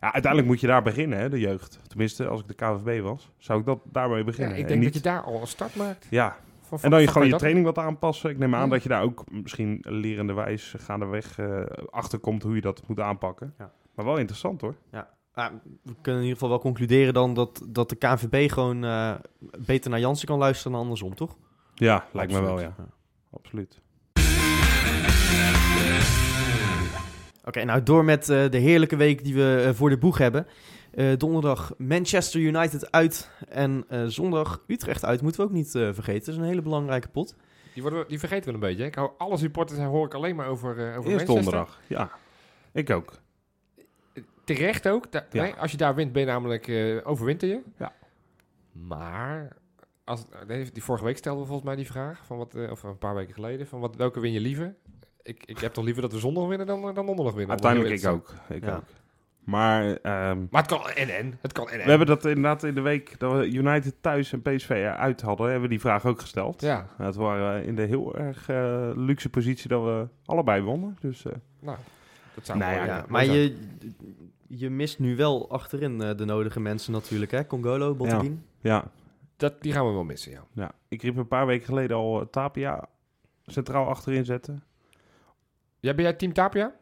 Ja, 0.00 0.12
uiteindelijk 0.12 0.50
moet 0.52 0.60
je 0.60 0.66
daar 0.66 0.82
beginnen, 0.82 1.18
hè, 1.18 1.28
de 1.28 1.40
jeugd. 1.40 1.78
Tenminste, 1.86 2.26
als 2.28 2.40
ik 2.40 2.48
de 2.48 2.54
KVB 2.54 3.02
was, 3.02 3.30
zou 3.38 3.60
ik 3.60 3.66
dat 3.66 3.78
daarmee 3.84 4.18
Ja, 4.18 4.24
beginnen. 4.24 4.56
ik 4.56 4.62
En 4.62 4.68
denk 4.68 4.80
niet- 4.80 4.92
dat 4.92 5.02
je 5.02 5.08
daar 5.08 5.22
al 5.22 5.40
een 5.40 5.46
start 5.46 5.76
maakt. 5.76 6.06
Ja, 6.10 6.36
Van, 6.60 6.78
en 6.82 6.90
dan 6.90 7.00
je 7.00 7.06
gewoon 7.08 7.28
je 7.28 7.36
training 7.36 7.64
wat 7.64 7.78
aanpassen. 7.78 8.30
Ik 8.30 8.38
neem 8.38 8.54
aan 8.54 8.64
Ja. 8.64 8.68
dat 8.70 8.82
je 8.82 8.88
daar 8.88 9.02
ook 9.02 9.24
misschien 9.30 9.78
lerende 9.88 10.32
wijs 10.32 10.74
gaandeweg 10.78 11.38
eh 11.38 11.60
achter 11.90 12.18
komt 12.18 12.42
hoe 12.42 12.54
je 12.54 12.60
dat 12.60 12.82
moet 12.86 13.00
aanpakken. 13.00 13.54
Ja. 13.58 13.72
Maar 13.94 14.04
wel 14.04 14.16
interessant 14.18 14.60
hoor. 14.60 14.74
Ah, 15.34 15.52
we 15.82 15.94
kunnen 16.00 16.20
in 16.22 16.26
ieder 16.28 16.32
geval 16.32 16.48
wel 16.48 16.58
concluderen 16.58 17.14
dan 17.14 17.34
dat, 17.34 17.62
dat 17.68 17.88
de 17.88 17.96
KNVB 17.96 18.50
gewoon 18.50 18.84
eh, 18.84 19.14
beter 19.58 19.90
naar 19.90 20.00
Jansen 20.00 20.26
kan 20.28 20.38
luisteren 20.38 20.72
dan 20.72 20.80
andersom, 20.80 21.14
toch? 21.14 21.36
Ja, 21.74 22.04
lijkt 22.12 22.32
me 22.32 22.40
wel, 22.40 22.60
ja. 22.60 22.74
Absoluut. 23.32 23.80
Oké, 27.50 27.64
nou 27.64 27.82
door 27.82 28.04
met 28.04 28.28
eh, 28.28 28.48
de 28.50 28.58
heerlijke 28.58 28.96
week 28.96 29.24
die 29.24 29.34
we 29.34 29.64
eh, 29.66 29.74
voor 29.74 29.90
de 29.90 29.98
boeg 29.98 30.18
hebben. 30.18 30.46
Eh, 30.90 31.16
donderdag 31.16 31.74
Manchester 31.78 32.40
United 32.40 32.90
uit 32.92 33.30
en 33.48 33.84
eh, 33.88 34.04
zondag 34.06 34.64
Utrecht 34.66 35.04
uit. 35.04 35.22
Moeten 35.22 35.40
we 35.40 35.46
ook 35.46 35.52
niet 35.52 35.74
eh, 35.74 35.82
vergeten. 35.92 36.24
Dat 36.24 36.34
is 36.34 36.36
een 36.40 36.46
hele 36.48 36.62
belangrijke 36.62 37.08
pot. 37.08 37.34
Die, 37.74 37.82
worden, 37.82 38.00
we- 38.00 38.08
die 38.08 38.18
vergeten 38.18 38.46
we 38.48 38.54
een 38.54 38.60
beetje. 38.60 38.80
hè. 38.82 38.86
Ik 38.88 38.94
hou 38.94 39.10
alle 39.18 39.36
supporters 39.36 39.78
hoor 39.80 40.06
ik 40.06 40.14
alleen 40.14 40.36
maar 40.36 40.46
over, 40.46 40.70
eh 40.70 40.98
over 40.98 41.10
Eerst 41.10 41.26
Manchester. 41.26 41.34
donderdag. 41.34 41.80
Ja, 41.86 42.10
ik 42.72 42.90
ook. 42.90 43.12
Terecht 44.44 44.88
ook. 44.88 45.12
Da- 45.12 45.26
Ja. 45.30 45.42
nee, 45.42 45.54
als 45.54 45.70
je 45.70 45.76
daar 45.76 45.94
wint, 45.94 46.12
ben 46.12 46.22
je 46.22 46.28
namelijk 46.28 46.68
eh 46.68 46.96
overwinter 47.04 47.48
je. 47.48 47.60
Ja. 47.78 47.92
Maar, 48.72 49.56
als, 50.04 50.24
die 50.72 50.82
vorige 50.82 51.04
week 51.04 51.16
stelden 51.16 51.40
we 51.42 51.46
volgens 51.48 51.68
mij 51.68 51.76
die 51.76 51.86
vraag, 51.92 52.26
van 52.26 52.36
wat, 52.36 52.54
eh, 52.54 52.70
of 52.70 52.82
een 52.82 52.98
paar 52.98 53.14
weken 53.14 53.34
geleden, 53.34 53.66
van 53.66 53.80
wat, 53.80 53.96
welke 53.96 54.20
win 54.20 54.32
je 54.32 54.40
liever? 54.40 54.74
Ik, 55.22 55.42
ik 55.46 55.58
heb 55.58 55.72
toch 55.72 55.84
liever 55.84 56.02
dat 56.02 56.12
we 56.12 56.18
zondag 56.18 56.46
winnen 56.46 56.66
dan, 56.66 56.80
dan 56.94 57.06
donderdag 57.06 57.34
winnen. 57.34 57.50
Uiteindelijk 57.50 58.02
ik 58.02 58.08
ook. 58.08 58.34
Ik 58.48 58.64
Ja. 58.64 58.74
ook. 58.76 58.82
Maar 59.44 59.96
ehm, 59.96 60.38
Maar 60.50 60.62
het 60.62 60.70
kan 60.70 60.88
en-en. 60.88 61.38
Het 61.40 61.52
kan 61.52 61.68
en-en. 61.68 61.84
we 61.84 61.88
hebben 61.88 62.06
dat 62.06 62.24
inderdaad 62.24 62.62
in 62.62 62.74
de 62.74 62.80
week 62.80 63.18
dat 63.18 63.32
we 63.32 63.50
United 63.50 63.94
thuis 64.00 64.32
en 64.32 64.42
PSV 64.42 64.92
uit 64.96 65.20
hadden, 65.20 65.44
hebben 65.46 65.62
we 65.62 65.68
die 65.68 65.80
vraag 65.80 66.06
ook 66.06 66.20
gesteld. 66.20 66.60
Ja, 66.60 66.86
het 66.96 67.14
waren 67.14 67.64
in 67.64 67.76
de 67.76 67.82
heel 67.82 68.16
erg 68.16 68.48
eh, 68.48 68.90
luxe 68.94 69.28
positie 69.28 69.68
dat 69.68 69.82
we 69.84 70.06
allebei 70.24 70.62
wonnen. 70.62 70.96
Dus 71.00 71.24
eh, 71.24 71.32
nou, 71.60 71.76
dat 72.34 72.46
zou 72.46 72.58
Nou 72.58 72.74
wel, 72.74 72.84
ja, 72.84 72.96
Ja, 72.96 73.04
maar 73.08 73.24
je, 73.24 73.56
je 74.46 74.70
mist 74.70 74.98
nu 74.98 75.16
wel 75.16 75.50
achterin 75.50 76.02
eh, 76.02 76.16
de 76.16 76.24
nodige 76.24 76.60
mensen 76.60 76.92
natuurlijk. 76.92 77.30
Hè? 77.30 77.46
Congolo, 77.46 77.94
Botteguin. 77.94 78.44
ja, 78.60 78.84
Dat, 79.36 79.62
die 79.62 79.72
gaan 79.72 79.86
we 79.86 79.92
wel 79.92 80.04
missen, 80.04 80.32
ja. 80.32 80.44
ja, 80.52 80.70
ik 80.88 81.02
riep 81.02 81.16
een 81.16 81.28
paar 81.28 81.46
weken 81.46 81.64
geleden 81.66 81.96
al 81.96 82.30
Tapia 82.30 82.88
centraal 83.46 83.86
achterin 83.86 84.24
zetten. 84.24 84.62
Ja. 85.80 85.94
Ben 85.94 86.04
jij 86.04 86.12
team 86.12 86.32
Tapia? 86.32 86.72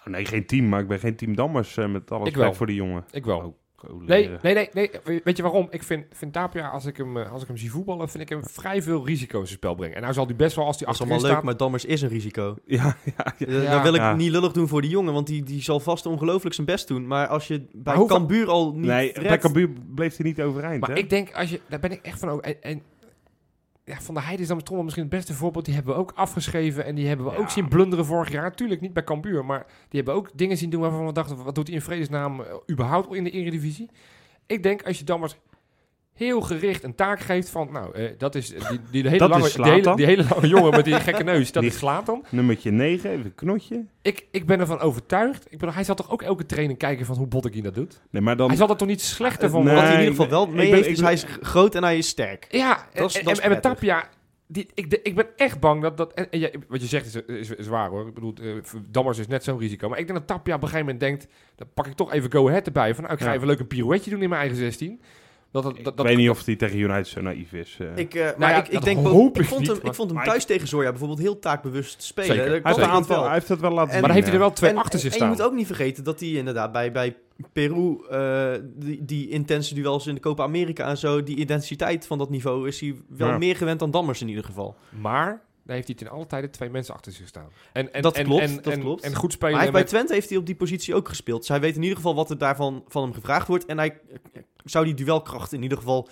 Oh, 0.00 0.06
nee, 0.12 0.24
geen 0.24 0.46
team, 0.46 0.68
maar 0.68 0.80
ik 0.80 0.88
ben 0.88 0.98
geen 0.98 1.16
team 1.16 1.36
Dammers 1.36 1.76
eh, 1.76 1.86
met 1.88 2.10
alles 2.10 2.28
Ik 2.28 2.34
wel. 2.34 2.42
respect 2.42 2.56
voor 2.56 2.66
die 2.66 2.76
jongen. 2.76 3.04
Ik 3.10 3.24
wel. 3.24 3.38
Oh, 3.38 4.02
Nee, 4.06 4.28
nee, 4.42 4.54
nee, 4.54 4.68
nee. 4.72 4.90
We- 5.04 5.20
Weet 5.24 5.36
je 5.36 5.42
waarom? 5.42 5.66
Ik 5.70 5.82
vind, 5.82 6.04
vind 6.12 6.32
Tapia, 6.32 6.68
als 6.68 6.84
ik, 6.86 6.96
hem, 6.96 7.16
eh, 7.16 7.32
als 7.32 7.42
ik 7.42 7.48
hem 7.48 7.56
zie 7.56 7.70
voetballen, 7.70 8.08
vind 8.08 8.22
ik 8.22 8.28
hem 8.28 8.44
vrij 8.44 8.82
veel 8.82 9.06
risico 9.06 9.38
in 9.40 9.46
zijn 9.46 9.58
spel 9.58 9.74
brengen. 9.74 9.96
En 9.96 10.02
nou 10.02 10.14
zal 10.14 10.26
hij 10.26 10.36
best 10.36 10.56
wel, 10.56 10.64
als 10.66 10.76
hij 10.76 10.86
Dat 10.86 10.94
is 10.94 11.00
achterin 11.00 11.22
allemaal 11.22 11.40
leuk, 11.42 11.42
staat... 11.42 11.58
maar 11.58 11.82
Dammers 11.82 11.84
is 11.84 12.02
een 12.02 12.08
risico. 12.08 12.56
Ja, 12.64 12.96
ja, 13.16 13.34
ja. 13.38 13.60
Ja. 13.62 13.70
Dan 13.70 13.82
wil 13.82 13.94
ik 13.94 14.00
Ja. 14.00 14.14
niet 14.14 14.30
lullig 14.30 14.52
doen 14.52 14.68
voor 14.68 14.80
die 14.80 14.90
jongen, 14.90 15.12
want 15.12 15.26
die, 15.26 15.42
die 15.42 15.62
zal 15.62 15.80
vast 15.80 16.06
ongelooflijk 16.06 16.54
zijn 16.54 16.66
best 16.66 16.88
doen. 16.88 17.06
Maar 17.06 17.26
als 17.26 17.46
je 17.46 17.66
bij 17.72 18.04
Cambuur 18.06 18.48
al 18.48 18.72
niet 18.74 18.84
Nee, 18.86 19.12
redt- 19.12 19.28
bij 19.28 19.38
Cambuur 19.38 19.70
bleef 19.94 20.16
hij 20.16 20.26
niet 20.26 20.40
overeind. 20.42 20.80
Maar 20.80 20.90
hè? 20.90 20.96
ik 20.96 21.10
denk, 21.10 21.32
als 21.34 21.50
je, 21.50 21.60
daar 21.68 21.80
ben 21.80 21.92
ik 21.92 22.00
echt 22.02 22.18
van 22.18 22.28
ook. 22.28 22.40
En, 22.42 22.62
en 22.62 22.82
ja, 23.84 24.00
Van 24.00 24.14
der 24.14 24.22
Heijden 24.22 24.42
is 24.42 24.48
dan 24.48 24.62
toch 24.62 24.74
wel 24.74 24.82
misschien 24.82 25.04
het 25.04 25.12
beste 25.14 25.34
voorbeeld. 25.34 25.64
Die 25.64 25.74
hebben 25.74 25.94
we 25.94 26.00
ook 26.00 26.12
afgeschreven 26.14 26.84
en 26.84 26.94
die 26.94 27.06
hebben 27.06 27.26
we 27.26 27.32
Ja. 27.32 27.38
ook 27.38 27.50
zien 27.50 27.68
blunderen 27.68 28.04
vorig 28.06 28.32
jaar. 28.32 28.42
Natuurlijk 28.42 28.80
niet 28.80 28.92
bij 28.92 29.04
Cambuur, 29.04 29.44
maar 29.44 29.66
die 29.88 30.00
hebben 30.02 30.14
ook 30.14 30.30
dingen 30.34 30.56
zien 30.56 30.70
doen 30.70 30.80
waarvan 30.80 31.06
we 31.06 31.12
dachten, 31.12 31.44
wat 31.44 31.54
doet 31.54 31.66
hij 31.66 31.76
in 31.76 31.82
vredesnaam 31.82 32.40
eh, 32.40 32.54
überhaupt 32.70 33.14
in 33.14 33.24
de 33.24 33.30
Eredivisie? 33.30 33.90
Ik 34.46 34.62
denk, 34.62 34.82
als 34.82 34.98
je 34.98 35.04
Dammers 35.04 35.36
heel 36.14 36.40
gericht 36.40 36.82
een 36.82 36.94
taak 36.94 37.20
geeft 37.20 37.48
van, 37.48 37.68
nou, 37.72 37.94
eh, 37.94 38.10
dat 38.18 38.34
is 38.34 38.48
die, 38.48 38.80
die, 38.90 39.02
hele 39.06 39.18
Dat 39.18 39.28
lange, 39.28 39.46
is 39.46 39.52
die, 39.52 39.64
hele, 39.64 39.96
die 39.96 40.06
hele 40.06 40.24
lange 40.28 40.48
jongen 40.48 40.70
met 40.70 40.84
die 40.84 40.94
gekke 41.00 41.22
neus, 41.22 41.52
dat 41.52 41.62
Die- 41.62 41.72
is 41.72 41.78
Slatan. 41.78 42.24
Nummertje 42.30 42.70
9, 42.70 43.10
even 43.10 43.24
een 43.24 43.34
knotje. 43.34 43.84
Ik, 44.02 44.26
ik 44.30 44.46
ben 44.46 44.60
ervan 44.60 44.80
overtuigd. 44.80 45.44
Ik 45.44 45.58
bedoel, 45.58 45.74
hij 45.74 45.84
zal 45.84 45.94
toch 45.94 46.10
ook 46.10 46.22
elke 46.22 46.46
training 46.46 46.78
kijken 46.78 47.06
van 47.06 47.16
hoe 47.16 47.26
Botteguin 47.26 47.62
dat 47.64 47.74
doet? 47.74 48.00
Nee, 48.10 48.22
maar 48.22 48.36
dan... 48.36 48.48
Hij 48.48 48.56
zal 48.56 48.68
er 48.68 48.76
toch 48.76 48.88
niet 48.88 49.02
slechter 49.02 49.50
van 49.50 49.64
Nee, 49.64 49.74
Wat 49.74 49.82
worden? 49.82 49.94
hij 49.98 50.04
in 50.06 50.10
ieder 50.10 50.24
geval 50.24 50.46
wel 50.46 50.54
mee 50.54 50.66
ben- 50.70 50.76
heeft, 50.76 50.88
is 50.88 50.94
ben- 50.96 51.04
hij 51.04 51.12
is 51.14 51.24
groot 51.40 51.74
en 51.74 51.82
hij 51.82 51.98
is 51.98 52.08
sterk. 52.08 52.46
Ja, 52.50 52.86
Dat 52.94 53.10
is- 53.10 53.18
en, 53.18 53.24
dat 53.24 53.32
is 53.32 53.40
en, 53.40 53.50
met. 53.50 53.62
Tapia... 53.62 54.04
Die, 54.46 54.68
ik, 54.74 54.90
de- 54.90 55.02
ik 55.02 55.14
ben 55.14 55.26
echt 55.36 55.60
bang 55.60 55.82
dat... 55.82 55.96
dat 55.96 56.12
en, 56.12 56.30
en 56.30 56.38
ja, 56.38 56.48
wat 56.68 56.80
je 56.80 56.86
zegt 56.86 57.06
is, 57.06 57.14
is, 57.14 57.50
is 57.50 57.66
waar 57.66 57.88
hoor. 57.88 58.06
Ik 58.08 58.14
bedoel, 58.14 58.34
eh, 58.42 58.52
Dammers 58.90 59.18
is 59.18 59.26
net 59.26 59.44
zo'n 59.44 59.58
risico. 59.58 59.88
Maar 59.88 59.98
ik 59.98 60.06
denk 60.06 60.18
dat 60.18 60.28
Tapia 60.28 60.54
op 60.54 60.62
een 60.62 60.68
gegeven 60.68 60.86
moment 60.92 61.00
denkt... 61.04 61.26
Dan 61.56 61.66
pak 61.74 61.86
ik 61.86 61.92
toch 61.94 62.12
even 62.12 62.32
Go 62.32 62.48
Ahead 62.48 62.66
erbij. 62.66 62.94
Van 62.94 63.02
nou, 63.02 63.14
ik 63.14 63.20
ga 63.22 63.28
Ja. 63.28 63.34
even 63.34 63.46
leuk 63.46 63.58
een 63.58 63.66
pirouetje 63.66 64.10
doen 64.10 64.22
in 64.22 64.28
mijn 64.28 64.40
eigen 64.40 64.58
16. 64.58 65.00
Dat, 65.54 65.62
dat, 65.62 65.72
dat, 65.76 65.86
ik 65.92 65.96
dat- 65.96 66.06
weet 66.06 66.16
niet 66.16 66.30
of 66.30 66.44
hij 66.44 66.56
tegen 66.56 66.78
United 66.78 67.06
zo 67.06 67.20
naïef 67.20 67.52
is. 67.52 67.76
eh. 67.80 67.86
Ik, 67.96 68.14
eh, 68.14 68.28
maar 68.38 68.50
ja, 68.50 68.56
ik, 68.56 68.68
ik 68.68 68.82
denk 68.84 69.06
hoop 69.06 69.36
ik 69.36 69.42
ik 69.42 69.48
vond 69.48 69.60
niet, 69.60 69.68
hem, 69.70 69.78
maar- 69.82 69.86
ik 69.90 69.94
vond 69.96 70.10
hem 70.10 70.24
thuis 70.24 70.44
tegen 70.44 70.68
Zorja 70.68 70.90
bijvoorbeeld 70.90 71.18
heel 71.20 71.38
taakbewust 71.38 72.02
spelen. 72.02 72.36
Hij, 72.36 72.48
heeft 72.48 72.64
een 72.64 72.70
het 72.72 72.80
aantal, 72.82 73.16
wel. 73.16 73.24
hij 73.24 73.34
heeft 73.34 73.48
het 73.48 73.60
wel 73.60 73.70
laten 73.70 73.84
En- 73.86 73.90
zien. 73.92 74.00
maar 74.00 74.08
dan 74.08 74.18
heeft 74.18 74.26
hij 74.26 74.36
er 74.36 74.42
wel 74.46 74.52
twee 74.52 74.70
En- 74.70 74.76
achter 74.76 74.98
zich 74.98 75.08
en 75.12 75.16
je 75.18 75.24
staan. 75.24 75.28
moet 75.36 75.42
ook 75.42 75.54
niet 75.58 75.66
vergeten 75.66 76.04
dat 76.04 76.20
hij 76.20 76.28
inderdaad 76.28 76.72
bij, 76.72 76.92
bij 76.92 77.16
Peru, 77.52 77.96
eh, 78.10 78.50
die, 78.76 79.04
die 79.04 79.28
intense 79.28 79.74
duels 79.74 80.06
in 80.06 80.14
de 80.14 80.20
Copa 80.20 80.42
America 80.42 80.88
en 80.88 80.98
zo, 80.98 81.22
die 81.22 81.36
intensiteit 81.36 82.06
van 82.06 82.18
dat 82.18 82.30
niveau 82.30 82.68
is 82.68 82.80
hij 82.80 82.94
wel 83.08 83.28
Ja. 83.28 83.38
meer 83.38 83.56
gewend 83.56 83.78
dan 83.78 83.90
Dammers 83.90 84.20
in 84.20 84.28
ieder 84.28 84.44
geval. 84.44 84.76
Maar 85.00 85.42
daar 85.64 85.74
heeft 85.76 85.88
hij 85.88 85.96
ten 85.96 86.08
alle 86.08 86.26
tijde 86.26 86.50
twee 86.50 86.70
mensen 86.70 86.94
achter 86.94 87.12
zich 87.12 87.28
staan. 87.28 87.48
En, 87.72 87.92
en, 87.92 88.02
Dat 88.02 88.16
en, 88.16 88.24
klopt, 88.24 88.42
en, 88.42 88.54
dat 88.56 88.72
en, 88.72 88.80
klopt. 88.80 89.02
En 89.02 89.10
goed 89.14 89.22
Maar 89.22 89.30
spelen 89.32 89.54
hij 89.54 89.60
heeft 89.62 89.72
bij. 89.72 89.84
Twente 89.84 90.12
heeft 90.12 90.28
hij 90.28 90.38
op 90.38 90.46
die 90.46 90.54
positie 90.54 90.94
ook 90.94 91.08
gespeeld. 91.08 91.38
Dus 91.40 91.48
hij 91.48 91.60
weet 91.60 91.76
in 91.76 91.82
ieder 91.82 91.96
geval 91.96 92.14
wat 92.14 92.30
er 92.30 92.38
daarvan 92.38 92.84
van 92.88 93.02
hem 93.02 93.12
gevraagd 93.12 93.46
wordt. 93.48 93.64
En 93.66 93.78
hij 93.78 94.00
eh, 94.32 94.42
zou 94.64 94.84
die 94.84 94.94
duelkracht 94.94 95.52
in 95.52 95.62
ieder 95.62 95.78
geval 95.78 96.08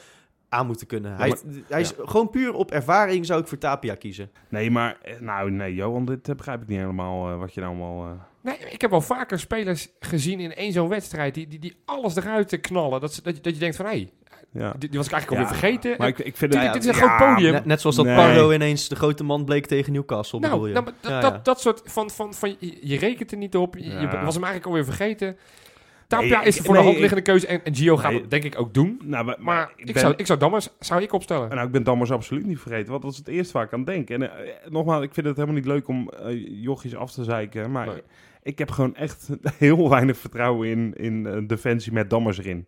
aan 0.49 0.67
moeten 0.67 0.87
kunnen. 0.87 1.17
hij, 1.17 1.29
maar- 1.29 1.38
hij 1.69 1.81
is 1.81 1.93
gewoon 1.99 2.31
puur 2.31 2.53
op 2.55 2.71
ervaring 2.71 3.27
zou 3.27 3.41
ik 3.41 3.47
voor 3.47 3.59
Tapia 3.59 3.95
kiezen. 3.95 4.31
Nee, 4.49 4.71
maar... 4.71 4.99
eh, 5.03 5.21
Nou, 5.21 5.51
nee, 5.51 5.75
Johan, 5.75 6.05
dit 6.05 6.29
eh, 6.29 6.35
begrijp 6.35 6.62
ik 6.62 6.69
niet 6.69 6.79
helemaal. 6.79 7.31
eh, 7.31 7.38
wat 7.38 7.55
je 7.55 7.61
nou 7.61 7.73
allemaal... 7.79 8.07
eh, 8.11 8.21
Nee, 8.42 8.57
ik 8.70 8.81
heb 8.81 8.90
wel 8.90 9.00
vaker 9.00 9.38
spelers 9.38 9.88
gezien 10.00 10.40
in 10.40 10.55
één 10.55 10.72
zo'n 10.72 10.88
wedstrijd... 10.88 11.35
Die, 11.35 11.46
die, 11.48 11.59
die 11.59 11.76
alles 11.85 12.16
eruit 12.16 12.61
knallen. 12.61 13.00
Dat, 13.00 13.14
ze- 13.14 13.22
dat, 13.22 13.37
je, 13.37 13.42
dat 13.42 13.52
je 13.55 13.59
denkt 13.61 13.76
van... 13.76 13.85
Hé, 13.87 13.90
hey, 13.92 14.11
ja. 14.52 14.74
die, 14.78 14.88
die 14.88 14.98
was 14.98 15.07
ik 15.07 15.12
eigenlijk 15.12 15.42
Ja, 15.42 15.48
alweer 15.48 15.61
vergeten. 15.61 15.94
Maar 15.98 16.09
ik, 16.09 16.18
ik 16.18 16.37
vind 16.37 16.52
Dit- 16.52 16.74
is 16.76 16.87
een 16.87 16.94
ja, 16.94 17.16
groot 17.16 17.35
podium. 17.35 17.52
Net, 17.52 17.64
net 17.64 17.81
zoals 17.81 17.96
dat 17.96 18.05
Nee. 18.05 18.16
Pardo 18.16 18.52
ineens 18.52 18.88
de 18.88 18.96
grote 18.96 19.24
man 19.24 19.44
bleek 19.44 19.66
tegen 19.66 19.92
Newcastle, 19.92 20.40
bedoel 20.40 20.57
Nou, 20.57 20.68
je? 20.68 20.74
nou, 20.74 20.85
dat, 20.85 20.94
Ja, 21.11 21.20
dat, 21.20 21.33
ja. 21.33 21.40
dat 21.42 21.61
soort 21.61 21.83
van, 21.85 22.11
van, 22.11 22.35
van 22.35 22.57
je, 22.59 22.78
je 22.83 22.98
rekent 22.98 23.31
er 23.33 23.37
niet 23.38 23.57
op. 23.57 23.76
Je, 23.76 23.90
was 24.22 24.35
hem 24.35 24.44
eigenlijk 24.44 24.66
alweer 24.66 24.85
vergeten. 24.85 25.37
Tapia 26.07 26.38
Nee, 26.38 26.46
is 26.46 26.57
ik- 26.59 26.64
voor 26.64 26.74
de 26.74 26.81
hand 26.81 26.96
liggende 26.98 27.22
keuze 27.22 27.46
en, 27.46 27.64
en 27.64 27.74
Gio 27.74 27.96
gaat 27.96 28.12
het 28.12 28.31
denk 28.31 28.44
ik 28.44 28.61
ook 28.61 28.74
doen. 28.74 29.00
Nou, 29.05 29.24
maar, 29.24 29.37
Maar 29.40 29.72
ik, 29.76 29.85
ben- 29.92 29.98
zou, 30.00 30.14
ik 30.16 30.26
zou 30.26 30.38
Dammers 30.38 30.68
zou 30.78 31.02
ik 31.02 31.12
opstellen. 31.12 31.48
Nou, 31.48 31.66
ik 31.66 31.72
ben 31.72 31.83
Dammers 31.83 32.11
absoluut 32.11 32.46
niet 32.46 32.59
vergeten, 32.59 32.90
want 32.90 33.02
dat 33.02 33.12
is 33.12 33.18
het 33.18 33.28
eerste 33.28 33.52
waar 33.52 33.64
ik 33.64 33.72
aan 33.72 33.85
denk. 33.85 34.11
En 34.11 34.22
eh, 34.22 34.46
nogmaals, 34.68 35.02
ik 35.05 35.14
vind 35.14 35.26
het 35.26 35.37
helemaal 35.37 35.57
niet 35.57 35.66
leuk 35.66 35.88
om 35.88 36.09
eh, 36.11 36.62
jochies 36.62 36.96
af 36.96 37.12
te 37.12 37.24
zeiken, 37.24 37.70
maar 37.70 37.87
Nee. 37.87 38.02
Ik 38.42 38.59
heb 38.59 38.70
gewoon 38.70 38.94
echt 38.94 39.28
heel 39.59 39.88
weinig 39.90 40.16
vertrouwen 40.16 40.68
in, 40.68 40.94
in 40.96 41.26
eh, 41.26 41.38
defensie 41.46 41.92
met 41.92 42.11
Dammers 42.11 42.38
erin. 42.38 42.66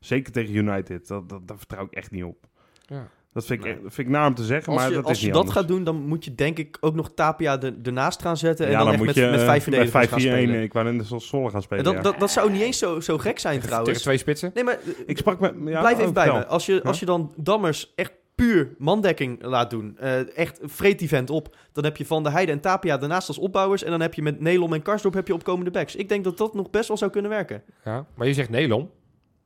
Zeker 0.00 0.32
tegen 0.32 0.54
United, 0.54 1.08
dat, 1.08 1.28
dat, 1.28 1.48
daar 1.48 1.58
vertrouw 1.58 1.84
ik 1.84 1.92
echt 1.92 2.10
niet 2.10 2.24
op. 2.24 2.46
Ja. 2.86 3.08
Dat 3.32 3.46
vind 3.46 3.64
ik, 3.64 3.66
Nee. 3.66 3.78
vind 3.80 3.98
ik 3.98 4.08
naar 4.08 4.26
om 4.26 4.34
te 4.34 4.44
zeggen, 4.44 4.72
Als 4.72 4.80
maar 4.82 4.90
je, 4.90 4.94
dat 4.96 5.04
als 5.04 5.12
is 5.12 5.18
je 5.18 5.24
niet 5.24 5.34
dat 5.34 5.42
anders. 5.44 5.58
gaat 5.60 5.68
doen, 5.68 5.84
dan 5.84 5.96
moet 6.08 6.24
je 6.24 6.34
denk 6.34 6.58
ik 6.58 6.76
ook 6.80 6.94
nog 6.94 7.10
Tapia 7.14 7.62
er, 7.62 7.74
ernaast 7.82 8.22
gaan 8.22 8.36
zetten. 8.36 8.66
En 8.66 8.72
ja, 8.72 8.78
dan, 8.78 8.88
echt 8.88 8.96
moet 8.96 9.06
met, 9.06 9.14
je 9.14 9.26
met 9.30 9.40
eh, 9.40 9.46
vijf 9.46 9.62
verdedigers 9.62 10.08
gaan 10.08 10.18
5-4-1, 10.18 10.22
spelen. 10.22 10.62
ik 10.62 10.72
wou 10.72 10.92
net 10.92 11.06
zoals 11.06 11.28
Zolle 11.28 11.46
gaan 11.46 11.54
En 11.56 11.62
spelen, 11.62 11.84
dat, 11.84 11.94
ja. 11.94 12.00
dat, 12.00 12.18
dat 12.18 12.30
zou 12.30 12.50
niet 12.52 12.60
eens 12.60 12.78
zo, 12.78 13.00
zo 13.00 13.18
gek 13.18 13.38
zijn 13.38 13.54
Tegen 13.54 13.68
trouwens. 13.68 14.02
twee 14.02 14.18
spitsen. 14.18 14.50
Nee, 14.54 14.64
maar 14.64 14.74
eh, 14.74 14.92
Ik 15.06 15.18
sprak 15.18 15.40
met... 15.40 15.54
Ja, 15.64 15.80
blijf 15.80 15.96
even 15.96 16.08
oh, 16.08 16.14
bij 16.14 16.32
me. 16.32 16.46
Als 16.46 16.66
je, 16.66 16.82
als 16.82 17.00
je 17.00 17.06
dan 17.06 17.32
Dammers 17.36 17.92
echt 17.94 18.12
puur 18.36 18.74
mandekking 18.78 19.42
laat 19.42 19.70
doen, 19.70 19.96
eh, 19.98 20.36
echt 20.36 20.58
vreet 20.62 20.98
die 20.98 21.08
vent 21.08 21.30
op, 21.30 21.56
dan 21.72 21.84
heb 21.84 21.96
je 21.96 22.06
Van 22.06 22.22
der 22.22 22.32
Heijden 22.32 22.54
en 22.54 22.60
Tapia 22.60 22.96
daarnaast 22.96 23.28
als 23.28 23.38
opbouwers 23.38 23.82
en 23.82 23.90
dan 23.90 24.00
heb 24.00 24.14
je 24.14 24.22
met 24.22 24.40
Nelom 24.40 24.72
en 24.72 24.82
Karsdorp 24.82 25.14
heb 25.14 25.26
je 25.26 25.34
opkomende 25.34 25.70
backs. 25.70 25.96
Ik 25.96 26.08
denk 26.08 26.24
dat 26.24 26.38
dat 26.38 26.54
nog 26.54 26.70
best 26.70 26.88
wel 26.88 26.96
zou 26.96 27.10
kunnen 27.10 27.30
werken. 27.30 27.62
Ja. 27.84 28.06
Maar 28.14 28.26
je 28.26 28.34
zegt 28.34 28.50
Nelom. 28.50 28.90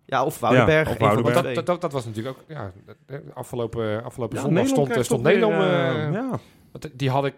Ja, 0.04 0.24
of 0.24 0.40
Woudenberg. 0.40 0.88
Ja, 0.88 0.94
of 0.94 1.00
een 1.00 1.06
van 1.06 1.16
de 1.16 1.22
Woudenberg. 1.22 1.34
Dat, 1.34 1.42
twee. 1.42 1.54
dat, 1.54 1.66
dat, 1.66 1.80
dat 1.80 1.92
was 1.92 2.04
natuurlijk 2.04 2.38
ook... 2.38 2.44
Ja, 2.48 2.72
afgelopen, 3.34 4.04
afgelopen 4.04 4.36
Ja, 4.36 4.42
zondag 4.42 4.64
Nederland 4.64 4.90
stond, 4.90 5.04
stond 5.04 5.26
weer, 5.26 5.34
Nelom... 5.38 5.52
eh, 5.52 6.06
eh, 6.06 6.12
ja. 6.12 6.40
Die 6.92 7.10
had 7.10 7.26
ik 7.26 7.34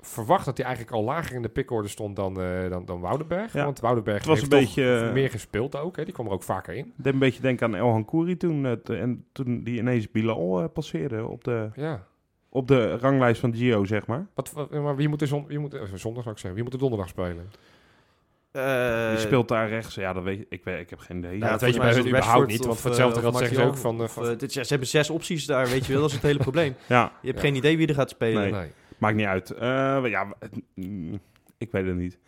verwacht 0.00 0.44
dat 0.44 0.56
hij 0.56 0.66
eigenlijk 0.66 0.96
al 0.96 1.04
lager 1.04 1.34
in 1.36 1.42
de 1.42 1.48
pickorde 1.48 1.88
stond 1.88 2.16
dan, 2.16 2.40
eh, 2.40 2.70
dan, 2.70 2.84
dan 2.84 3.00
Woudenberg. 3.00 3.52
Ja. 3.52 3.64
Want 3.64 3.80
Woudenberg 3.80 4.18
Het 4.18 4.26
was 4.26 4.40
heeft 4.40 4.52
een 4.52 4.58
toch 4.58 4.66
beetje, 4.74 5.06
eh, 5.06 5.12
meer 5.12 5.30
gespeeld 5.30 5.76
ook. 5.76 5.96
Hè? 5.96 6.04
Die 6.04 6.12
kwam 6.14 6.26
er 6.26 6.32
ook 6.32 6.42
vaker 6.42 6.74
in. 6.74 6.84
Ik 6.86 6.92
deed 6.96 7.12
een 7.12 7.18
beetje 7.18 7.42
denken 7.42 7.66
aan 7.66 7.74
El 7.74 7.90
Hankouri 7.90 8.36
toen, 8.36 8.64
het, 8.64 8.88
en 8.90 9.24
toen 9.32 9.62
die 9.64 9.78
ineens 9.78 10.10
Bilal 10.10 10.60
eh, 10.62 10.68
passeerde 10.72 11.26
op 11.26 11.44
de, 11.44 11.68
Ja. 11.74 12.04
op 12.48 12.68
de 12.68 12.96
ranglijst 12.96 13.40
van 13.40 13.54
Gio, 13.54 13.84
zeg 13.84 14.06
maar. 14.06 14.26
Wat, 14.34 14.52
wat- 14.52 14.70
maar 14.70 14.96
wie 14.96 15.08
moet 15.08 15.20
er 15.20 15.26
zon, 15.26 15.46
wie 15.46 15.58
moet, 15.58 15.72
zondag 15.94 16.22
zou 16.22 16.34
ik 16.34 16.40
zeggen, 16.40 16.54
wie 16.54 16.62
moet 16.62 16.72
er 16.72 16.78
donderdag 16.78 17.08
spelen? 17.08 17.50
Eh, 18.52 19.08
Die 19.10 19.18
speelt 19.18 19.48
daar 19.48 19.68
rechts. 19.68 19.94
Ja, 19.94 20.12
dat 20.12 20.22
weet 20.22 20.40
ik. 20.40 20.46
Ik, 20.48 20.64
weet, 20.64 20.80
ik 20.80 20.90
heb 20.90 20.98
geen 20.98 21.18
idee. 21.18 21.38
Ja, 21.38 21.50
dat 21.50 21.60
weet 21.60 21.74
je 21.74 21.80
bij 21.80 21.94
hun 21.94 22.06
überhaupt 22.06 22.46
niet. 22.46 22.64
Want 22.64 22.78
voor 22.78 22.90
hetzelfde 22.90 23.16
eh, 23.16 23.22
geld 23.22 23.36
zeggen 23.36 23.56
ze 23.56 23.62
ook 23.62 23.76
van... 23.76 24.02
eh, 24.02 24.08
van 24.08 24.22
Of, 24.22 24.28
eh, 24.30 24.38
dit- 24.38 24.54
ja, 24.54 24.62
ze 24.62 24.68
hebben 24.68 24.88
zes 24.88 25.10
opties 25.10 25.46
daar, 25.46 25.68
weet 25.68 25.86
je 25.86 25.92
wel. 25.92 26.00
Dat 26.00 26.10
is 26.10 26.16
het 26.16 26.24
hele 26.26 26.38
probleem. 26.38 26.74
Ja, 26.86 27.12
Je 27.20 27.26
hebt 27.28 27.40
Ja. 27.42 27.46
geen 27.48 27.56
idee 27.56 27.76
wie 27.76 27.86
er 27.88 27.94
gaat 27.94 28.10
spelen. 28.10 28.42
Nee. 28.42 28.52
nee. 28.52 28.70
Maakt 29.00 29.16
niet 29.16 29.26
uit. 29.26 29.50
Eh, 29.50 30.00
ja, 30.04 30.34
mm, 30.74 31.20
ik 31.58 31.70
weet 31.72 31.86
het 31.86 31.96
niet. 31.96 32.18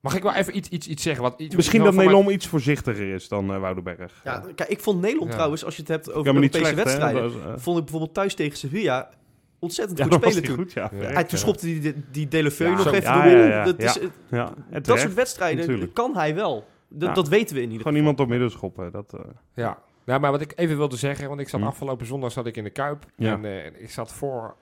Mag 0.00 0.16
ik 0.16 0.22
wel 0.22 0.34
even 0.34 0.56
iets, 0.56 0.68
iets, 0.68 0.86
iets 0.88 1.02
zeggen? 1.02 1.22
Wat, 1.22 1.40
iets, 1.40 1.56
Misschien 1.56 1.82
dat 1.84 1.94
mij- 1.94 2.04
Nederland 2.04 2.30
iets 2.34 2.46
voorzichtiger 2.46 3.14
is 3.14 3.28
dan 3.28 3.52
eh 3.52 3.58
Woudenberg. 3.60 4.20
Ja, 4.24 4.44
kijk, 4.54 4.68
ik 4.70 4.80
vond 4.80 5.00
Nederland 5.00 5.28
Ja. 5.28 5.34
trouwens, 5.34 5.64
als 5.64 5.74
je 5.76 5.80
het 5.80 5.90
hebt 5.90 6.12
over 6.12 6.34
niet 6.34 6.54
Europese 6.54 6.74
wedstrijden, 6.74 7.22
eh, 7.32 7.52
vond 7.56 7.76
ik 7.78 7.82
bijvoorbeeld 7.82 8.14
thuis 8.14 8.34
tegen 8.34 8.58
Sevilla 8.58 9.10
ontzettend 9.58 9.98
ja, 10.00 10.04
goed 10.04 10.14
spelen 10.24 10.42
toen. 10.42 10.56
goed, 10.56 10.72
ja. 10.72 10.90
Ja. 11.00 11.08
Toen 11.12 11.24
ja. 11.28 11.36
schopte 11.36 11.66
die, 11.66 11.80
die, 11.80 11.94
die 12.10 12.28
Delefeu 12.28 12.64
Ja, 12.64 12.70
nog 12.70 12.82
zo- 12.82 12.88
even 12.90 13.02
ja, 13.02 13.22
door. 13.22 13.32
ja, 13.32 13.46
ja, 13.46 13.64
dat, 13.64 13.78
is, 13.78 13.98
ja. 14.30 14.52
Ja, 14.70 14.80
dat 14.80 14.98
soort 15.00 15.14
wedstrijden 15.14 15.58
natuurlijk. 15.60 15.94
kan 15.94 16.16
hij 16.16 16.34
wel. 16.34 16.66
Dat, 16.88 17.08
Ja. 17.08 17.14
dat 17.14 17.28
weten 17.28 17.54
we 17.56 17.62
in 17.62 17.70
ieder 17.70 17.86
Gewoon 17.86 17.92
geval. 17.92 17.94
iemand 17.96 18.20
op 18.20 18.28
midden 18.28 18.50
schoppen. 18.50 18.92
Dat, 18.92 19.14
eh, 19.14 19.20
Ja. 19.54 19.78
Nou, 20.04 20.20
maar 20.20 20.30
wat 20.30 20.40
ik 20.40 20.52
even 20.56 20.76
wilde 20.76 20.96
zeggen, 20.96 21.28
want 21.28 21.40
ik 21.40 21.48
zat 21.48 21.60
Hm. 21.60 21.66
afgelopen 21.66 22.06
zondag 22.06 22.32
zat 22.32 22.46
ik 22.46 22.56
in 22.56 22.64
de 22.64 22.70
Kuip. 22.70 23.04
Ja. 23.16 23.32
En 23.32 23.44
eh, 23.44 23.66
ik 23.66 23.90
zat 23.90 24.12
voor 24.12 24.54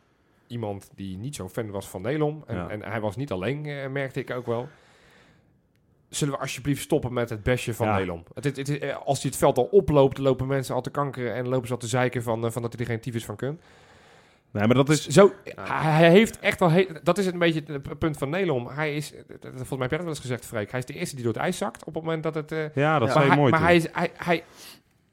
iemand 0.47 0.91
die 0.95 1.17
niet 1.19 1.35
zo'n 1.35 1.49
fan 1.51 1.71
was 1.71 1.89
van 1.89 2.03
Nelom. 2.03 2.43
En, 2.47 2.57
Ja. 2.57 2.69
en 2.69 2.83
hij 2.83 3.01
was 3.01 3.17
niet 3.17 3.31
alleen, 3.33 3.67
eh, 3.67 3.89
merkte 3.89 4.21
ik 4.21 4.31
ook 4.31 4.47
wel. 4.47 4.69
Zullen 6.09 6.35
we 6.35 6.41
alsjeblieft 6.41 6.83
stoppen 6.83 7.13
met 7.13 7.31
het 7.31 7.43
bestje 7.43 7.75
van 7.75 7.87
Ja. 7.87 7.99
Nelom? 7.99 8.23
Het, 8.35 8.45
het, 8.45 8.79
eh, 8.79 8.97
als 9.05 9.21
hij 9.23 9.31
het 9.31 9.39
veld 9.39 9.59
al 9.59 9.65
oploopt, 9.65 10.19
lopen 10.19 10.47
mensen 10.47 10.75
al 10.75 10.81
te 10.81 10.91
kankeren 10.91 11.35
en 11.35 11.49
lopen 11.49 11.67
ze 11.67 11.73
al 11.73 11.79
te 11.79 11.87
zeiken 11.87 12.23
van, 12.23 12.45
eh, 12.45 12.51
van 12.51 12.63
dat 12.63 12.73
hij 12.73 12.81
er 12.81 12.91
geen 12.91 13.01
tyfus 13.01 13.25
van 13.25 13.37
kunt. 13.37 13.61
nee, 14.51 14.67
maar 14.67 14.75
dat 14.77 14.89
is... 14.89 15.07
Zo, 15.07 15.33
hij, 15.61 16.11
heeft 16.11 16.39
echt 16.39 16.61
wel... 16.61 16.71
he- 16.71 16.87
dat 17.03 17.19
is 17.19 17.27
een 17.27 17.39
beetje 17.39 17.63
het 17.67 17.99
punt 17.99 18.17
van 18.19 18.31
Nelom. 18.31 18.67
Hij 18.69 18.97
is, 18.97 19.13
volgens 19.41 19.71
mij 19.71 19.79
heb 19.79 19.79
jij 19.79 19.89
dat 19.89 19.99
wel 19.99 20.09
eens 20.09 20.19
gezegd, 20.21 20.47
Freek. 20.47 20.71
Hij 20.71 20.81
is 20.81 20.87
de 20.87 20.93
eerste 20.95 21.15
die 21.15 21.25
door 21.25 21.33
het 21.33 21.43
ijs 21.43 21.57
zakt 21.59 21.85
op 21.85 21.95
het 21.95 22.03
moment 22.05 22.23
dat 22.23 22.35
het... 22.35 22.51
Ja, 22.75 22.99
dat 22.99 23.15
Ja. 23.15 23.27
hij, 23.27 23.37
mooi 23.37 23.51
maar 23.51 23.61
hij, 23.63 23.77
is, 23.77 23.87
hij, 23.93 24.11
hij, 24.17 24.45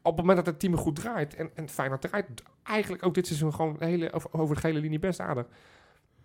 op 0.01 0.11
het 0.17 0.25
moment 0.25 0.37
dat 0.37 0.45
het 0.45 0.59
team 0.59 0.75
goed 0.77 0.95
draait, 0.95 1.35
en, 1.35 1.49
en 1.55 1.69
Feyenoord 1.69 2.01
draait 2.01 2.25
eigenlijk 2.63 3.05
ook 3.05 3.13
dit 3.13 3.27
seizoen 3.27 3.53
gewoon 3.53 3.75
de 3.79 3.85
hele, 3.85 4.11
over, 4.13 4.29
over 4.33 4.55
de 4.55 4.61
gele 4.61 4.79
linie 4.79 4.99
best 4.99 5.19
aardig. 5.19 5.45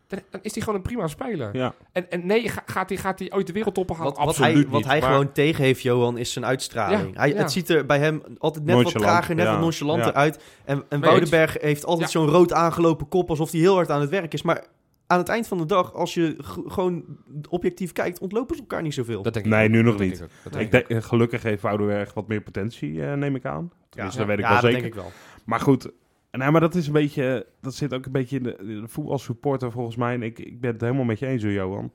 Dan, 0.09 0.19
dan 0.31 0.41
is 0.43 0.53
hij 0.55 0.63
gewoon 0.63 0.79
een 0.79 0.85
prima 0.87 1.07
speler. 1.07 1.57
Ja. 1.57 1.75
En, 1.93 2.11
en 2.11 2.27
nee, 2.27 2.49
ga- 2.49 2.63
gaat 2.67 2.89
hij, 2.89 2.99
gaat 2.99 3.19
hij 3.19 3.33
ooit 3.33 3.47
de 3.47 3.53
wereldtoppen 3.53 3.97
halen? 3.97 4.11
Wat, 4.11 4.19
wat 4.21 4.29
Absoluut 4.29 4.53
hij, 4.53 4.63
niet. 4.63 4.71
wat 4.73 4.85
hij 4.85 5.01
maar- 5.01 5.11
gewoon 5.11 5.33
tegen 5.33 5.65
heeft, 5.65 5.83
Johan, 5.83 6.19
is 6.19 6.33
zijn 6.33 6.45
uitstraling. 6.45 7.15
Ja, 7.15 7.21
hij, 7.21 7.29
ja. 7.29 7.37
Het 7.37 7.53
ziet 7.53 7.69
er 7.69 7.87
bij 7.87 7.99
hem 7.99 8.23
altijd 8.39 8.65
net 8.65 8.83
wat 8.83 8.93
trager, 8.93 9.35
net 9.35 9.45
ja, 9.45 9.51
wat 9.53 9.61
nonchalanter 9.61 10.07
ja. 10.07 10.13
uit. 10.13 10.43
En, 10.65 10.85
en 10.89 11.01
Woudenberg 11.01 11.57
heeft 11.61 11.85
altijd 11.85 12.13
Ja. 12.13 12.21
zo'n 12.21 12.29
rood 12.31 12.53
aangelopen 12.53 13.09
kop, 13.09 13.31
alsof 13.31 13.51
hij 13.51 13.61
heel 13.61 13.75
hard 13.75 13.91
aan 13.91 14.01
het 14.01 14.11
werk 14.11 14.33
is. 14.35 14.43
Maar 14.43 14.65
aan 15.07 15.19
het 15.19 15.29
eind 15.29 15.49
van 15.49 15.59
de 15.59 15.67
dag, 15.67 15.93
als 15.95 16.15
je 16.15 16.35
gewoon 16.67 17.05
objectief 17.49 17.93
kijkt, 17.93 18.19
ontlopen 18.19 18.55
ze 18.57 18.61
elkaar 18.61 18.83
niet 18.83 18.95
zoveel. 18.95 19.23
Dat 19.23 19.35
denk 19.35 19.47
ik 19.47 19.53
Nee, 19.53 19.65
ook. 19.67 19.71
nu 19.73 19.83
nog 19.83 19.97
Dat 19.97 20.07
niet. 20.07 20.21
ik 20.45 20.53
denk 20.53 20.75
ik 20.75 20.89
denk, 20.89 21.05
gelukkig 21.05 21.43
heeft 21.43 21.63
Woudenberg 21.63 22.15
wat 22.15 22.29
meer 22.29 22.41
potentie, 22.41 23.03
eh, 23.07 23.13
neem 23.15 23.35
ik 23.35 23.45
aan. 23.45 23.73
Tenminste, 23.89 24.19
dat 24.19 24.29
weet 24.29 24.39
ik 24.39 24.45
ja, 24.45 24.51
wel 24.53 24.61
dat 24.61 24.71
zeker. 24.71 24.83
denk 24.83 24.95
ik 24.95 25.01
wel. 25.03 25.13
Maar 25.45 25.61
goed, 25.61 25.91
nee, 26.31 26.51
maar 26.51 26.61
dat 26.61 26.75
is 26.75 26.87
een 26.87 26.93
beetje, 26.93 27.47
dat 27.61 27.75
zit 27.75 27.95
ook 27.95 28.07
een 28.07 28.13
beetje 28.13 28.37
in 28.37 28.43
de, 28.43 28.57
in 28.61 28.81
de 28.81 28.89
voetbalsupporter 28.89 29.73
volgens 29.73 29.97
mij. 29.97 30.15
En 30.15 30.23
ik, 30.23 30.39
ik 30.39 30.61
ben 30.61 30.73
het 30.73 30.81
helemaal 30.81 31.05
met 31.05 31.19
je 31.19 31.27
eens, 31.27 31.43
hoor, 31.43 31.53
Johan. 31.53 31.91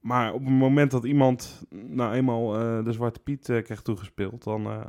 Maar 0.00 0.32
op 0.32 0.40
het 0.44 0.50
moment 0.50 0.90
dat 0.90 1.04
iemand 1.04 1.62
nou 1.70 2.14
eenmaal 2.14 2.54
eh, 2.58 2.84
de 2.84 2.92
Zwarte 2.92 3.20
Piet 3.20 3.48
eh, 3.48 3.62
krijgt 3.62 3.84
toegespeeld, 3.84 4.44
dan, 4.44 4.64
eh, 4.66 4.80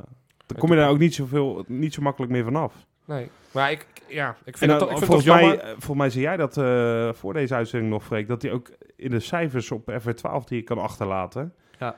dan 0.46 0.58
kom 0.58 0.70
je 0.70 0.76
daar 0.76 0.90
ook 0.90 0.98
niet, 0.98 1.14
zoveel, 1.14 1.64
niet 1.66 1.94
zo 1.94 2.02
makkelijk 2.02 2.32
meer 2.32 2.44
vanaf. 2.44 2.74
Nee, 3.04 3.28
maar 3.50 3.70
ik, 3.70 3.86
ja, 4.12 4.36
ik 4.44 4.58
vind 4.58 4.70
het 4.70 4.80
toch, 4.80 4.90
ik 4.90 4.96
vind 4.96 5.06
volgens, 5.10 5.28
mij, 5.28 5.40
jammer. 5.42 5.58
eh, 5.60 5.68
volgens 5.68 5.96
mij 5.96 6.10
zei 6.10 6.24
jij 6.24 6.36
dat 6.36 6.56
eh, 6.56 7.08
voor 7.12 7.32
deze 7.32 7.54
uitzending 7.54 7.92
nog, 7.92 8.04
Freek, 8.04 8.28
dat 8.28 8.42
hij 8.42 8.52
ook 8.52 8.70
in 8.96 9.10
de 9.10 9.20
cijfers 9.20 9.70
op 9.70 9.90
FR12 9.90 10.44
die 10.44 10.56
je 10.58 10.62
kan 10.64 10.78
achterlaten. 10.78 11.54
Ja. 11.78 11.96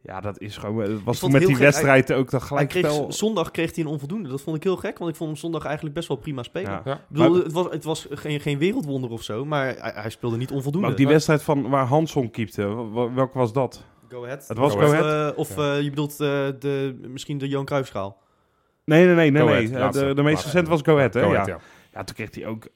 Ja, 0.00 0.20
dat 0.20 0.40
is 0.40 0.56
gewoon, 0.56 0.90
het 0.90 1.04
was 1.04 1.18
toen 1.18 1.32
met 1.32 1.40
die 1.40 1.50
gek. 1.50 1.58
wedstrijd 1.58 2.12
ook 2.12 2.30
dat 2.30 2.40
Hij 2.40 2.48
gelijk 2.48 2.68
kreeg, 2.68 2.90
spel. 2.90 3.12
zondag 3.12 3.50
kreeg 3.50 3.74
hij 3.74 3.84
een 3.84 3.90
onvoldoende. 3.90 4.28
Dat 4.28 4.40
vond 4.40 4.56
ik 4.56 4.62
heel 4.62 4.76
gek, 4.76 4.98
want 4.98 5.10
ik 5.10 5.16
vond 5.16 5.30
hem 5.30 5.38
zondag 5.38 5.64
eigenlijk 5.64 5.94
best 5.94 6.08
wel 6.08 6.16
prima 6.16 6.42
spelen. 6.42 6.70
Ja. 6.70 6.82
Ja. 6.84 6.94
Ik 6.94 7.00
bedoel, 7.08 7.30
Maar- 7.34 7.42
het 7.42 7.52
was, 7.52 7.66
het 7.70 7.84
was 7.84 8.06
geen, 8.10 8.40
geen 8.40 8.58
wereldwonder 8.58 9.10
of 9.10 9.22
zo, 9.22 9.44
maar 9.44 9.64
hij, 9.78 9.92
hij 9.94 10.10
speelde 10.10 10.36
niet 10.36 10.50
onvoldoende. 10.50 10.80
Maar 10.80 10.90
ook 10.90 10.96
die 10.96 11.06
wedstrijd 11.08 11.42
van 11.42 11.68
waar 11.68 11.84
Hansson 11.86 12.30
keepte, 12.30 12.90
welke 13.14 13.38
was 13.38 13.52
dat? 13.52 13.84
Go 14.08 14.24
ahead. 14.24 14.48
Het 14.48 14.58
was 14.58 14.72
Go 14.72 14.78
Go 14.78 14.84
Of, 14.86 14.92
Ahead. 14.92 15.32
eh, 15.32 15.38
of 15.38 15.58
eh, 15.58 15.80
je 15.82 15.90
bedoelt 15.90 16.10
eh, 16.12 16.18
de, 16.58 16.98
misschien 17.08 17.38
de 17.38 17.48
Johan 17.48 17.64
Cruijffschaal. 17.64 18.16
Nee, 18.88 19.06
nee, 19.06 19.14
nee, 19.14 19.30
nee. 19.30 19.42
Go 19.42 19.48
nee. 19.48 19.76
Ahead, 19.76 19.96
Eh, 19.96 20.02
de, 20.08 20.14
de 20.14 20.22
meest 20.22 20.44
recente 20.44 20.70
was 20.70 20.80
Go 20.84 20.96
Ahead, 20.96 21.14
hè? 21.14 21.20
Go 21.22 21.26
ja. 21.28 21.32
Ahead, 21.32 21.46
ja. 21.46 21.58
ja, 21.92 22.04
toen 22.04 22.14
kreeg 22.14 22.34
hij 22.34 22.46
ook 22.46 22.66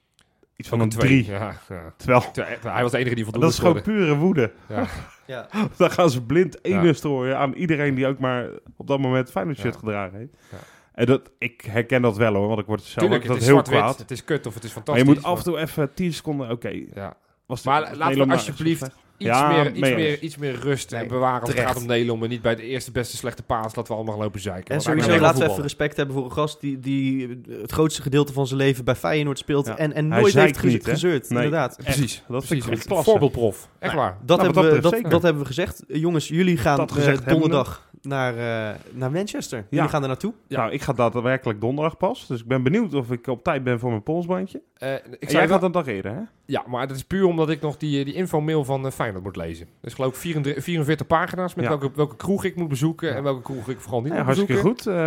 iets 0.57 0.69
van 0.69 0.81
een 0.81 0.89
drie. 0.89 1.27
Ja, 1.27 1.55
ja. 1.69 1.93
Terwijl, 1.97 2.31
Terwijl 2.33 2.59
Hij 2.63 2.83
was 2.83 2.91
de 2.91 2.99
enige 2.99 3.15
die 3.15 3.25
voldoende 3.25 3.47
dat 3.49 3.57
is 3.57 3.63
gewoon 3.63 3.83
pure 3.83 4.15
woede. 4.17 4.53
Ja. 4.69 4.87
Ja. 5.27 5.47
Dan 5.77 5.91
gaan 5.91 6.11
ze 6.11 6.23
blind 6.23 6.61
één 6.61 6.85
Ja. 6.85 6.93
strooien 6.93 7.39
aan 7.39 7.53
iedereen 7.53 7.95
die 7.95 8.07
ook 8.07 8.19
maar 8.19 8.49
op 8.77 8.87
dat 8.87 8.99
moment 8.99 9.31
Feyenoord 9.31 9.59
shirt 9.59 9.73
Ja. 9.75 9.79
gedragen 9.79 10.19
heeft. 10.19 10.33
Ja. 10.51 10.57
En 10.95 11.07
dat, 11.07 11.31
ik 11.39 11.61
herken 11.61 12.03
dat 12.03 12.17
wel 12.17 12.35
hoor, 12.35 12.47
want 12.49 12.61
ik 12.61 12.67
word 12.67 12.83
zelf 12.83 12.95
Tuurlijk, 13.09 13.15
ook 13.15 13.23
het 13.23 13.33
dat 13.33 13.41
is 13.43 13.47
heel 13.47 13.63
kwaad. 13.63 13.99
het 13.99 14.11
is 14.11 14.25
kut 14.25 14.47
of 14.47 14.55
het 14.55 14.65
is 14.65 14.75
Maar 14.75 14.83
fantastisch. 14.85 15.09
je 15.09 15.15
moet 15.15 15.25
af 15.25 15.39
en 15.39 15.45
toe 15.45 15.59
even 15.59 15.95
10 15.95 16.13
seconden, 16.13 16.51
oké. 16.51 16.83
Ja. 16.95 17.17
was 17.47 17.63
Maar 17.63 17.97
laten 17.97 18.27
we 18.27 18.33
alsjeblieft 18.33 18.91
Iets, 19.23 19.29
Ja, 19.31 19.49
meer, 19.49 19.71
iets, 19.71 19.79
mee 19.81 19.95
meer, 19.95 20.19
iets 20.21 20.37
meer 20.37 20.55
rust 20.61 20.91
Nee, 20.91 21.01
en 21.03 21.09
bewaren 21.09 21.41
als 21.41 21.51
het 21.51 21.61
gaat 21.61 21.77
om 21.77 21.87
Nederland. 21.87 22.21
Maar 22.21 22.29
niet 22.29 22.43
bij 22.43 22.57
de 22.57 22.63
eerste 22.63 22.91
beste 22.93 23.17
slechte 23.17 23.43
paas 23.43 23.75
dat 23.75 23.89
we 23.89 23.95
allemaal 23.95 24.19
lopen 24.19 24.41
zeiken. 24.41 24.75
En 24.75 24.81
sowieso 24.81 25.19
laten 25.19 25.45
we 25.45 25.51
even 25.51 25.63
respect 25.63 25.97
hebben 25.97 26.15
voor 26.15 26.25
een 26.25 26.33
gast 26.33 26.61
die, 26.61 26.79
die 26.81 27.41
het 27.61 27.73
grootste 27.73 28.03
gedeelte 28.03 28.33
van 28.33 28.47
zijn 28.47 28.59
leven 28.61 28.85
bij 28.85 28.95
Feyenoord 28.97 29.39
speelt 29.39 29.67
Ja. 29.67 29.77
en, 29.79 29.93
en 29.93 30.09
nooit 30.09 30.35
heeft 30.35 30.63
niet, 30.63 30.85
hè? 30.87 30.93
gezeurd. 30.93 31.29
Nee. 31.31 31.45
Inderdaad. 31.45 31.77
Precies. 31.77 32.23
Dat 32.29 32.47
Precies. 32.47 32.65
vind 32.65 32.85
ik 32.85 32.91
Een. 32.91 33.05
Voorbeeldprof. 33.05 33.69
Echt 33.79 33.95
waar. 33.95 34.17
Dat, 34.25 34.37
Nou, 34.43 34.53
hebben, 34.53 34.75
we, 34.75 34.81
dat 34.81 35.11
dat, 35.11 35.23
hebben 35.23 35.43
we 35.43 35.49
gezegd. 35.49 35.85
Eh, 35.89 36.01
Jongens, 36.01 36.29
jullie 36.29 36.57
gaan 36.57 36.81
eh, 36.89 36.95
gezegd 36.95 37.29
donderdag 37.29 37.91
naar, 38.03 38.33
eh, 38.37 38.75
naar 38.93 39.11
Manchester. 39.11 39.65
Jullie 39.71 39.89
gaan 39.89 40.03
er 40.03 40.09
naartoe. 40.09 40.33
Ja. 40.47 40.59
Nou, 40.61 40.73
ik 40.73 40.83
ga 40.83 40.93
daadwerkelijk 40.93 41.61
donderdag 41.61 41.97
pas. 41.97 42.27
Dus 42.27 42.41
ik 42.41 42.47
ben 42.47 42.63
benieuwd 42.63 42.95
of 42.95 43.11
ik 43.11 43.27
op 43.27 43.45
tijd 43.45 43.65
ben 43.65 43.79
voor 43.79 43.91
mijn 43.91 44.03
polsbandje. 44.03 44.63
Eh, 44.75 44.95
ik 44.95 45.01
En 45.05 45.29
jij 45.31 45.41
dat, 45.41 45.51
gaat 45.51 45.63
een 45.63 45.73
dag 45.73 45.87
eerder, 45.87 46.13
hè? 46.15 46.21
ja, 46.45 46.65
maar 46.67 46.87
dat 46.87 46.97
is 46.97 47.05
puur 47.05 47.25
omdat 47.25 47.51
ik 47.51 47.61
nog 47.61 47.77
die, 47.77 48.05
die 48.05 48.15
infomail 48.15 48.65
van 48.65 48.87
eh, 48.87 48.93
Feyenoord 48.93 49.25
moet 49.25 49.37
lezen. 49.37 49.67
Dus 49.81 49.95
geloof 49.95 50.11
ik 50.11 50.17
44, 50.21 50.65
44 50.65 51.07
pagina's 51.07 51.55
met 51.55 51.65
Ja. 51.65 51.71
welke, 51.71 51.91
welke 51.95 52.17
kroeg 52.17 52.45
ik 52.45 52.57
moet 52.57 52.69
bezoeken 52.69 53.09
Ja. 53.09 53.15
en 53.15 53.23
welke 53.23 53.43
kroeg 53.43 53.69
ik 53.69 53.81
vooral 53.81 54.01
niet 54.01 54.11
Ja, 54.13 54.17
moet 54.17 54.25
hartstikke 54.25 54.53
bezoeken. 54.53 54.85
goed. 54.85 54.95
Eh, 54.95 55.01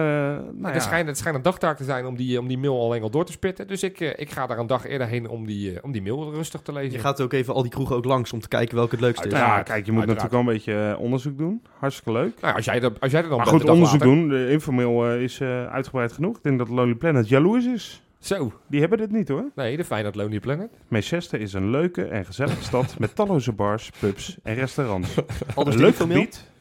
nou 0.61 0.65
het, 0.65 0.73
ja. 0.73 0.79
schijnt, 0.79 1.07
het 1.07 1.17
schijnt 1.17 1.37
een 1.37 1.43
dagtaak 1.43 1.77
te 1.77 1.83
zijn 1.83 2.05
om 2.05 2.15
die, 2.15 2.39
om 2.39 2.47
die 2.47 2.57
mail 2.57 2.81
alleen 2.81 3.01
al 3.01 3.09
door 3.09 3.25
te 3.25 3.31
spitten. 3.31 3.67
Dus 3.67 3.83
ik, 3.83 3.99
eh, 3.99 4.09
ik 4.15 4.31
ga 4.31 4.47
daar 4.47 4.57
een 4.59 4.67
dag 4.67 4.85
eerder 4.85 5.07
heen 5.07 5.29
om 5.29 5.45
die, 5.45 5.73
eh, 5.73 5.79
om 5.83 5.91
die 5.91 6.01
mail 6.01 6.33
rustig 6.33 6.61
te 6.61 6.71
lezen. 6.73 6.91
Je 6.91 6.99
gaat 6.99 7.21
ook 7.21 7.33
even 7.33 7.53
al 7.53 7.61
die 7.61 7.71
kroegen 7.71 7.95
ook 7.95 8.05
langs 8.05 8.33
om 8.33 8.39
te 8.39 8.47
kijken 8.47 8.75
welke 8.75 8.91
het 8.95 9.03
leukste 9.03 9.27
is. 9.27 9.33
Ja, 9.33 9.63
kijk, 9.63 9.85
je 9.85 9.91
moet 9.91 10.07
Uiteraard. 10.07 10.07
natuurlijk 10.07 10.31
wel 10.31 10.39
een 10.39 10.45
beetje 10.85 10.93
eh, 10.95 11.03
onderzoek 11.03 11.37
doen. 11.37 11.61
Hartstikke 11.79 12.11
leuk. 12.11 12.41
Nou, 12.41 12.55
als 12.55 12.65
jij, 12.65 12.79
als 12.99 13.11
jij 13.11 13.23
er 13.23 13.29
dan 13.29 13.37
Maar 13.37 13.47
goed, 13.47 13.69
onderzoek 13.69 13.99
later- 13.99 14.15
doen. 14.15 14.27
De 14.29 14.51
informeel 14.51 15.05
eh, 15.09 15.21
is 15.21 15.39
eh, 15.39 15.65
uitgebreid 15.67 16.11
genoeg. 16.11 16.37
Ik 16.37 16.43
denk 16.43 16.57
dat 16.57 16.69
Lonely 16.69 16.95
Planet 16.95 17.27
jaloers 17.29 17.65
is. 17.65 18.03
Zo. 18.19 18.53
Die 18.67 18.79
hebben 18.79 18.97
dit 18.97 19.11
niet 19.11 19.27
hoor. 19.27 19.51
Nee, 19.55 19.77
de 19.77 19.83
Feyenoord 19.85 20.15
Lonely 20.15 20.39
Planet. 20.39 20.69
Manchester 20.87 21.41
is 21.41 21.53
een 21.53 21.69
leuke 21.69 22.03
en 22.05 22.25
gezellige 22.25 22.63
stad 22.69 22.99
met 22.99 23.15
talloze 23.15 23.51
bars, 23.51 23.91
pubs 23.99 24.37
en 24.43 24.53
restaurants. 24.55 25.15
Al 25.55 25.65
een 25.65 25.71
de 25.71 25.77
leuk 25.77 25.95
gebied 25.95 26.51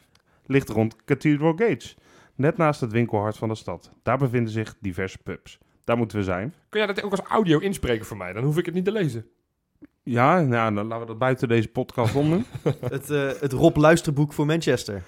ligt 0.46 0.68
rond 0.68 0.96
Cathedral 1.04 1.50
Gates, 1.56 1.96
net 2.34 2.56
naast 2.56 2.80
het 2.80 2.92
winkelhart 2.92 3.36
van 3.36 3.48
de 3.48 3.54
stad. 3.54 3.90
Daar 4.02 4.18
bevinden 4.18 4.52
zich 4.52 4.74
diverse 4.80 5.18
pubs. 5.18 5.58
Daar 5.84 5.96
moeten 5.96 6.18
we 6.18 6.24
zijn. 6.24 6.54
Kun 6.68 6.80
jij 6.80 6.94
dat 6.94 7.02
ook 7.04 7.10
als 7.10 7.20
audio 7.20 7.58
inspreken 7.58 8.06
voor 8.06 8.16
mij? 8.16 8.32
Dan 8.32 8.44
hoef 8.44 8.58
ik 8.58 8.64
het 8.66 8.74
niet 8.74 8.84
te 8.84 8.92
lezen. 8.92 9.26
Ja, 10.02 10.40
nou, 10.40 10.74
dan 10.74 10.86
laten 10.86 11.00
we 11.00 11.06
dat 11.06 11.18
buiten 11.18 11.48
deze 11.48 11.68
podcast 11.68 12.14
om 12.14 12.30
doen. 12.30 12.44
Het, 12.90 13.10
eh, 13.10 13.30
het 13.40 13.52
Rob 13.52 13.76
luisterboek 13.76 14.32
voor 14.32 14.46
Manchester. 14.46 15.02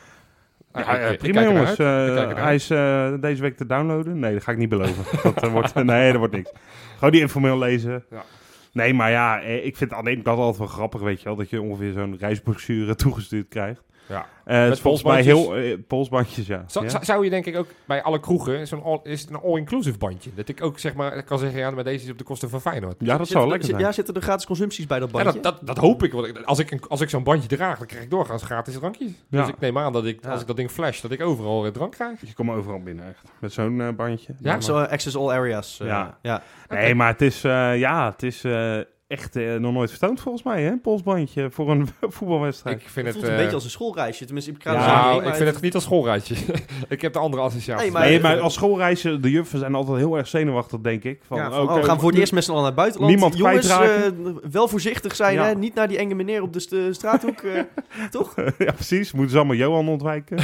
Ja, 0.77 1.17
prima 1.19 1.43
jongens. 1.43 1.79
ernaar 1.79 2.43
hij 2.43 2.55
is 2.55 2.71
eh, 2.71 3.12
deze 3.21 3.43
week 3.43 3.57
te 3.57 3.67
downloaden. 3.67 4.19
Nee, 4.19 4.33
dat 4.33 4.43
ga 4.43 4.53
ik 4.53 4.59
niet 4.59 4.69
beloven. 4.69 5.05
dat, 5.23 5.43
eh, 5.43 5.53
wordt, 5.53 5.75
nee, 5.85 6.11
dat 6.11 6.19
wordt 6.19 6.35
niks. 6.35 6.53
Gewoon 6.95 7.11
die 7.11 7.21
informeel 7.21 7.59
lezen. 7.59 8.05
Ja. 8.11 8.25
Nee, 8.73 8.95
maar 8.95 9.11
ja, 9.11 9.41
ik 9.41 9.77
vind 9.77 9.93
alleen 9.93 10.23
dat 10.23 10.39
altijd 10.39 10.59
wel 10.59 10.67
grappig, 10.67 11.01
weet 11.01 11.19
je 11.19 11.25
wel. 11.25 11.37
Dat 11.37 11.51
je 11.51 11.61
ongeveer 11.61 11.93
zo'n 11.93 12.17
reisbrochure 12.19 12.95
toegestuurd 13.05 13.49
krijgt. 13.49 13.83
Ja. 14.09 14.27
Eh, 14.45 14.62
het 14.62 14.73
is 14.73 14.81
volgens 14.81 15.03
mij 15.05 15.23
polsbandjes. 15.23 15.57
heel... 15.62 15.73
eh, 15.73 15.79
polsbandjes, 15.87 16.47
ja. 16.47 16.64
Zou, 16.66 16.85
ja. 16.88 17.05
zou- 17.05 17.25
je 17.25 17.31
denk 17.31 17.47
ik 17.47 17.57
ook 17.57 17.66
bij 17.85 18.03
alle 18.03 18.21
kroegen, 18.21 18.66
zo'n 18.66 18.83
all, 18.83 19.01
is 19.03 19.21
het 19.21 19.31
een 19.31 19.37
all-inclusive 19.40 19.99
bandje? 19.99 20.31
Dat 20.35 20.49
ik 20.49 20.62
ook 20.62 20.79
zeg 20.79 20.95
maar 20.95 21.23
kan 21.23 21.38
zeggen, 21.38 21.59
ja, 21.59 21.71
maar 21.71 21.85
deze 21.85 22.05
is 22.05 22.11
op 22.11 22.19
de 22.19 22.25
kosten 22.25 22.51
van 22.51 22.61
Feyenoord. 22.61 22.95
Ja, 22.99 23.16
dat 23.16 23.27
Zit- 23.27 23.37
zou 23.37 23.49
lekker 23.49 23.64
zit- 23.66 23.75
zijn. 23.75 23.87
Ja, 23.87 23.92
zitten 23.95 24.14
er 24.14 24.23
gratis 24.23 24.47
consumpties 24.47 24.87
bij 24.87 24.99
dat 24.99 25.11
Ja, 25.12 25.23
bandje? 25.23 25.40
dat, 25.40 25.57
dat, 25.57 25.66
dat 25.66 25.77
hoop 25.77 26.03
ik. 26.03 26.12
Want 26.12 26.47
als 26.47 26.59
ik, 26.59 26.71
een- 26.71 26.83
als 26.88 27.01
ik 27.01 27.09
zo'n 27.11 27.23
bandje 27.23 27.49
draag, 27.49 27.79
dan 27.79 27.87
krijg 27.87 28.03
ik 28.05 28.11
doorgaans 28.11 28.42
gratis 28.42 28.75
drankjes. 28.75 29.11
Ja. 29.29 29.40
Dus 29.40 29.49
ik 29.49 29.59
neem 29.61 29.79
aan 29.79 29.92
dat 29.92 30.05
ik, 30.05 30.19
Ja. 30.25 30.31
als 30.31 30.40
ik 30.40 30.47
dat 30.47 30.57
ding 30.57 30.71
flash, 30.71 31.01
dat 31.01 31.11
ik 31.11 31.23
overal 31.23 31.64
eh, 31.66 31.71
drank 31.73 31.92
krijg. 31.92 32.21
Je 32.21 32.35
komt 32.35 32.51
overal 32.51 32.81
binnen, 32.83 33.05
echt. 33.09 33.23
Met 33.38 33.53
zo'n 33.53 33.95
bandje. 33.97 34.35
Ja, 34.40 34.61
Zo, 34.61 34.79
access 34.79 35.16
all 35.16 35.31
areas. 35.31 35.77
Ja. 35.83 36.19
ja. 36.23 36.42
Nee, 36.69 36.95
maar 36.95 37.09
het 37.09 37.23
is, 37.23 37.45
eh, 37.45 37.79
ja, 37.79 38.11
het 38.11 38.23
is 38.23 38.45
eh, 38.45 38.79
echt 39.07 39.37
eh, 39.37 39.55
nog 39.55 39.73
nooit 39.73 39.90
vertoond 39.90 40.21
volgens 40.21 40.45
mij, 40.45 40.62
hè? 40.62 40.77
Polsbandje 40.77 41.51
voor 41.51 41.71
een 41.71 41.88
voetbalwedstrijd. 42.16 42.81
Ik 42.81 42.88
vind 42.88 42.95
Het 42.95 43.05
het... 43.07 43.14
voelt 43.14 43.27
een 43.27 43.33
eh, 43.33 43.38
beetje 43.38 43.55
als 43.55 43.64
een 43.64 43.71
schoolreisje. 43.71 44.25
Tenminste, 44.25 44.51
ik 44.51 44.62
Ja, 44.64 44.73
nou, 44.73 45.27
ik 45.27 45.35
vind 45.35 45.49
het 45.55 45.61
niet 45.61 45.75
als 45.75 45.85
schoolreisje. 45.85 46.35
ik 46.88 47.03
heb 47.03 47.12
de 47.12 47.19
andere 47.19 47.42
associaties. 47.42 47.83
Nee, 47.83 47.92
maar- 47.92 48.03
nee, 48.09 48.21
maar 48.21 48.40
als 48.40 48.55
schoolreisje, 48.55 49.21
de 49.21 49.31
juffen 49.31 49.59
zijn 49.59 49.75
altijd 49.75 49.97
heel 49.99 50.16
erg 50.16 50.29
zenuwachtig, 50.29 50.81
denk 50.81 51.05
ik. 51.05 51.21
Van, 51.27 51.37
Ja, 51.38 51.51
van, 51.51 51.69
oh, 51.69 51.75
we 51.75 51.83
gaan 51.83 52.01
voor 52.01 52.11
het 52.11 52.19
eerst 52.19 52.33
met 52.33 52.45
z'n 52.45 52.51
allen 52.51 52.62
naar 52.62 52.71
het 52.73 52.81
buitenland. 52.81 53.12
Niemand 53.12 53.37
Jongens, 53.37 53.69
eh, 53.69 54.51
wel 54.51 54.69
voorzichtig 54.69 55.16
zijn, 55.16 55.35
Ja. 55.35 55.45
hè? 55.45 55.55
Niet 55.55 55.75
naar 55.75 55.88
die 55.88 55.99
enge 55.99 56.14
meneer 56.14 56.42
op 56.42 56.53
de 56.53 56.61
st- 56.61 56.75
straathoek, 56.90 57.40
eh, 57.40 57.61
toch? 58.11 58.35
ja, 58.59 58.73
precies. 58.73 59.12
Moeten 59.12 59.31
ze 59.33 59.37
allemaal 59.38 59.57
Johan 59.57 59.88
ontwijken. 59.88 60.37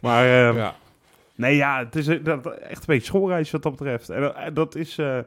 maar 0.00 0.24
eh, 0.24 0.56
Ja. 0.56 0.74
nee, 1.34 1.56
ja, 1.56 1.78
het 1.78 1.96
is 1.96 2.06
dat, 2.22 2.46
echt 2.46 2.78
een 2.80 2.84
beetje 2.86 3.04
schoolreisje 3.06 3.52
wat 3.52 3.62
dat 3.62 3.72
betreft. 3.76 4.08
En 4.10 4.54
dat 4.54 4.74
is 4.74 4.98
eh, 4.98 5.18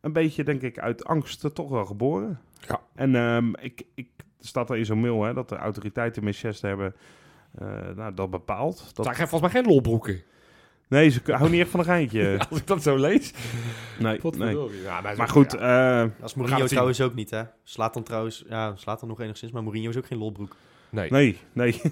een 0.00 0.12
beetje, 0.12 0.44
denk 0.44 0.62
ik, 0.62 0.78
uit 0.78 1.04
angst 1.04 1.44
eh, 1.44 1.50
toch 1.50 1.68
wel 1.70 1.86
geboren. 1.86 2.40
Ja. 2.68 2.80
En 2.94 3.14
ehm, 3.14 3.48
ik, 3.60 3.82
ik 3.94 4.08
er 4.18 4.46
staat 4.52 4.70
er 4.70 4.76
in 4.76 4.84
zo'n 4.84 5.00
mail 5.00 5.22
hè, 5.22 5.34
dat 5.34 5.48
de 5.48 5.56
autoriteiten 5.56 6.16
in 6.18 6.24
Manchester 6.24 6.68
hebben 6.68 6.94
eh, 7.58 7.66
nou, 7.96 8.14
dat 8.14 8.30
bepaald. 8.30 8.90
Dat, 8.94 9.04
zijn 9.04 9.16
geen- 9.16 9.28
volgens 9.28 9.52
mij 9.52 9.62
geen 9.62 9.70
lolbroeken. 9.72 10.22
nee, 10.88 11.08
ze 11.10 11.20
houden 11.24 11.50
niet 11.50 11.60
echt 11.60 11.70
van 11.70 11.80
een 11.80 11.86
geintje. 11.86 12.38
Als 12.50 12.58
ik 12.60 12.66
dat 12.66 12.82
zo 12.82 12.96
lees. 12.96 13.32
nee. 13.98 14.20
Ja, 14.82 15.00
maar, 15.00 15.16
Maar 15.16 15.28
goed, 15.28 15.52
ja. 15.52 16.02
eh, 16.04 16.10
Als 16.22 16.32
gaan 16.32 16.40
Mourinho 16.42 16.66
trouwens 16.66 17.00
ook 17.00 17.14
niet, 17.14 17.30
hè? 17.30 17.42
Slaat 17.64 17.94
dan 17.94 18.02
trouwens, 18.02 18.44
ja, 18.48 18.76
slaat 18.76 19.00
dan 19.00 19.08
nog 19.08 19.20
enigszins, 19.20 19.52
maar 19.52 19.62
Mourinho 19.62 19.88
is 19.88 19.96
ook 19.96 20.06
geen 20.06 20.18
lolbroek. 20.18 20.56
Nee, 20.90 21.10
nee, 21.10 21.40
nee. 21.52 21.82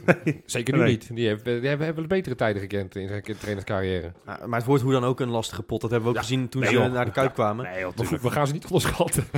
zeker 0.47 0.75
nu 0.75 0.81
Nee. 0.81 0.89
niet. 0.91 1.15
Die 1.15 1.29
hebben, 1.29 1.61
die 1.61 1.71
hebben, 1.71 2.09
betere 2.09 2.35
tijden 2.35 2.63
gekend 2.63 2.97
in 2.97 3.09
zijn 3.09 3.23
trainerscarrière. 3.39 4.13
Maar, 4.25 4.49
maar 4.49 4.59
het 4.59 4.69
wordt 4.69 4.83
hoe 4.83 4.93
dan 4.93 5.05
ook 5.05 5.21
een 5.21 5.29
lastige 5.29 5.63
pot. 5.63 5.81
Dat 5.81 5.91
hebben 5.91 6.09
we 6.13 6.15
ook 6.17 6.23
Ja. 6.23 6.29
gezien 6.29 6.49
toen 6.49 6.61
Nee, 6.61 6.71
ze 6.71 6.77
joh. 6.77 6.93
naar 6.93 7.05
de 7.05 7.11
Kuip 7.11 7.33
kwamen. 7.35 7.65
Nee, 7.65 7.81
joh, 7.81 7.97
we 7.97 8.31
gaan 8.31 8.47
ze 8.47 8.53
niet 8.53 8.65
onderschatten. 8.65 9.25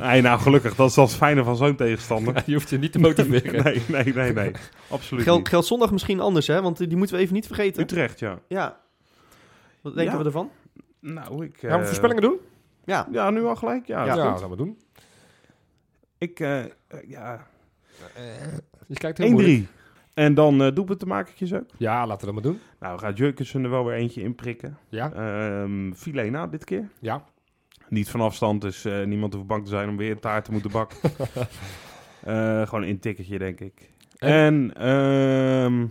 Nee, 0.00 0.22
nou 0.22 0.40
gelukkig. 0.40 0.74
Dat 0.74 0.90
is 0.90 0.96
het 0.96 1.14
fijne 1.14 1.44
van 1.44 1.56
zo'n 1.56 1.76
tegenstander. 1.76 2.42
je 2.46 2.52
hoeft 2.54 2.70
je 2.70 2.78
niet 2.78 2.92
te 2.92 2.98
motiveren. 2.98 3.62
nee, 3.64 3.82
nee, 3.88 4.14
nee, 4.14 4.32
nee. 4.32 4.50
Absoluut 4.88 5.24
Geld, 5.24 5.38
niet. 5.38 5.48
geldt 5.48 5.66
zondag 5.66 5.92
misschien 5.92 6.20
anders, 6.20 6.46
hè? 6.46 6.62
Want 6.62 6.78
die 6.88 6.96
moeten 6.96 7.16
we 7.16 7.22
even 7.22 7.34
niet 7.34 7.46
vergeten. 7.46 7.82
Utrecht, 7.82 8.18
ja. 8.18 8.38
Ja. 8.48 8.80
Wat 9.80 9.94
denken 9.94 10.12
Ja. 10.12 10.18
we 10.18 10.24
ervan? 10.24 10.50
Nou, 11.00 11.44
ik... 11.44 11.56
Gaan 11.58 11.70
we 11.70 11.76
eh, 11.76 11.84
voorspellingen 11.84 12.22
doen? 12.22 12.36
Ja. 12.84 13.08
Ja, 13.12 13.30
nu 13.30 13.44
al 13.44 13.56
gelijk? 13.56 13.86
Ja, 13.86 14.04
Ja, 14.04 14.14
dat 14.14 14.24
dat 14.24 14.40
gaan 14.40 14.50
we 14.50 14.56
doen. 14.56 14.78
Ik, 16.18 16.40
eh, 16.40 16.58
eh, 16.64 16.68
ja, 17.06 17.46
Je 18.86 18.94
kijkt 18.94 19.18
heel 19.18 19.30
moeilijk. 19.30 19.66
1-3. 19.66 19.70
En 20.14 20.34
dan 20.34 20.62
uh, 20.62 20.74
doelpunt 20.74 20.98
te 20.98 21.06
maken 21.06 21.34
ook. 21.34 21.64
Ja, 21.76 22.06
laten 22.06 22.26
we 22.28 22.32
dat 22.34 22.42
maar 22.42 22.52
doen. 22.52 22.60
Nou, 22.80 22.98
gaat 22.98 23.16
Jurkensen 23.18 23.64
er 23.64 23.70
wel 23.70 23.84
weer 23.84 23.94
eentje 23.96 24.22
in 24.22 24.34
prikken. 24.34 24.78
Ja, 24.88 25.12
Ehm 25.12 25.92
Filena 25.92 26.46
dit 26.46 26.64
keer. 26.64 26.88
ja. 27.00 27.24
Niet 27.88 28.10
van 28.10 28.20
afstand, 28.20 28.60
dus 28.60 28.84
eh, 28.84 29.04
niemand 29.04 29.34
hoeft 29.34 29.46
bang 29.46 29.62
te 29.64 29.70
zijn 29.70 29.88
om 29.88 29.96
weer 29.96 30.10
een 30.10 30.20
taart 30.20 30.44
te 30.44 30.52
moeten 30.52 30.70
bakken. 30.70 30.98
Eh, 32.20 32.66
gewoon 32.68 32.84
een 32.84 32.98
ticketje, 32.98 33.38
denk 33.38 33.60
ik. 33.60 33.90
En, 34.18 34.72
ehm, 34.76 35.86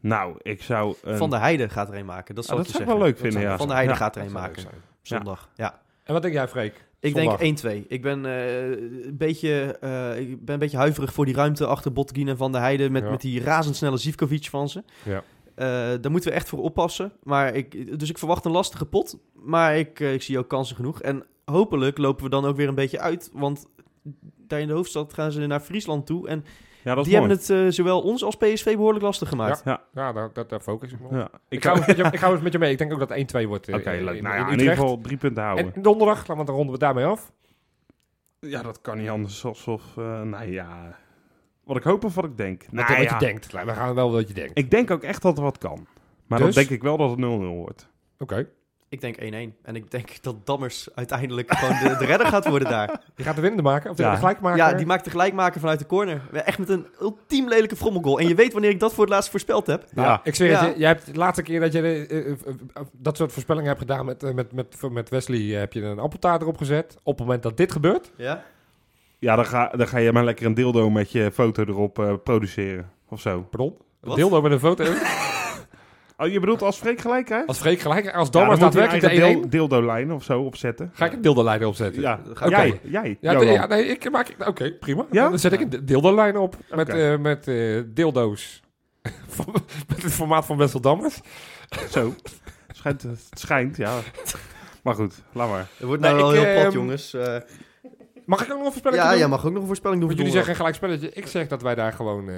nou, 0.00 0.36
ik 0.42 0.62
zou... 0.62 0.96
een- 1.02 1.16
Van 1.16 1.30
der 1.30 1.38
Heijden 1.40 1.70
gaat 1.70 1.88
er 1.88 1.94
een 1.94 2.04
maken. 2.06 2.34
Dat 2.34 2.44
Ah, 2.44 2.50
zal 2.50 2.58
dat 2.58 2.66
ik 2.66 2.72
je 2.72 2.78
zou 2.78 2.90
ik 2.90 2.90
zeggen. 2.90 2.96
wel 2.98 3.06
leuk 3.06 3.16
vinden, 3.32 3.40
zou- 3.40 3.52
ja. 3.52 3.56
Van 3.58 3.66
der 3.66 3.76
Heijden 3.76 3.96
Ja. 3.96 4.02
gaat 4.02 4.16
er 4.16 4.22
een 4.22 4.30
zou 4.30 4.42
maken. 4.42 4.64
Zondag. 5.02 5.48
Ja. 5.54 5.80
En 6.04 6.12
wat 6.12 6.22
denk 6.22 6.34
jij, 6.34 6.48
Freek? 6.48 6.84
Ik 7.00 7.16
Zondag. 7.16 7.38
denk 7.38 7.58
1-2. 7.58 7.84
Ik 7.88 8.02
ben, 8.02 8.26
eh, 8.26 8.60
een 9.06 9.16
beetje, 9.16 9.76
eh, 9.80 10.18
ik 10.20 10.44
ben 10.44 10.54
een 10.54 10.60
beetje 10.60 10.76
huiverig 10.76 11.12
voor 11.12 11.24
die 11.24 11.34
ruimte 11.34 11.66
achter 11.66 11.92
Botkin 11.92 12.28
en 12.28 12.36
Van 12.36 12.52
der 12.52 12.60
Heijden. 12.60 12.92
Met, 12.92 13.02
Ja. 13.02 13.10
met 13.10 13.20
die 13.20 13.42
razendsnelle 13.42 13.96
Zivkovic 13.96 14.44
van 14.46 14.68
ze. 14.68 14.82
Ja. 15.04 15.22
Eh, 15.54 15.66
daar 16.00 16.10
moeten 16.10 16.30
we 16.30 16.36
echt 16.36 16.48
voor 16.48 16.58
oppassen. 16.62 17.12
Maar 17.22 17.54
ik, 17.54 17.98
dus 17.98 18.10
ik 18.10 18.18
verwacht 18.18 18.44
een 18.44 18.50
lastige 18.52 18.86
pot. 18.86 19.18
Maar 19.34 19.76
ik, 19.78 20.00
ik 20.00 20.22
zie 20.22 20.38
ook 20.38 20.48
kansen 20.48 20.76
genoeg. 20.76 21.02
En 21.02 21.24
hopelijk 21.44 21.98
lopen 21.98 22.24
we 22.24 22.30
dan 22.30 22.44
ook 22.44 22.56
weer 22.56 22.68
een 22.68 22.74
beetje 22.74 23.00
uit. 23.00 23.30
Want 23.32 23.66
daar 24.46 24.60
in 24.60 24.66
de 24.66 24.72
hoofdstad 24.72 25.14
gaan 25.14 25.32
ze 25.32 25.46
naar 25.46 25.60
Friesland 25.60 26.06
toe. 26.06 26.28
En 26.28 26.44
Ja, 26.82 26.94
dat 26.94 27.04
is 27.06 27.10
die 27.10 27.20
mooi. 27.20 27.32
hebben 27.32 27.56
het 27.56 27.66
eh, 27.66 27.72
zowel 27.76 28.00
ons 28.00 28.24
als 28.24 28.36
PSV 28.36 28.64
behoorlijk 28.74 29.04
lastig 29.04 29.28
gemaakt. 29.28 29.62
Ja, 29.64 29.82
Ja, 29.94 30.12
daar, 30.12 30.30
daar, 30.32 30.46
daar 30.46 30.60
focus 30.60 30.92
ik 30.92 31.00
me 31.00 31.06
op. 31.06 31.12
ja. 31.12 31.30
Ik, 31.48 31.64
ga 31.64 31.76
eens 31.76 31.86
met 31.86 31.96
je, 31.96 32.02
ik 32.04 32.18
ga 32.18 32.30
eens 32.30 32.40
met 32.40 32.52
je 32.52 32.58
mee. 32.58 32.70
Ik 32.72 32.78
denk 32.78 32.92
ook 32.92 32.98
dat 33.08 33.42
1-2 33.42 33.46
wordt. 33.46 33.68
eh, 33.68 33.74
Oké, 33.74 33.90
Nou 34.00 34.22
ja, 34.22 34.46
in 34.46 34.52
in 34.52 34.58
ieder 34.58 34.74
geval 34.76 35.00
drie 35.00 35.16
punten 35.16 35.42
houden. 35.42 35.72
En 35.74 35.82
donderdag, 35.82 36.26
want 36.26 36.46
dan 36.46 36.56
ronden 36.56 36.72
we 36.74 36.78
daarmee 36.80 37.04
af. 37.04 37.32
Ja, 38.40 38.62
dat 38.62 38.80
kan 38.80 38.98
niet 38.98 39.08
anders 39.08 39.44
alsof... 39.44 39.82
eh 39.96 40.22
nou 40.22 40.50
ja... 40.52 40.98
Wat 41.64 41.76
ik 41.76 41.82
hoop 41.82 42.04
of 42.04 42.14
wat 42.14 42.24
ik 42.24 42.36
denk. 42.36 42.62
Wat, 42.62 42.72
Nou 42.72 42.86
wat 42.96 43.04
ja, 43.04 43.12
je 43.18 43.18
denkt. 43.26 43.52
We 43.52 43.72
gaan 43.72 43.94
wel 43.94 44.12
wat 44.12 44.28
je 44.28 44.34
denkt. 44.34 44.58
Ik 44.58 44.70
denk 44.70 44.90
ook 44.90 45.02
echt 45.02 45.22
dat 45.22 45.36
er 45.36 45.42
wat 45.42 45.58
kan. 45.58 45.86
Maar 46.26 46.38
Dus? 46.38 46.54
dan 46.54 46.64
denk 46.64 46.74
ik 46.74 46.82
wel 46.82 46.96
dat 46.96 47.10
het 47.10 47.18
0-0 47.18 47.22
wordt. 47.22 47.88
Oké. 48.18 48.48
Ik 48.92 49.00
denk 49.00 49.16
1-1. 49.20 49.22
En 49.62 49.74
ik 49.76 49.90
denk 49.90 50.22
dat 50.22 50.46
Dammers 50.46 50.88
uiteindelijk 50.94 51.52
gewoon 51.54 51.78
de, 51.92 51.96
de 51.98 52.04
redder 52.04 52.26
gaat 52.26 52.48
worden 52.48 52.68
daar. 52.68 52.88
Die 53.16 53.24
gaat 53.24 53.34
de 53.34 53.40
winnende 53.40 53.64
maken, 53.68 53.90
of 53.90 53.96
de, 53.96 54.02
Ja. 54.02 54.10
de 54.10 54.16
gelijkmaker. 54.16 54.58
Ja, 54.58 54.72
die 54.72 54.86
maakt 54.86 55.04
de 55.04 55.10
gelijkmaker 55.10 55.60
vanuit 55.60 55.78
de 55.78 55.86
corner. 55.86 56.20
Echt 56.32 56.58
met 56.58 56.68
een 56.68 56.86
ultiem 57.00 57.48
lelijke 57.48 57.76
frommelgoal. 57.76 58.18
En 58.20 58.28
je 58.28 58.34
weet 58.34 58.52
wanneer 58.52 58.70
ik 58.70 58.80
dat 58.80 58.94
voor 58.94 59.04
het 59.04 59.12
laatst 59.12 59.30
voorspeld 59.30 59.66
heb. 59.66 59.84
Nou, 59.94 60.08
Ja. 60.08 60.20
ik 60.24 60.34
zweer 60.34 60.50
Ja. 60.50 60.64
het 60.64 60.72
je, 60.74 60.78
jij 60.80 60.88
hebt 60.88 61.06
de 61.06 61.14
laatste 61.14 61.42
keer 61.42 61.60
dat 61.60 61.72
je 61.72 61.80
eh, 61.82 62.16
eh, 62.30 62.30
eh, 62.74 62.82
dat 62.92 63.16
soort 63.16 63.32
voorspellingen 63.32 63.68
hebt 63.68 63.80
gedaan 63.80 64.04
met, 64.04 64.34
met, 64.34 64.52
met, 64.52 64.76
met 64.90 65.08
Wesley, 65.08 65.40
heb 65.40 65.72
je 65.72 65.82
een 65.82 65.98
appeltaart 65.98 66.42
erop 66.42 66.56
gezet. 66.56 66.96
Op 67.02 67.16
het 67.18 67.24
moment 67.26 67.42
dat 67.42 67.56
dit 67.56 67.72
gebeurt, 67.72 68.10
Ja? 68.16 68.42
Ja, 69.18 69.36
dan 69.36 69.46
ga, 69.46 69.68
dan 69.68 69.88
ga 69.88 69.98
je 69.98 70.12
maar 70.12 70.24
lekker 70.24 70.46
een 70.46 70.54
dildo 70.54 70.90
met 70.90 71.12
je 71.12 71.30
foto 71.32 71.62
erop 71.64 72.20
produceren. 72.24 72.90
Of 73.08 73.20
zo. 73.20 73.40
pardon, 73.50 73.68
een 74.00 74.08
Wat? 74.08 74.16
dildo 74.16 74.42
met 74.42 74.52
een 74.52 74.60
foto. 74.60 74.84
Oh, 76.22 76.28
je 76.28 76.40
bedoelt 76.40 76.62
als 76.62 76.78
Freek 76.78 77.00
gelijk 77.00 77.28
hè? 77.28 77.46
Als 77.46 77.58
Freek 77.58 77.80
gelijk, 77.80 78.12
als 78.14 78.26
Ja, 78.26 78.32
Dammers 78.32 78.60
hij 78.60 78.70
daadwerkelijk 78.70 79.04
een 79.04 79.10
de 79.10 79.16
1-1, 79.16 79.22
eigen 79.24 79.40
dil- 79.40 79.68
dildo-lijn 79.68 80.12
of 80.12 80.24
zo 80.24 80.40
opzetten. 80.42 80.90
ga 80.94 81.04
ik 81.04 81.12
een 81.12 81.20
dildo-lijn 81.22 81.64
opzetten. 81.64 82.02
Ja, 82.02 82.20
jij. 82.48 82.80
Jij. 82.82 83.16
Ja, 83.20 83.32
nee, 83.32 83.52
ja, 83.52 83.66
nee, 83.66 83.84
ik 83.86 84.10
maak... 84.10 84.34
Oké, 84.46 84.72
prima. 84.72 85.06
Ja? 85.10 85.28
Dan 85.28 85.38
zet 85.38 85.52
ik 85.52 85.60
een 85.60 85.84
dildo-lijn 85.84 86.36
op 86.36 86.56
met, 86.70 86.88
Oké. 86.88 87.12
eh, 87.12 87.18
met 87.18 87.48
eh, 87.48 87.80
dildo's. 87.86 88.62
met 89.88 90.02
het 90.02 90.12
formaat 90.12 90.46
van 90.46 90.56
Wessel 90.56 90.80
Dammers. 90.80 91.20
Zo. 91.90 92.14
Schijnt, 92.68 93.02
het 93.02 93.28
schijnt, 93.30 93.76
ja. 93.76 93.98
Maar 94.82 94.94
goed, 94.94 95.22
laat 95.32 95.48
maar. 95.50 95.66
Het 95.76 95.86
wordt 95.86 96.02
Nee, 96.02 96.10
nou 96.12 96.22
wel 96.22 96.34
ik, 96.34 96.40
heel 96.44 96.52
plat, 96.54 96.64
ehm, 96.64 96.74
jongens. 96.74 97.14
Eh, 97.14 97.36
Mag 98.24 98.42
ik 98.44 98.50
ook 98.50 98.56
nog 98.56 98.66
een 98.66 98.70
voorspelling 98.72 99.02
ja, 99.02 99.08
doen? 99.10 99.18
jij 99.18 99.28
mag 99.28 99.44
ook 99.46 99.52
nog 99.52 99.60
een 99.60 99.66
voorspelling 99.66 100.00
doen. 100.00 100.08
Want 100.08 100.20
voor 100.20 100.28
jullie 100.30 100.44
zeggen 100.46 100.54
gelijk 100.56 100.74
spelletje. 100.74 101.10
Ik 101.12 101.26
zeg 101.26 101.48
dat 101.48 101.62
wij 101.62 101.74
daar 101.74 101.92
gewoon 101.92 102.28
eh 102.28 102.36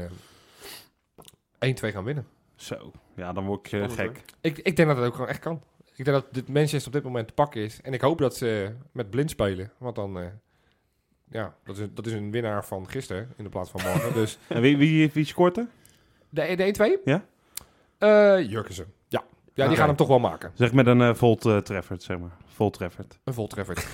1-2 1.58 1.92
gaan 1.92 2.04
winnen. 2.04 2.26
Zo. 2.64 2.90
Ja, 3.16 3.32
dan 3.32 3.46
word 3.46 3.66
ik 3.66 3.72
eh, 3.72 3.90
gek. 3.90 4.24
Ik, 4.40 4.58
ik 4.58 4.76
denk 4.76 4.88
dat 4.88 4.96
het 4.96 5.06
ook 5.06 5.12
gewoon 5.14 5.28
echt 5.28 5.38
kan. 5.38 5.62
Ik 5.94 6.04
denk 6.04 6.16
dat 6.16 6.34
dit 6.34 6.48
Manchester 6.48 6.86
op 6.86 6.92
dit 6.92 7.02
moment 7.02 7.26
te 7.28 7.34
pakken 7.34 7.60
is. 7.62 7.80
En 7.82 7.92
ik 7.92 8.00
hoop 8.00 8.18
dat 8.18 8.36
ze 8.36 8.72
met 8.92 9.10
blind 9.10 9.30
spelen. 9.30 9.70
Want 9.78 9.94
dan... 9.96 10.18
eh, 10.18 10.26
ja, 11.30 11.54
dat 11.64 11.78
is, 11.78 11.86
dat 11.94 12.06
is 12.06 12.12
een 12.12 12.30
winnaar 12.30 12.64
van 12.64 12.88
gisteren 12.88 13.32
in 13.36 13.44
de 13.44 13.50
plaats 13.50 13.70
van 13.70 13.80
morgen. 13.82 14.12
dus 14.20 14.38
En 14.48 14.60
wie, 14.60 14.76
wie, 14.76 15.10
wie 15.12 15.24
scoort 15.24 15.56
er? 15.56 15.66
de, 16.28 16.54
de 16.56 16.98
1-2? 17.00 17.02
Ja? 17.04 17.24
Eh 17.98 18.50
Jurkensen. 18.50 18.92
Ja. 19.08 19.24
Ja, 19.44 19.50
die 19.54 19.64
Oké. 19.64 19.76
gaan 19.76 19.86
hem 19.88 19.96
toch 19.96 20.08
wel 20.08 20.18
maken. 20.18 20.50
Zeg 20.54 20.72
met 20.72 20.86
een 20.86 21.00
uh, 21.00 21.14
volt 21.14 21.46
eh, 21.46 21.56
treffer, 21.56 21.96
zeg 22.00 22.18
maar. 22.18 22.36
Vol 22.46 22.70
treffer. 22.70 23.04
Een 23.24 23.34
voltreffer. 23.34 23.84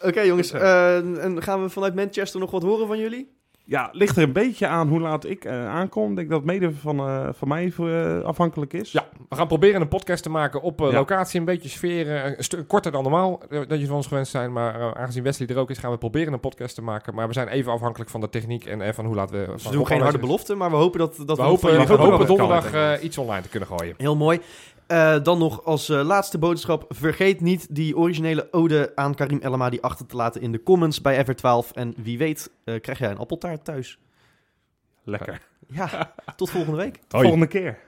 Oké, 0.08 0.20
jongens. 0.20 0.50
eh, 0.52 1.24
en 1.24 1.42
gaan 1.42 1.62
we 1.62 1.68
vanuit 1.68 1.94
Manchester 1.94 2.40
nog 2.40 2.50
wat 2.50 2.62
horen 2.62 2.86
van 2.86 2.98
jullie? 2.98 3.38
Ja, 3.70 3.88
ligt 3.92 4.16
er 4.16 4.22
een 4.22 4.32
beetje 4.32 4.66
aan 4.66 4.88
hoe 4.88 5.00
laat 5.00 5.24
ik 5.24 5.44
eh, 5.44 5.68
aankom. 5.68 6.10
Ik 6.10 6.16
denk 6.16 6.28
dat 6.28 6.38
het 6.38 6.46
mede 6.46 6.72
van, 6.72 6.98
eh, 6.98 7.28
van 7.32 7.48
mij 7.48 7.72
eh, 7.78 8.20
afhankelijk 8.20 8.72
is. 8.72 8.92
Ja, 8.92 9.08
we 9.28 9.36
gaan 9.36 9.46
proberen 9.46 9.80
een 9.80 9.88
podcast 9.88 10.22
te 10.22 10.30
maken 10.30 10.62
op 10.62 10.80
Ja. 10.80 10.86
locatie. 10.92 11.38
Een 11.40 11.44
beetje 11.46 11.68
sfeer. 11.68 12.24
Een 12.38 12.44
stuk 12.44 12.68
korter 12.68 12.92
dan 12.92 13.02
normaal 13.02 13.40
dat 13.68 13.80
je 13.80 13.86
van 13.86 13.96
ons 13.96 14.06
gewend 14.06 14.28
zijn. 14.28 14.52
Maar 14.52 14.80
eh, 14.80 14.90
aangezien 15.00 15.22
Wesley 15.22 15.48
er 15.48 15.56
ook 15.58 15.70
is, 15.70 15.78
gaan 15.78 15.90
we 15.90 15.98
proberen 15.98 16.32
een 16.32 16.40
podcast 16.40 16.74
te 16.74 16.82
maken. 16.82 17.14
Maar 17.14 17.26
we 17.26 17.32
zijn 17.32 17.48
even 17.48 17.72
afhankelijk 17.72 18.10
van 18.10 18.20
de 18.20 18.28
techniek 18.28 18.64
en 18.64 18.94
van 18.94 19.04
hoe 19.04 19.14
laat 19.14 19.30
we... 19.30 19.44
Dus 19.52 19.62
we 19.62 19.68
doen 19.68 19.78
hoe 19.78 19.86
geen 19.86 20.00
harde 20.00 20.04
aanwezig- 20.18 20.20
belofte, 20.20 20.54
maar 20.54 20.70
we 20.70 20.76
hopen 20.76 20.98
dat, 20.98 21.16
dat 21.16 21.36
We 21.36 21.42
we, 21.42 21.48
hopen, 21.48 21.86
we 21.86 21.94
hopen 21.94 22.26
donderdag 22.26 22.72
eh, 22.72 22.92
iets 23.04 23.18
online 23.18 23.42
te 23.42 23.48
kunnen 23.48 23.68
gooien. 23.68 23.94
Heel 23.96 24.16
mooi. 24.16 24.40
Eh, 24.90 25.22
dan 25.22 25.38
nog 25.38 25.64
als 25.64 25.88
eh, 25.88 26.04
laatste 26.04 26.38
boodschap. 26.38 26.84
Vergeet 26.88 27.40
niet 27.40 27.74
die 27.74 27.96
originele 27.96 28.52
ode 28.52 28.92
aan 28.94 29.14
Karim 29.14 29.38
El 29.40 29.52
Amadi 29.52 29.78
achter 29.80 30.06
te 30.06 30.16
laten 30.16 30.40
in 30.40 30.52
de 30.52 30.62
comments 30.62 31.00
bij 31.00 31.24
Ever12. 31.24 31.72
En 31.72 31.94
wie 31.96 32.18
weet 32.18 32.50
eh, 32.64 32.80
krijg 32.80 32.98
jij 32.98 33.10
een 33.10 33.18
appeltaart 33.18 33.64
thuis. 33.64 33.98
Lekker. 35.04 35.40
Ja, 35.66 36.14
tot 36.36 36.50
volgende 36.50 36.76
week. 36.76 37.00
Volgende 37.08 37.46
keer. 37.46 37.78